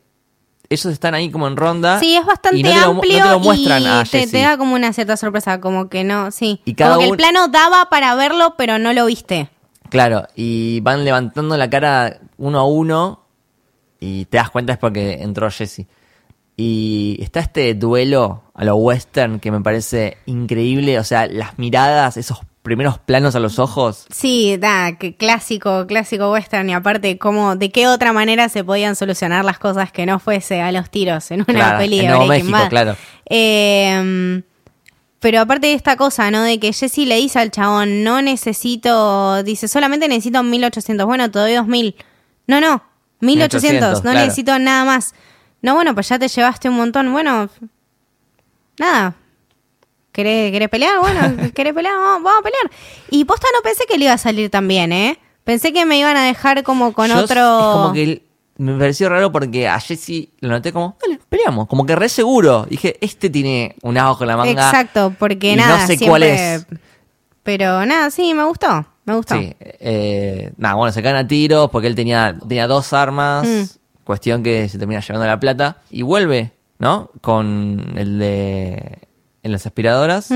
ellos 0.70 0.86
están 0.88 1.14
ahí 1.14 1.32
como 1.32 1.48
en 1.48 1.58
ronda. 1.58 2.00
Sí, 2.00 2.16
es 2.16 2.26
bastante 2.26 2.58
y 2.58 2.64
no 2.64 2.70
te 2.70 2.76
lo, 2.76 2.86
amplio 2.88 3.20
no 3.20 3.26
te 3.26 3.32
lo 3.32 3.40
muestran 3.40 3.82
y 3.82 3.88
a 3.88 4.04
te, 4.04 4.28
te 4.28 4.42
da 4.42 4.58
como 4.58 4.76
una 4.76 4.94
cierta 4.94 5.18
sorpresa, 5.18 5.62
como 5.62 5.90
que 5.90 6.04
no, 6.04 6.32
sí. 6.32 6.62
Y 6.66 6.74
cada 6.74 6.96
como 6.96 7.06
que 7.06 7.12
el 7.12 7.18
plano 7.18 7.48
daba 7.48 7.90
para 7.90 8.16
verlo, 8.16 8.56
pero 8.58 8.80
no 8.80 8.94
lo 8.94 9.06
viste. 9.06 9.50
Claro, 9.90 10.28
y 10.36 10.82
van 10.82 11.06
levantando 11.06 11.56
la 11.56 11.70
cara 11.70 12.20
uno 12.38 12.60
a 12.60 12.66
uno 12.66 13.24
y 14.00 14.26
te 14.26 14.38
das 14.38 14.50
cuenta 14.50 14.74
es 14.74 14.80
porque 14.80 15.22
entró 15.22 15.50
Jesse. 15.50 15.88
Y 16.56 17.18
está 17.22 17.40
este 17.40 17.74
duelo 17.76 18.44
a 18.54 18.66
lo 18.66 18.76
western 18.76 19.40
que 19.40 19.52
me 19.52 19.62
parece 19.62 20.18
increíble, 20.26 21.00
o 21.00 21.04
sea, 21.04 21.28
las 21.28 21.60
miradas, 21.60 22.18
esos 22.18 22.40
primeros 22.68 23.00
planos 23.00 23.36
a 23.36 23.40
los 23.40 23.58
ojos. 23.58 24.06
Sí, 24.12 24.58
da, 24.58 24.98
que 24.98 25.16
clásico, 25.16 25.88
clásico 25.88 26.32
western 26.32 26.70
y 26.70 26.74
aparte 26.74 27.18
cómo, 27.18 27.56
de 27.56 27.72
qué 27.72 27.88
otra 27.88 28.14
manera 28.14 28.48
se 28.50 28.64
podían 28.64 28.96
solucionar 28.96 29.44
las 29.44 29.58
cosas 29.58 29.92
que 29.92 30.06
no 30.06 30.20
fuese 30.20 30.62
a 30.62 30.72
los 30.72 30.90
tiros 30.92 31.32
en 31.32 31.42
una 31.48 31.54
Claro, 31.54 31.78
peli 31.80 31.98
de 31.98 32.04
en 32.04 32.10
Nuevo 32.12 32.28
Breaking 32.28 32.46
México, 32.52 32.64
Bad. 32.64 32.70
claro. 32.70 32.96
Eh, 33.30 34.44
pero 35.20 35.42
aparte 35.42 35.68
de 35.68 35.74
esta 35.74 35.98
cosa, 35.98 36.30
¿no? 36.30 36.44
De 36.44 36.60
que 36.60 36.72
Jesse 36.72 37.00
le 37.00 37.16
dice 37.16 37.40
al 37.40 37.50
chabón, 37.50 38.04
no 38.04 38.22
necesito, 38.22 39.42
dice, 39.44 39.68
solamente 39.68 40.08
necesito 40.08 40.44
1800. 40.44 41.06
Bueno, 41.08 41.32
te 41.32 41.40
doy 41.40 41.54
2000. 41.56 41.96
No, 42.46 42.62
no, 42.62 42.84
1800, 43.22 43.62
1800, 43.64 43.96
no 44.04 44.12
claro. 44.12 44.20
necesito 44.20 44.60
nada 44.60 44.86
más. 44.86 45.16
No, 45.64 45.74
bueno, 45.74 45.96
pues 45.96 46.08
ya 46.10 46.20
te 46.20 46.28
llevaste 46.28 46.70
un 46.70 46.76
montón. 46.76 47.12
Bueno, 47.12 47.50
nada. 48.80 49.16
¿Querés, 50.18 50.52
querés 50.52 50.68
pelear? 50.70 51.00
Bueno, 51.00 51.22
¿querés 51.54 51.74
pelear? 51.76 51.96
Vamos, 51.96 52.24
vamos 52.24 52.40
a 52.40 52.44
pelear. 52.44 52.72
Y 53.12 53.24
posta 53.26 53.46
no 53.56 53.62
pensé 53.62 53.86
que 53.88 54.00
le 54.00 54.06
iba 54.06 54.14
a 54.14 54.18
salir 54.18 54.50
tan 54.50 54.68
bien, 54.68 54.92
¿eh? 54.92 55.20
Pensé 55.44 55.72
que 55.72 55.86
me 55.86 56.00
iban 56.00 56.18
a 56.18 56.24
dejar 56.26 56.64
como 56.64 56.92
con 56.92 57.10
Yo- 57.10 57.20
otro... 57.20 57.36
Es 57.60 57.74
como 57.76 57.94
que 57.94 58.04
el- 58.04 58.22
me 58.58 58.74
pareció 58.80 59.10
raro 59.10 59.32
porque 59.32 59.68
a 59.68 59.80
Jesse 59.80 60.30
lo 60.40 60.50
noté 60.50 60.74
como, 60.74 60.98
dale, 61.00 61.20
peleamos. 61.30 61.68
Como 61.68 61.86
que 61.86 61.96
re 61.96 62.10
seguro. 62.10 62.66
Dije, 62.68 62.98
este 63.00 63.30
tiene 63.30 63.76
un 63.84 63.96
ajo 64.00 64.24
en 64.24 64.28
la 64.30 64.38
manga. 64.38 64.52
Exacto, 64.52 65.14
porque 65.20 65.52
y 65.54 65.56
nada, 65.56 65.74
No 65.82 65.82
sé 65.82 65.88
siempre- 65.98 66.08
cuál 66.08 66.24
es. 66.24 66.66
Pero 67.44 67.86
nada, 67.86 68.10
sí, 68.10 68.34
me 68.34 68.44
gustó, 68.46 68.88
me 69.06 69.14
gustó. 69.16 69.36
Sí, 69.38 69.56
eh, 69.60 70.52
nada, 70.58 70.74
bueno, 70.74 70.92
se 70.92 71.04
caen 71.04 71.16
a 71.18 71.28
tiros 71.28 71.70
porque 71.70 71.88
él 71.88 71.94
tenía, 71.96 72.36
tenía 72.50 72.66
dos 72.68 72.92
armas, 72.94 73.48
Mm. 73.48 73.64
cuestión 74.04 74.42
que 74.42 74.68
se 74.68 74.80
termina 74.80 75.00
llevando 75.02 75.28
la 75.28 75.40
plata 75.40 75.78
y 75.92 76.02
vuelve, 76.02 76.52
¿no? 76.80 77.12
Con 77.22 77.94
el 77.96 78.18
de 78.20 79.07
en 79.48 79.52
las 79.54 79.66
aspiradoras 79.66 80.30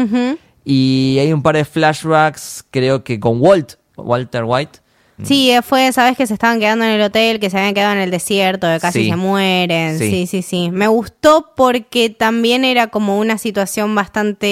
y 0.65 1.17
hay 1.19 1.32
un 1.34 1.41
par 1.43 1.56
de 1.56 1.65
flashbacks, 1.65 2.65
creo 2.71 3.04
que 3.04 3.19
con 3.19 3.41
Walt, 3.41 3.74
Walter 3.97 4.43
White. 4.45 4.80
Sí, 5.24 5.52
eh, 5.52 5.62
fue, 5.62 5.91
sabes 5.91 6.17
que 6.17 6.26
se 6.26 6.34
estaban 6.34 6.60
quedando 6.60 6.84
en 6.84 6.91
el 6.91 7.02
hotel, 7.02 7.39
que 7.39 7.52
se 7.52 7.58
habían 7.60 7.76
quedado 7.76 7.93
en 7.93 8.00
el 8.00 8.10
desierto, 8.10 8.65
que 8.65 8.80
casi 8.80 9.04
Sí. 9.04 9.10
se 9.12 9.15
mueren. 9.15 10.00
Sí. 10.00 10.10
Sí. 10.10 10.26
sí, 10.28 10.41
sí, 10.41 10.71
Me 10.71 10.88
gustó 10.88 11.54
porque 11.56 12.10
también 12.10 12.65
era 12.65 12.88
como 12.88 13.19
una 13.19 13.38
situación 13.38 13.93
bastante 13.93 14.47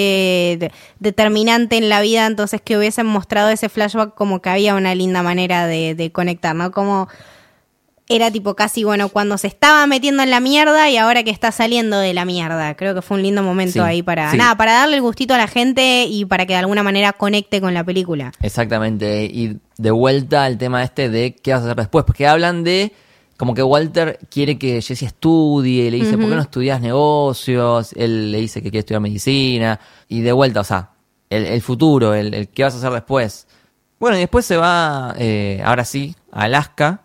de- 0.59 0.71
determinante 0.99 1.77
en 1.77 1.89
la 1.89 2.01
vida, 2.01 2.27
entonces 2.27 2.61
que 2.61 2.77
hubiesen 2.77 3.07
mostrado 3.07 3.49
ese 3.49 3.67
flashback 3.67 4.13
como 4.13 4.43
que 4.43 4.49
había 4.49 4.75
una 4.75 4.93
linda 4.93 5.23
manera 5.23 5.65
de, 5.65 5.95
de 5.95 6.11
conectar, 6.11 6.55
¿no? 6.55 6.69
Como 6.71 7.07
era 8.11 8.31
tipo 8.31 8.55
casi, 8.55 8.83
bueno, 8.83 9.09
cuando 9.09 9.37
se 9.37 9.45
estaba 9.45 9.85
metiendo 9.85 10.23
en 10.23 10.31
la 10.31 10.39
mierda 10.39 10.89
y 10.89 10.97
ahora 10.97 11.23
que 11.23 11.29
está 11.29 11.51
saliendo 11.51 11.99
de 11.99 12.15
la 12.15 12.25
mierda. 12.25 12.75
Creo 12.75 12.95
que 12.95 13.03
fue 13.03 13.17
un 13.17 13.23
lindo 13.23 13.43
momento 13.43 13.73
Sí, 13.73 13.79
ahí 13.79 14.01
para, 14.01 14.31
sí. 14.31 14.37
nada, 14.37 14.55
para 14.57 14.73
darle 14.73 14.95
el 14.95 15.03
gustito 15.03 15.35
a 15.35 15.37
la 15.37 15.47
gente 15.47 16.05
y 16.09 16.25
para 16.25 16.47
que 16.47 16.53
de 16.53 16.59
alguna 16.59 16.81
manera 16.81 17.13
conecte 17.13 17.61
con 17.61 17.75
la 17.75 17.83
película. 17.83 18.31
Exactamente, 18.41 19.25
y 19.25 19.57
de 19.77 19.91
vuelta 19.91 20.43
al 20.43 20.57
tema 20.57 20.83
este 20.83 21.09
de 21.09 21.35
qué 21.35 21.53
vas 21.53 21.61
a 21.61 21.65
hacer 21.65 21.77
después, 21.77 22.03
porque 22.03 22.25
hablan 22.27 22.63
de 22.63 22.91
como 23.37 23.53
que 23.53 23.61
Walter 23.63 24.19
quiere 24.29 24.57
que 24.57 24.81
Jesse 24.81 25.03
estudie, 25.03 25.89
le 25.91 25.97
dice, 25.97 26.17
¿por 26.17 26.29
qué 26.29 26.35
no 26.35 26.41
estudias 26.41 26.81
negocios? 26.81 27.93
Él 27.95 28.31
le 28.31 28.39
dice 28.39 28.61
que 28.61 28.71
quiere 28.71 28.79
estudiar 28.79 29.01
medicina, 29.01 29.79
y 30.07 30.21
de 30.21 30.31
vuelta, 30.31 30.61
o 30.61 30.63
sea, 30.65 30.89
el, 31.29 31.45
el 31.45 31.61
futuro, 31.61 32.15
el, 32.15 32.33
el 32.33 32.47
qué 32.49 32.63
vas 32.63 32.73
a 32.73 32.77
hacer 32.77 32.91
después. 32.91 33.47
Bueno, 33.99 34.17
y 34.17 34.21
después 34.21 34.45
se 34.45 34.57
va, 34.57 35.13
eh, 35.19 35.61
ahora 35.63 35.85
sí, 35.85 36.15
a 36.31 36.43
Alaska, 36.45 37.03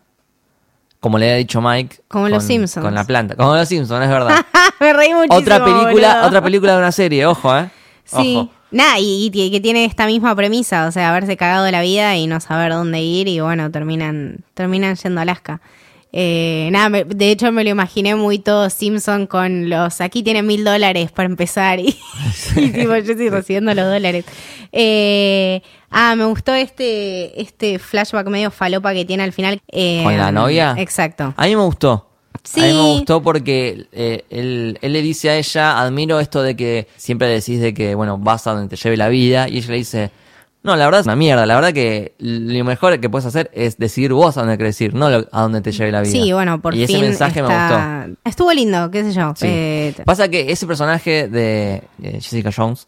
como 1.05 1.19
le 1.19 1.27
había 1.27 1.37
dicho 1.37 1.61
Mike. 1.61 1.97
Como 2.09 2.25
con, 2.25 2.31
los 2.33 2.45
Simpsons. 2.45 2.83
Con 2.83 2.95
la 2.95 3.05
planta, 3.05 3.37
como 3.37 3.55
los 3.55 3.69
Simpsons, 3.69 4.05
es 4.05 4.09
verdad. 4.09 4.47
Me 4.81 4.95
reí 4.95 5.13
muchísimo. 5.13 5.37
otra 5.37 5.63
película, 5.63 6.15
boludo. 6.15 6.27
otra 6.29 6.43
película 6.43 6.73
de 6.73 6.79
una 6.79 6.93
serie, 6.93 7.27
ojo, 7.27 7.55
eh. 7.55 7.69
Sí. 8.07 8.37
Ojo. 8.39 8.51
Nada, 8.71 8.99
y, 8.99 9.31
y 9.31 9.51
que 9.51 9.61
tiene 9.61 9.85
esta 9.85 10.07
misma 10.07 10.35
premisa, 10.35 10.87
o 10.87 10.93
sea, 10.93 11.11
haberse 11.11 11.37
cagado 11.37 11.63
de 11.67 11.73
la 11.73 11.83
vida 11.83 12.17
y 12.17 12.27
no 12.27 12.41
saber 12.41 12.73
dónde 12.73 13.03
ir 13.03 13.29
y 13.29 13.39
bueno, 13.41 13.71
terminan, 13.71 14.39
terminan 14.55 14.97
yendo 14.97 15.21
a 15.21 15.23
Alaska. 15.25 15.61
Eh, 16.11 16.71
nada, 16.73 16.89
me- 16.89 17.05
de 17.05 17.33
hecho 17.33 17.53
me 17.53 17.65
lo 17.65 17.71
imaginé 17.71 18.15
muy 18.15 18.39
todo 18.39 18.71
Simpson 18.71 19.27
con 19.27 19.69
los, 19.69 20.01
aquí 20.01 20.23
tienen 20.23 20.47
mil 20.47 20.65
dólares 20.65 21.13
para 21.13 21.29
empezar 21.29 21.81
y, 21.81 21.99
y 22.57 22.69
tipo, 22.71 22.97
yo 22.97 23.13
estoy 23.13 23.29
recibiendo 23.29 23.75
los 23.75 23.85
dólares. 23.85 24.25
Eh, 24.73 25.61
ah, 25.95 26.15
me 26.17 26.25
gustó 26.27 26.53
este, 26.55 27.41
este 27.41 27.79
flashback 27.79 28.27
medio 28.29 28.51
falopa 28.51 28.93
que 28.93 29.05
tiene 29.07 29.23
al 29.23 29.33
final. 29.33 29.61
eh, 29.73 30.03
¿Con 30.05 30.17
la 30.19 30.31
novia? 30.33 30.75
Exacto. 30.77 31.33
A 31.37 31.47
mí 31.47 31.57
me 31.57 31.63
gustó. 31.63 32.11
A 32.35 32.37
mí 32.37 32.41
Sí. 32.45 32.61
me 32.61 32.83
gustó 32.93 33.23
porque 33.23 33.87
eh, 33.93 34.25
él, 34.29 34.79
él 34.83 34.93
le 34.93 35.01
dice 35.01 35.31
a 35.31 35.37
ella, 35.37 35.81
admiro 35.81 36.21
esto 36.21 36.43
de 36.43 36.55
que 36.57 36.89
siempre 36.97 37.29
decís 37.29 37.61
de 37.61 37.73
que, 37.73 37.95
bueno, 37.95 38.19
vas 38.19 38.47
a 38.47 38.53
donde 38.53 38.69
te 38.69 38.77
lleve 38.77 38.97
la 38.99 39.09
vida. 39.09 39.49
Y 39.49 39.59
ella 39.59 39.69
le 39.71 39.77
dice, 39.77 40.11
no, 40.65 40.75
la 40.77 40.85
verdad 40.87 41.01
es 41.03 41.07
una 41.07 41.15
mierda. 41.15 41.47
La 41.47 41.55
verdad 41.55 41.73
que 41.73 42.15
lo 42.19 42.65
mejor 42.65 42.99
que 42.99 43.09
puedes 43.09 43.27
hacer 43.27 43.51
es 43.55 43.79
decidir 43.79 44.13
vos 44.13 44.37
a 44.37 44.41
dónde 44.41 44.59
querés 44.59 44.81
ir, 44.81 44.95
no 44.95 45.09
lo- 45.11 45.29
a 45.31 45.43
dónde 45.43 45.61
te 45.61 45.71
lleve 45.71 45.93
la 45.93 46.01
vida. 46.01 46.11
Sí, 46.11 46.33
bueno, 46.33 46.61
por 46.61 46.75
Y 46.75 46.87
fin 46.87 46.97
ese 46.97 47.05
mensaje 47.07 47.43
me 47.43 47.49
está- 47.49 48.07
gustó. 48.07 48.21
Estuvo 48.29 48.53
lindo, 48.53 48.91
qué 48.91 49.05
sé 49.05 49.13
yo. 49.13 49.33
Sí. 49.37 49.47
Eh, 49.49 49.95
Pasa 50.05 50.29
que 50.29 50.51
ese 50.51 50.67
personaje 50.67 51.29
de 51.29 51.83
eh, 52.03 52.13
Jessica 52.21 52.51
Jones, 52.55 52.87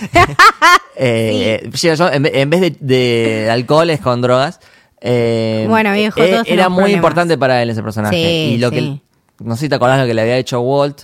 eh, 0.96 1.68
Jessica 1.70 1.94
Jones, 1.96 2.14
en, 2.16 2.22
ve- 2.22 2.32
en 2.40 2.50
vez 2.50 2.60
de, 2.60 2.76
de 2.80 3.50
alcohol 3.50 3.90
es 3.90 4.00
con 4.00 4.20
drogas. 4.22 4.60
eh, 5.00 5.66
Bueno, 5.68 5.92
viejo, 5.92 6.20
eh, 6.22 6.30
todos 6.32 6.48
era 6.48 6.68
muy 6.68 6.78
problemas. 6.82 6.96
importante 6.98 7.38
para 7.38 7.62
él 7.62 7.70
ese 7.70 7.82
personaje. 7.82 8.16
Sí, 8.16 8.54
y 8.54 8.58
lo 8.58 8.68
sí. 8.70 8.74
que 8.74 8.78
él- 8.80 9.00
no 9.40 9.54
sé 9.56 9.62
si 9.62 9.68
te 9.68 9.74
acordás 9.74 10.00
lo 10.00 10.06
que 10.06 10.14
le 10.14 10.22
había 10.22 10.36
hecho 10.36 10.60
Walt, 10.60 11.02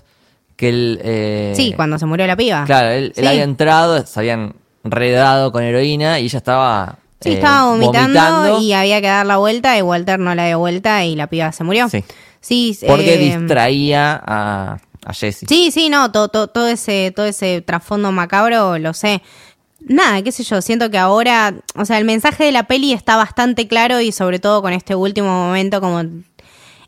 que 0.57 0.69
él... 0.69 1.01
eh, 1.03 1.53
sí, 1.57 1.73
cuando 1.75 1.99
se 1.99 2.05
murió 2.07 2.27
la 2.27 2.37
piba. 2.37 2.65
Claro, 2.67 2.91
él, 2.91 3.13
había 3.19 3.43
entrado, 3.45 4.05
se 4.07 4.21
habían 4.21 4.55
redado 4.91 5.53
con 5.53 5.63
heroína 5.63 6.21
y 6.21 6.25
ella 6.25 6.39
estaba... 6.39 6.99
Sí, 7.21 7.31
eh, 7.31 7.35
estaba 7.35 7.71
vomitando, 7.71 8.21
vomitando 8.21 8.61
y 8.61 8.73
había 8.75 9.01
que 9.01 9.07
dar 9.07 9.25
la 9.27 9.39
vuelta 9.39 9.77
y 9.79 9.83
Walter 9.83 10.19
no 10.19 10.35
la 10.35 10.47
dio 10.47 10.59
vuelta 10.59 11.05
y 11.05 11.17
la 11.17 11.27
piba 11.29 11.51
se 11.53 11.65
murió. 11.65 11.89
Sí. 11.89 12.05
Sí, 12.47 12.79
Porque 12.87 13.15
eh, 13.15 13.39
distraía 13.39 14.23
a, 14.25 14.79
a 15.05 15.13
Jessie. 15.13 15.49
Sí, 15.49 15.71
sí, 15.73 15.89
no, 15.89 16.13
todo, 16.13 16.29
todo, 16.29 16.47
todo 16.47 16.69
ese, 16.69 17.13
todo 17.15 17.27
ese 17.27 17.61
trasfondo 17.61 18.13
macabro 18.13 18.79
lo 18.79 18.95
sé. 18.95 19.21
Nada, 19.81 20.23
qué 20.23 20.31
sé 20.31 20.45
yo, 20.45 20.63
siento 20.63 20.89
que 20.91 20.99
ahora, 20.99 21.55
o 21.75 21.85
sea, 21.85 21.99
el 21.99 22.05
mensaje 22.05 22.45
de 22.45 22.53
la 22.53 22.65
peli 22.65 22.93
está 22.93 23.17
bastante 23.17 23.67
claro 23.67 24.01
y 24.01 24.13
sobre 24.13 24.39
todo 24.39 24.63
con 24.63 24.73
este 24.73 24.95
último 24.95 25.29
momento 25.29 25.81
como 25.81 26.03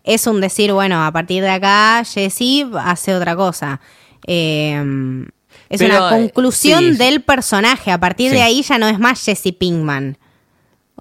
es 0.04 0.26
un 0.26 0.40
decir, 0.40 0.72
bueno, 0.72 1.04
a 1.04 1.10
partir 1.12 1.42
de 1.42 1.50
acá 1.50 2.02
Jessie 2.04 2.66
hace 2.78 3.14
otra 3.14 3.34
cosa. 3.34 3.80
Eh, 4.26 5.26
es 5.68 5.78
Pero, 5.80 5.96
una 5.96 6.06
eh, 6.18 6.20
conclusión 6.22 6.80
sí. 6.92 6.96
del 6.96 7.22
personaje, 7.22 7.90
a 7.90 7.98
partir 8.00 8.30
Sí. 8.30 8.36
de 8.36 8.42
ahí 8.42 8.62
ya 8.62 8.78
no 8.78 8.88
es 8.88 8.98
más 8.98 9.22
Jesse 9.24 9.52
Pinkman. 9.58 10.16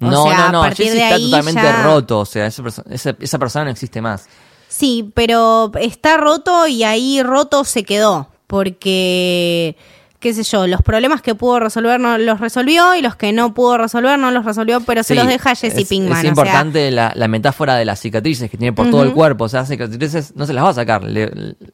O 0.00 0.06
No, 0.06 0.24
sea, 0.24 0.36
no, 0.38 0.44
a 0.44 0.52
no, 0.52 0.60
partir 0.60 0.86
Jesse 0.86 0.94
de 0.94 1.02
está 1.02 1.14
ahí 1.16 1.30
totalmente 1.30 1.62
ya- 1.62 1.82
roto, 1.82 2.18
o 2.20 2.24
sea, 2.26 2.46
esa, 2.46 2.62
perso- 2.62 2.84
esa- 2.90 3.16
esa 3.18 3.38
persona 3.38 3.64
no 3.64 3.70
existe 3.72 4.00
más. 4.00 4.26
Sí, 4.68 5.10
pero 5.14 5.72
está 5.80 6.16
roto 6.18 6.66
y 6.68 6.84
ahí 6.84 7.22
roto 7.22 7.64
se 7.64 7.82
quedó. 7.84 8.28
Porque, 8.46 9.76
qué 10.20 10.34
sé 10.34 10.42
yo, 10.42 10.66
los 10.66 10.82
problemas 10.82 11.22
que 11.22 11.34
pudo 11.34 11.60
resolver 11.60 12.00
no 12.00 12.18
los 12.18 12.40
resolvió 12.40 12.94
y 12.96 13.02
los 13.02 13.14
que 13.16 13.32
no 13.32 13.54
pudo 13.54 13.78
resolver 13.78 14.18
no 14.18 14.30
los 14.32 14.44
resolvió, 14.44 14.80
pero 14.80 15.02
se 15.04 15.14
los 15.14 15.26
deja 15.26 15.54
Jesse 15.54 15.76
es, 15.78 15.88
Pinkman. 15.88 16.12
Es 16.12 16.18
o 16.18 16.20
sea, 16.22 16.28
importante 16.30 16.90
la, 16.90 17.12
la 17.14 17.28
metáfora 17.28 17.76
de 17.76 17.84
las 17.84 18.00
cicatrices 18.00 18.50
que 18.50 18.56
tiene 18.56 18.72
por 18.72 18.90
todo 18.90 19.02
el 19.04 19.12
cuerpo. 19.12 19.44
O 19.44 19.48
sea, 19.48 19.60
las 19.60 19.68
cicatrices 19.68 20.34
no 20.34 20.44
se 20.46 20.52
las 20.52 20.64
va 20.64 20.70
a 20.70 20.74
sacar, 20.74 21.04
le- 21.04 21.30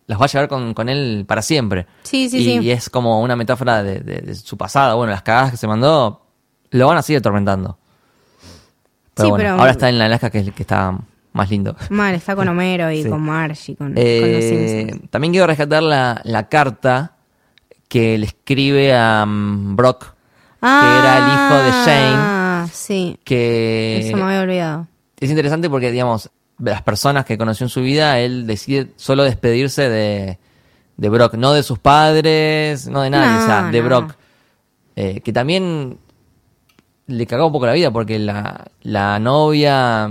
las 0.07 0.21
va 0.21 0.25
a 0.25 0.29
llevar 0.29 0.49
con, 0.49 0.75
con 0.75 0.89
él 0.89 1.25
para 1.27 1.41
siempre. 1.43 1.87
Sí, 2.03 2.29
sí, 2.29 2.39
y, 2.39 2.45
sí. 2.45 2.59
y 2.67 2.71
es 2.71 2.91
como 2.91 3.23
una 3.23 3.35
metáfora 3.37 3.83
de, 3.83 4.01
de- 4.01 4.21
de 4.21 4.35
su 4.35 4.57
pasado. 4.59 4.97
Bueno, 4.99 5.13
las 5.13 5.23
cagadas 5.23 5.53
que 5.53 5.57
se 5.57 5.67
mandó 5.67 6.21
lo 6.71 6.87
van 6.87 6.99
a 6.99 7.03
seguir 7.03 7.21
atormentando. 7.21 7.79
Pero 9.15 9.27
Sí, 9.27 9.31
bueno, 9.31 9.37
pero- 9.45 9.59
ahora 9.61 9.71
está 9.73 9.89
en 9.89 9.99
la 9.99 10.07
Alaska 10.07 10.29
que, 10.31 10.51
que 10.51 10.63
está 10.65 10.99
más 11.33 11.51
lindo. 11.51 11.77
Mal, 11.91 12.15
está 12.15 12.37
con 12.37 12.47
Homero 12.49 12.91
y 12.91 13.05
Sí. 13.05 13.09
con 13.09 13.23
Marge 13.23 13.73
y 13.73 13.77
con, 13.77 13.89
con 13.95 13.97
Eh, 13.97 14.81
los 14.81 14.85
Simpsons. 14.91 15.11
también 15.11 15.33
quiero 15.33 15.47
rescatar 15.47 15.83
la, 15.83 16.21
la 16.25 16.49
carta 16.49 17.14
que 17.95 18.19
le 18.19 18.27
escribe 18.27 18.93
a 18.93 19.25
mm, 19.25 19.77
Brock, 19.77 20.15
era 20.61 21.19
el 21.19 21.33
hijo 21.33 21.63
de 21.63 21.71
Shane. 21.71 22.17
Ah, 22.19 22.67
sí. 22.73 23.21
que 23.23 24.09
Eso 24.09 24.17
me 24.17 24.25
había 24.25 24.41
olvidado. 24.41 24.89
es 25.21 25.31
interesante 25.31 25.71
porque, 25.71 25.93
digamos, 25.93 26.29
las 26.59 26.83
personas 26.83 27.25
que 27.25 27.39
conoció 27.39 27.67
en 27.67 27.71
su 27.71 27.83
vida, 27.83 28.19
él 28.19 28.49
decide 28.49 28.89
solo 28.97 29.23
despedirse 29.23 29.89
de, 29.89 30.41
de 30.97 31.09
Brock, 31.09 31.35
no 31.35 31.53
de 31.53 31.63
sus 31.63 31.79
padres, 31.79 32.89
no 32.89 33.03
de 33.03 33.11
nadie, 33.11 33.37
No, 33.37 33.43
o 33.45 33.47
sea, 33.47 33.71
de 33.71 33.81
no. 33.81 33.87
Brock. 33.87 34.15
Eh, 34.97 35.21
que 35.21 35.33
también 35.33 35.97
le 37.07 37.27
cagó 37.29 37.47
un 37.47 37.53
poco 37.53 37.67
la 37.67 37.75
vida 37.75 37.93
porque 37.93 38.19
la, 38.19 38.73
la 38.83 39.21
novia, 39.21 40.11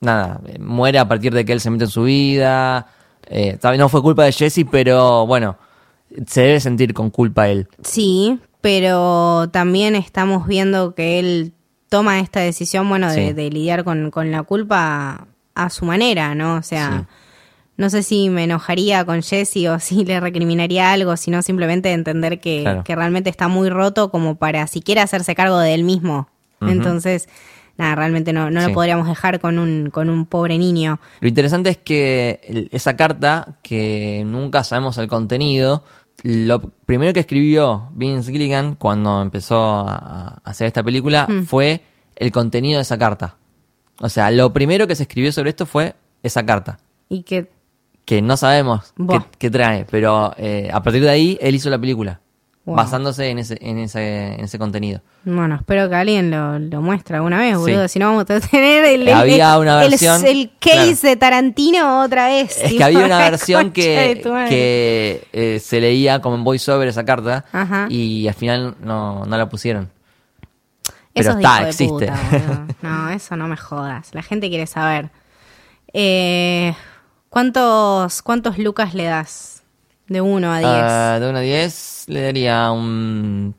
nada, 0.00 0.40
eh, 0.46 0.58
muere 0.58 0.98
a 0.98 1.06
partir 1.06 1.34
de 1.34 1.44
que 1.44 1.52
él 1.52 1.60
se 1.60 1.68
mete 1.68 1.84
en 1.84 1.90
su 1.90 2.04
vida. 2.04 2.86
Eh, 3.26 3.58
no 3.76 3.90
fue 3.90 4.00
culpa 4.00 4.24
de 4.24 4.32
Jesse, 4.32 4.64
pero 4.70 5.26
bueno, 5.26 5.58
se 6.26 6.40
debe 6.42 6.60
sentir 6.60 6.94
con 6.94 7.10
culpa 7.10 7.48
él. 7.48 7.68
Sí, 7.82 8.38
pero 8.60 9.48
también 9.50 9.94
estamos 9.96 10.46
viendo 10.46 10.94
que 10.94 11.18
él 11.18 11.52
toma 11.88 12.20
esta 12.20 12.40
decisión, 12.40 12.88
bueno, 12.88 13.10
de, 13.12 13.28
Sí. 13.28 13.32
de 13.32 13.50
lidiar 13.50 13.84
con, 13.84 14.10
con 14.10 14.30
la 14.30 14.42
culpa 14.42 15.26
a 15.54 15.70
su 15.70 15.84
manera, 15.84 16.34
¿no? 16.34 16.56
O 16.56 16.62
sea, 16.62 17.06
no 17.76 17.90
sé 17.90 18.02
si 18.02 18.28
me 18.30 18.44
enojaría 18.44 19.04
con 19.04 19.22
Jesse 19.22 19.66
o 19.68 19.78
si 19.78 20.04
le 20.04 20.18
recriminaría 20.20 20.92
algo, 20.92 21.16
sino 21.16 21.42
simplemente 21.42 21.92
entender 21.92 22.40
que, 22.40 22.62
Claro. 22.62 22.84
que 22.84 22.94
realmente 22.96 23.28
está 23.28 23.48
muy 23.48 23.68
roto 23.68 24.10
como 24.10 24.36
para 24.36 24.66
siquiera 24.66 25.02
hacerse 25.02 25.34
cargo 25.34 25.58
de 25.58 25.74
él 25.74 25.84
mismo. 25.84 26.28
Entonces, 26.60 27.28
nada, 27.76 27.96
realmente 27.96 28.32
no, 28.32 28.50
no 28.50 28.60
Sí. 28.62 28.68
lo 28.68 28.72
podríamos 28.74 29.08
dejar 29.08 29.40
con 29.40 29.58
un, 29.58 29.90
con 29.90 30.08
un 30.08 30.26
pobre 30.26 30.56
niño. 30.58 31.00
Lo 31.20 31.28
interesante 31.28 31.70
es 31.70 31.76
que 31.76 32.68
esa 32.70 32.96
carta, 32.96 33.56
que 33.62 34.22
nunca 34.24 34.62
sabemos 34.62 34.96
el 34.98 35.08
contenido, 35.08 35.82
lo 36.22 36.60
primero 36.60 37.12
que 37.12 37.20
escribió 37.20 37.88
Vince 37.92 38.30
Gilligan 38.32 38.74
cuando 38.76 39.20
empezó 39.22 39.56
a, 39.60 40.40
a 40.44 40.50
hacer 40.50 40.66
esta 40.66 40.82
película 40.82 41.26
Hmm. 41.28 41.42
fue 41.44 41.82
el 42.16 42.30
contenido 42.32 42.78
de 42.78 42.82
esa 42.82 42.98
carta. 42.98 43.36
O 44.00 44.08
sea, 44.08 44.30
lo 44.30 44.52
primero 44.52 44.86
que 44.86 44.94
se 44.94 45.02
escribió 45.04 45.32
sobre 45.32 45.50
esto 45.50 45.66
fue 45.66 45.94
esa 46.22 46.44
carta, 46.46 46.78
Y 47.08 47.22
que, 47.24 47.50
que 48.04 48.22
no 48.22 48.36
sabemos 48.36 48.94
qué 49.38 49.50
trae, 49.50 49.84
pero 49.90 50.32
eh, 50.36 50.70
a 50.72 50.82
partir 50.82 51.02
de 51.02 51.10
ahí 51.10 51.38
él 51.40 51.54
hizo 51.54 51.68
la 51.70 51.78
película, 51.78 52.20
Wow. 52.64 52.76
basándose 52.76 53.28
en 53.28 53.40
ese, 53.40 53.58
en, 53.60 53.78
ese, 53.78 54.34
en 54.34 54.44
ese 54.44 54.56
contenido. 54.56 55.00
bueno, 55.24 55.56
espero 55.56 55.88
que 55.88 55.96
alguien 55.96 56.30
lo, 56.30 56.60
lo 56.60 56.80
muestre 56.80 57.16
alguna 57.16 57.38
vez, 57.40 57.54
Sí. 57.56 57.60
boludo. 57.60 57.88
Si 57.88 57.98
no, 57.98 58.06
vamos 58.06 58.22
a 58.30 58.38
tener 58.40 58.84
el, 58.84 59.08
Había 59.12 59.54
el- 59.54 59.60
una 59.62 59.80
versión- 59.82 60.24
el, 60.24 60.48
case 60.60 60.76
claro. 60.76 60.96
de 61.02 61.16
Tarantino 61.16 62.02
otra 62.04 62.28
vez. 62.28 62.56
Es 62.62 62.72
que 62.74 62.84
había 62.84 63.04
una 63.04 63.18
versión 63.30 63.72
que, 63.72 64.22
que 64.48 65.26
eh, 65.32 65.58
se 65.60 65.80
leía 65.80 66.20
como 66.22 66.36
en 66.36 66.44
voiceover 66.44 66.86
esa 66.86 67.04
carta 67.04 67.44
Ajá. 67.50 67.86
y 67.90 68.28
al 68.28 68.34
final 68.34 68.76
no, 68.80 69.26
no 69.26 69.36
la 69.36 69.48
pusieron. 69.48 69.90
Pero 71.14 71.32
está, 71.32 71.68
existe. 71.68 71.88
puta, 72.12 72.66
no, 72.82 73.10
eso 73.10 73.36
no 73.36 73.48
me 73.48 73.56
jodas. 73.56 74.14
La 74.14 74.22
gente 74.22 74.48
quiere 74.48 74.68
saber. 74.68 75.10
Eh, 75.92 76.74
¿cuántos, 77.28 78.22
¿Cuántos 78.22 78.56
lucas 78.58 78.94
le 78.94 79.04
das? 79.04 79.61
De 80.08 80.20
1 80.20 80.52
a 80.52 80.58
10. 80.58 80.70
Ah, 80.70 81.18
de 81.20 81.28
1 81.30 81.38
a 81.38 81.40
10 81.40 82.04
le 82.08 82.22
daría 82.22 82.70
un 82.72 83.54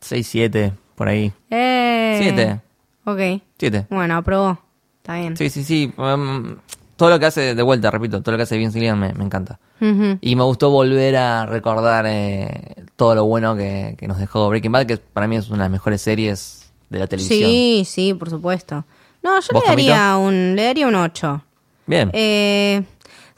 6, 0.00 0.26
7, 0.26 0.72
por 0.94 1.08
ahí. 1.08 1.32
eh, 1.50 2.18
7, 2.22 2.60
Ok. 3.04 3.42
7. 3.58 3.86
Bueno, 3.90 4.16
aprobó. 4.16 4.58
Está 4.98 5.16
bien. 5.16 5.36
Sí, 5.36 5.48
sí, 5.50 5.64
sí. 5.64 5.92
um, 5.96 6.56
todo 6.96 7.10
lo 7.10 7.18
que 7.18 7.26
hace, 7.26 7.54
de 7.54 7.62
vuelta, 7.62 7.90
repito, 7.90 8.20
todo 8.22 8.32
lo 8.32 8.36
que 8.36 8.42
hace 8.42 8.58
Vince 8.58 8.74
Gilligan 8.78 8.98
me, 8.98 9.12
me 9.14 9.24
encanta. 9.24 9.58
Ujú. 9.80 10.18
Y 10.20 10.36
me 10.36 10.42
gustó 10.44 10.70
volver 10.70 11.16
a 11.16 11.46
recordar 11.46 12.04
eh, 12.06 12.74
todo 12.96 13.14
lo 13.14 13.24
bueno 13.24 13.56
que, 13.56 13.94
que 13.98 14.06
nos 14.06 14.18
dejó 14.18 14.48
Breaking 14.50 14.72
Bad, 14.72 14.86
que 14.86 14.98
para 14.98 15.26
mí 15.26 15.36
es 15.36 15.48
una 15.48 15.58
de 15.58 15.64
las 15.64 15.70
mejores 15.70 16.02
series 16.02 16.70
de 16.90 16.98
la 16.98 17.06
televisión. 17.06 17.50
Sí, 17.50 17.84
sí, 17.86 18.12
por 18.14 18.28
supuesto. 18.28 18.84
No, 19.22 19.40
yo 19.40 19.48
¿Vos, 19.52 19.62
le 19.64 19.68
daría 19.70 20.16
un, 20.18 20.54
le 20.56 20.64
daría 20.64 20.86
un 20.86 20.94
8. 20.94 21.42
Bien. 21.86 22.10
Eh, 22.12 22.82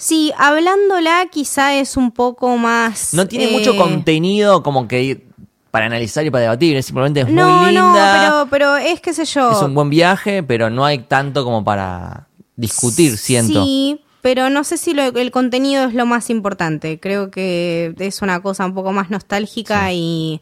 sí, 0.03 0.33
hablándola 0.37 1.27
quizá 1.31 1.75
es 1.77 1.97
un 1.97 2.11
poco 2.11 2.57
más... 2.57 3.15
No 3.15 3.27
tiene 3.29 3.47
eh, 3.47 3.53
mucho 3.53 3.77
contenido 3.77 4.63
como 4.63 4.89
que 4.89 5.23
para 5.71 5.87
analizar 5.87 6.27
y 6.27 6.31
para 6.31 6.43
debatir, 6.43 6.83
simplemente 6.83 7.21
es 7.21 7.29
No, 7.29 7.47
muy 7.49 7.73
no, 7.75 7.87
linda. 7.93 8.13
pero, 8.13 8.47
pero 8.51 8.77
es 8.77 9.01
que 9.01 9.15
sé 9.15 9.25
yo. 9.25 9.51
Es 9.53 9.63
un 9.63 9.75
buen 9.75 9.89
viaje, 9.91 10.43
pero 10.43 10.69
no 10.71 10.85
hay 10.85 10.99
tanto 10.99 11.45
como 11.45 11.65
para 11.65 12.27
discutir, 12.57 13.17
siento. 13.17 13.65
Sí, 13.65 14.01
pero 14.21 14.51
no 14.51 14.65
sé 14.65 14.77
si 14.77 14.93
lo- 14.93 15.05
el 15.17 15.31
contenido 15.31 15.85
es 15.89 15.95
lo 15.95 16.05
más 16.05 16.29
importante. 16.31 17.01
Creo 17.01 17.31
que 17.31 17.95
es 17.99 18.21
una 18.23 18.43
cosa 18.43 18.67
un 18.67 18.75
poco 18.75 18.93
más 18.93 19.09
nostálgica 19.09 19.93
y, 19.93 20.41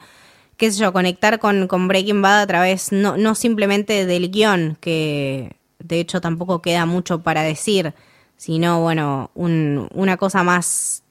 qué 0.56 0.72
sé 0.72 0.80
yo, 0.80 0.92
conectar 0.92 1.38
con, 1.38 1.68
con 1.68 1.86
Breaking 1.86 2.22
Bad 2.22 2.40
a 2.40 2.46
través, 2.48 2.90
no, 2.90 3.16
no 3.16 3.34
simplemente 3.36 4.06
del 4.06 4.30
guion, 4.32 4.76
que 4.80 5.56
de 5.78 6.00
hecho 6.00 6.20
tampoco 6.20 6.60
queda 6.60 6.86
mucho 6.86 7.22
para 7.22 7.42
decir, 7.42 7.94
sino, 8.40 8.81
bueno, 8.81 9.31
un- 9.35 9.87
una 9.92 10.16
cosa 10.16 10.42
más... 10.42 11.03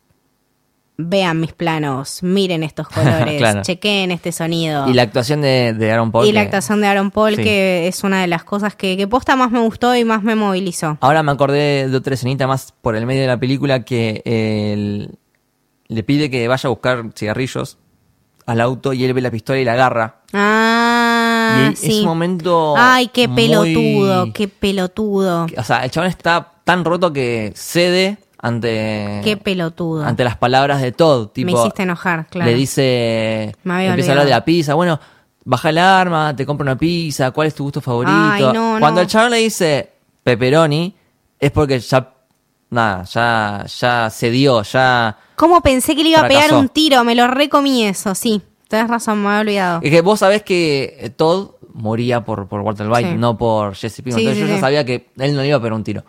Vean 1.02 1.40
mis 1.40 1.54
planos, 1.54 2.24
miren 2.24 2.64
estos 2.64 2.90
colores, 2.96 3.38
Claro. 3.38 3.62
chequeen 3.62 4.10
este 4.12 4.32
sonido. 4.34 4.90
Y 4.90 4.94
la 4.94 5.04
actuación 5.04 5.40
de, 5.42 5.74
de 5.78 5.92
Aaron 5.92 6.12
Paul. 6.12 6.26
Y 6.28 6.32
la 6.34 6.42
actuación 6.42 6.82
de 6.82 6.88
Aaron 6.88 7.12
Paul, 7.12 7.36
Sí. 7.36 7.44
que 7.44 7.88
es 7.88 8.04
una 8.04 8.20
de 8.22 8.28
las 8.28 8.44
cosas 8.44 8.76
que, 8.76 8.98
que 8.98 9.08
posta 9.08 9.36
más 9.38 9.52
me 9.52 9.60
gustó 9.60 9.96
y 9.96 10.04
más 10.04 10.24
me 10.24 10.36
movilizó. 10.36 10.98
Ahora 11.02 11.22
me 11.24 11.32
acordé 11.32 11.88
de 11.88 11.96
otra 11.96 12.16
escenita 12.16 12.48
más 12.48 12.74
por 12.82 12.96
el 12.98 13.06
medio 13.06 13.22
de 13.22 13.28
la 13.28 13.40
película 13.40 13.86
que 13.86 14.22
él 14.26 15.18
le 15.88 16.04
pide 16.04 16.30
que 16.30 16.48
vaya 16.50 16.68
a 16.68 16.70
buscar 16.72 17.06
cigarrillos 17.16 17.78
al 18.46 18.60
auto 18.60 18.92
y 18.92 19.06
él 19.06 19.14
ve 19.14 19.22
la 19.22 19.32
pistola 19.32 19.60
y 19.60 19.64
la 19.66 19.74
agarra. 19.74 20.22
Ah, 20.34 21.70
y 21.72 21.76
sí. 21.76 21.92
ese 22.00 22.06
momento. 22.06 22.74
Ay, 22.78 23.08
qué 23.14 23.28
muy- 23.30 23.36
pelotudo, 23.48 24.34
qué 24.34 24.48
pelotudo. 24.50 25.48
O 25.58 25.64
sea, 25.64 25.86
el 25.86 25.92
chabón 25.92 26.10
está 26.10 26.56
tan 26.70 26.86
roto 26.86 27.12
que 27.12 27.52
cede 27.56 28.20
ante. 28.38 29.22
Qué 29.24 29.38
pelotudo. 29.38 30.06
ante 30.06 30.24
las 30.24 30.38
palabras 30.38 30.82
de 30.84 30.92
Todd. 30.92 31.30
Tipo, 31.30 31.52
me 31.52 31.60
hiciste 31.60 31.82
enojar, 31.82 32.28
claro. 32.28 32.52
Le 32.52 32.56
dice. 32.56 33.56
Me 33.64 33.74
había 33.74 33.90
empieza 33.90 34.12
a 34.12 34.14
hablar 34.14 34.26
de 34.26 34.32
la 34.32 34.46
pizza. 34.46 34.76
Bueno, 34.76 35.00
baja 35.46 35.70
el 35.70 35.80
arma, 35.80 36.36
te 36.36 36.46
compro 36.46 36.64
una 36.64 36.78
pizza. 36.78 37.32
¿Cuál 37.32 37.48
es 37.48 37.56
tu 37.56 37.64
gusto 37.64 37.82
favorito? 37.82 38.16
Ay, 38.16 38.44
no, 38.54 38.78
Cuando 38.80 39.00
no. 39.00 39.02
el 39.02 39.08
chabón 39.08 39.32
le 39.32 39.38
dice 39.38 39.90
pepperoni, 40.24 40.94
es 41.40 41.52
porque 41.52 41.80
ya. 41.80 42.14
Nada, 42.72 43.04
ya, 43.06 43.66
ya 43.66 44.10
cedió, 44.12 44.62
ya. 44.62 45.18
¿Cómo 45.36 45.60
pensé 45.62 45.96
que 45.96 46.04
le 46.04 46.10
iba 46.10 46.20
a 46.20 46.28
pegar 46.28 46.54
un 46.54 46.70
tiro? 46.70 47.04
Me 47.04 47.16
lo 47.16 47.26
recomí 47.26 47.84
eso, 47.84 48.14
sí. 48.14 48.44
Tenés 48.68 48.88
razón, 48.88 49.24
me 49.24 49.30
había 49.30 49.42
olvidado. 49.42 49.80
Es 49.82 49.90
que 49.90 50.02
vos 50.02 50.20
sabés 50.20 50.44
que 50.44 50.96
eh, 51.00 51.10
Todd 51.10 51.50
moría 51.74 52.24
por, 52.24 52.48
por 52.48 52.62
Walter 52.62 52.88
White, 52.88 53.10
Sí. 53.14 53.16
no 53.18 53.36
por 53.40 53.74
Jesse 53.74 54.04
Pinkman. 54.04 54.20
Sí, 54.20 54.22
Entonces 54.28 54.44
sí, 54.44 54.48
yo 54.50 54.56
ya 54.56 54.60
sabía 54.62 54.86
que 54.86 55.10
él 55.18 55.34
no 55.34 55.42
le 55.42 55.48
iba 55.48 55.58
a 55.58 55.60
pegar 55.60 55.74
un 55.74 55.84
tiro. 55.84 56.04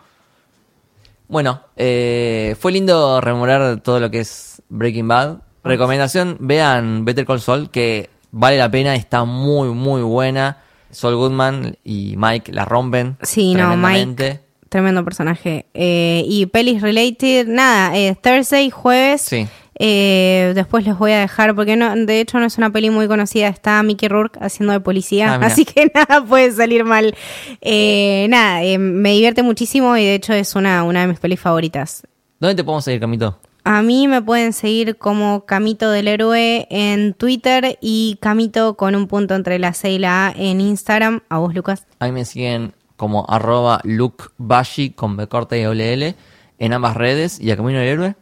Bueno, 1.31 1.61
eh, 1.77 2.57
fue 2.59 2.73
lindo 2.73 3.21
rememorar 3.21 3.79
todo 3.79 4.01
lo 4.01 4.11
que 4.11 4.19
es 4.19 4.61
Breaking 4.67 5.07
Bad. 5.07 5.37
Recomendación, 5.63 6.35
vean 6.41 7.05
Better 7.05 7.25
Call 7.25 7.39
Saul, 7.39 7.69
que 7.69 8.09
vale 8.31 8.57
la 8.57 8.69
pena, 8.69 8.95
está 8.95 9.23
muy, 9.23 9.69
muy 9.69 10.01
buena. 10.01 10.57
Saul 10.89 11.15
Goodman 11.15 11.77
y 11.85 12.15
Mike 12.17 12.51
la 12.51 12.65
rompen. 12.65 13.15
Sí, 13.21 13.53
no. 13.53 13.77
Mike, 13.77 14.41
tremendo 14.67 15.05
personaje. 15.05 15.67
Eh, 15.73 16.25
y 16.27 16.47
pelis 16.47 16.81
related, 16.81 17.47
nada, 17.47 17.97
eh, 17.97 18.13
Thursday, 18.21 18.69
jueves. 18.69 19.21
Sí. 19.21 19.47
Eh, 19.83 20.51
después 20.53 20.85
les 20.85 20.95
voy 20.95 21.11
a 21.11 21.21
dejar, 21.21 21.55
porque 21.55 21.75
no, 21.75 21.95
de 21.95 22.21
hecho 22.21 22.39
no 22.39 22.45
es 22.45 22.59
una 22.59 22.69
peli 22.69 22.91
muy 22.91 23.07
conocida, 23.07 23.47
está 23.47 23.81
Mickey 23.81 24.07
Rourke 24.07 24.37
haciendo 24.39 24.73
de 24.73 24.79
policía, 24.79 25.33
Ah, 25.33 25.39
así 25.41 25.65
que 25.65 25.91
nada 25.91 26.23
puede 26.23 26.51
salir 26.51 26.83
mal. 26.83 27.15
Eh, 27.61 28.27
nada, 28.29 28.61
eh, 28.63 28.77
me 28.77 29.13
divierte 29.13 29.41
muchísimo 29.41 29.97
y 29.97 30.05
de 30.05 30.13
hecho 30.13 30.33
es 30.33 30.53
una, 30.53 30.83
una 30.83 31.01
de 31.01 31.07
mis 31.07 31.19
pelis 31.19 31.39
favoritas. 31.39 32.03
¿Dónde 32.39 32.53
te 32.53 32.63
podemos 32.63 32.83
seguir, 32.83 32.99
Camito? 32.99 33.39
A 33.63 33.81
mí 33.81 34.07
me 34.07 34.21
pueden 34.21 34.53
seguir 34.53 34.97
como 34.97 35.47
Camito 35.47 35.89
del 35.89 36.07
Héroe 36.07 36.67
en 36.69 37.15
Twitter 37.15 37.79
y 37.81 38.19
Camito 38.21 38.77
con 38.77 38.93
un 38.93 39.07
punto 39.07 39.33
entre 39.33 39.57
la 39.57 39.73
C 39.73 39.93
y 39.93 39.97
la 39.97 40.27
A 40.27 40.31
en 40.35 40.61
Instagram. 40.61 41.21
A 41.27 41.39
vos, 41.39 41.55
Lucas. 41.55 41.87
A 41.97 42.05
mí 42.05 42.11
me 42.11 42.25
siguen 42.25 42.73
como 42.97 43.25
arroba 43.27 43.81
lukebashi 43.83 44.91
con 44.91 45.17
B 45.17 45.25
corta 45.25 45.57
y 45.57 45.63
doble 45.63 45.93
L 45.93 46.15
en 46.59 46.73
ambas 46.73 46.95
redes 46.95 47.39
y 47.39 47.49
a 47.49 47.57
Camino 47.57 47.79
del 47.79 47.87
Héroe 47.87 48.15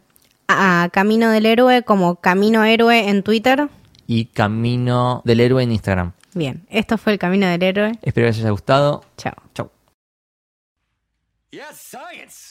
A 0.51 0.89
Camino 0.91 1.29
del 1.29 1.45
Héroe 1.45 1.83
como 1.83 2.15
Camino 2.15 2.63
Héroe 2.63 3.07
en 3.09 3.21
Twitter. 3.23 3.69
y 4.07 4.25
Camino 4.25 5.21
del 5.23 5.39
Héroe 5.41 5.61
en 5.61 5.71
Instagram. 5.71 6.13
Bien, 6.33 6.65
esto 6.69 6.97
fue 6.97 7.13
el 7.13 7.19
Camino 7.19 7.45
del 7.47 7.61
Héroe. 7.61 7.91
Espero 8.01 8.25
que 8.25 8.31
les 8.31 8.39
haya 8.39 8.49
gustado. 8.49 9.03
Chao. 9.17 9.35
Yes, 11.51 11.63
science. 11.75 12.48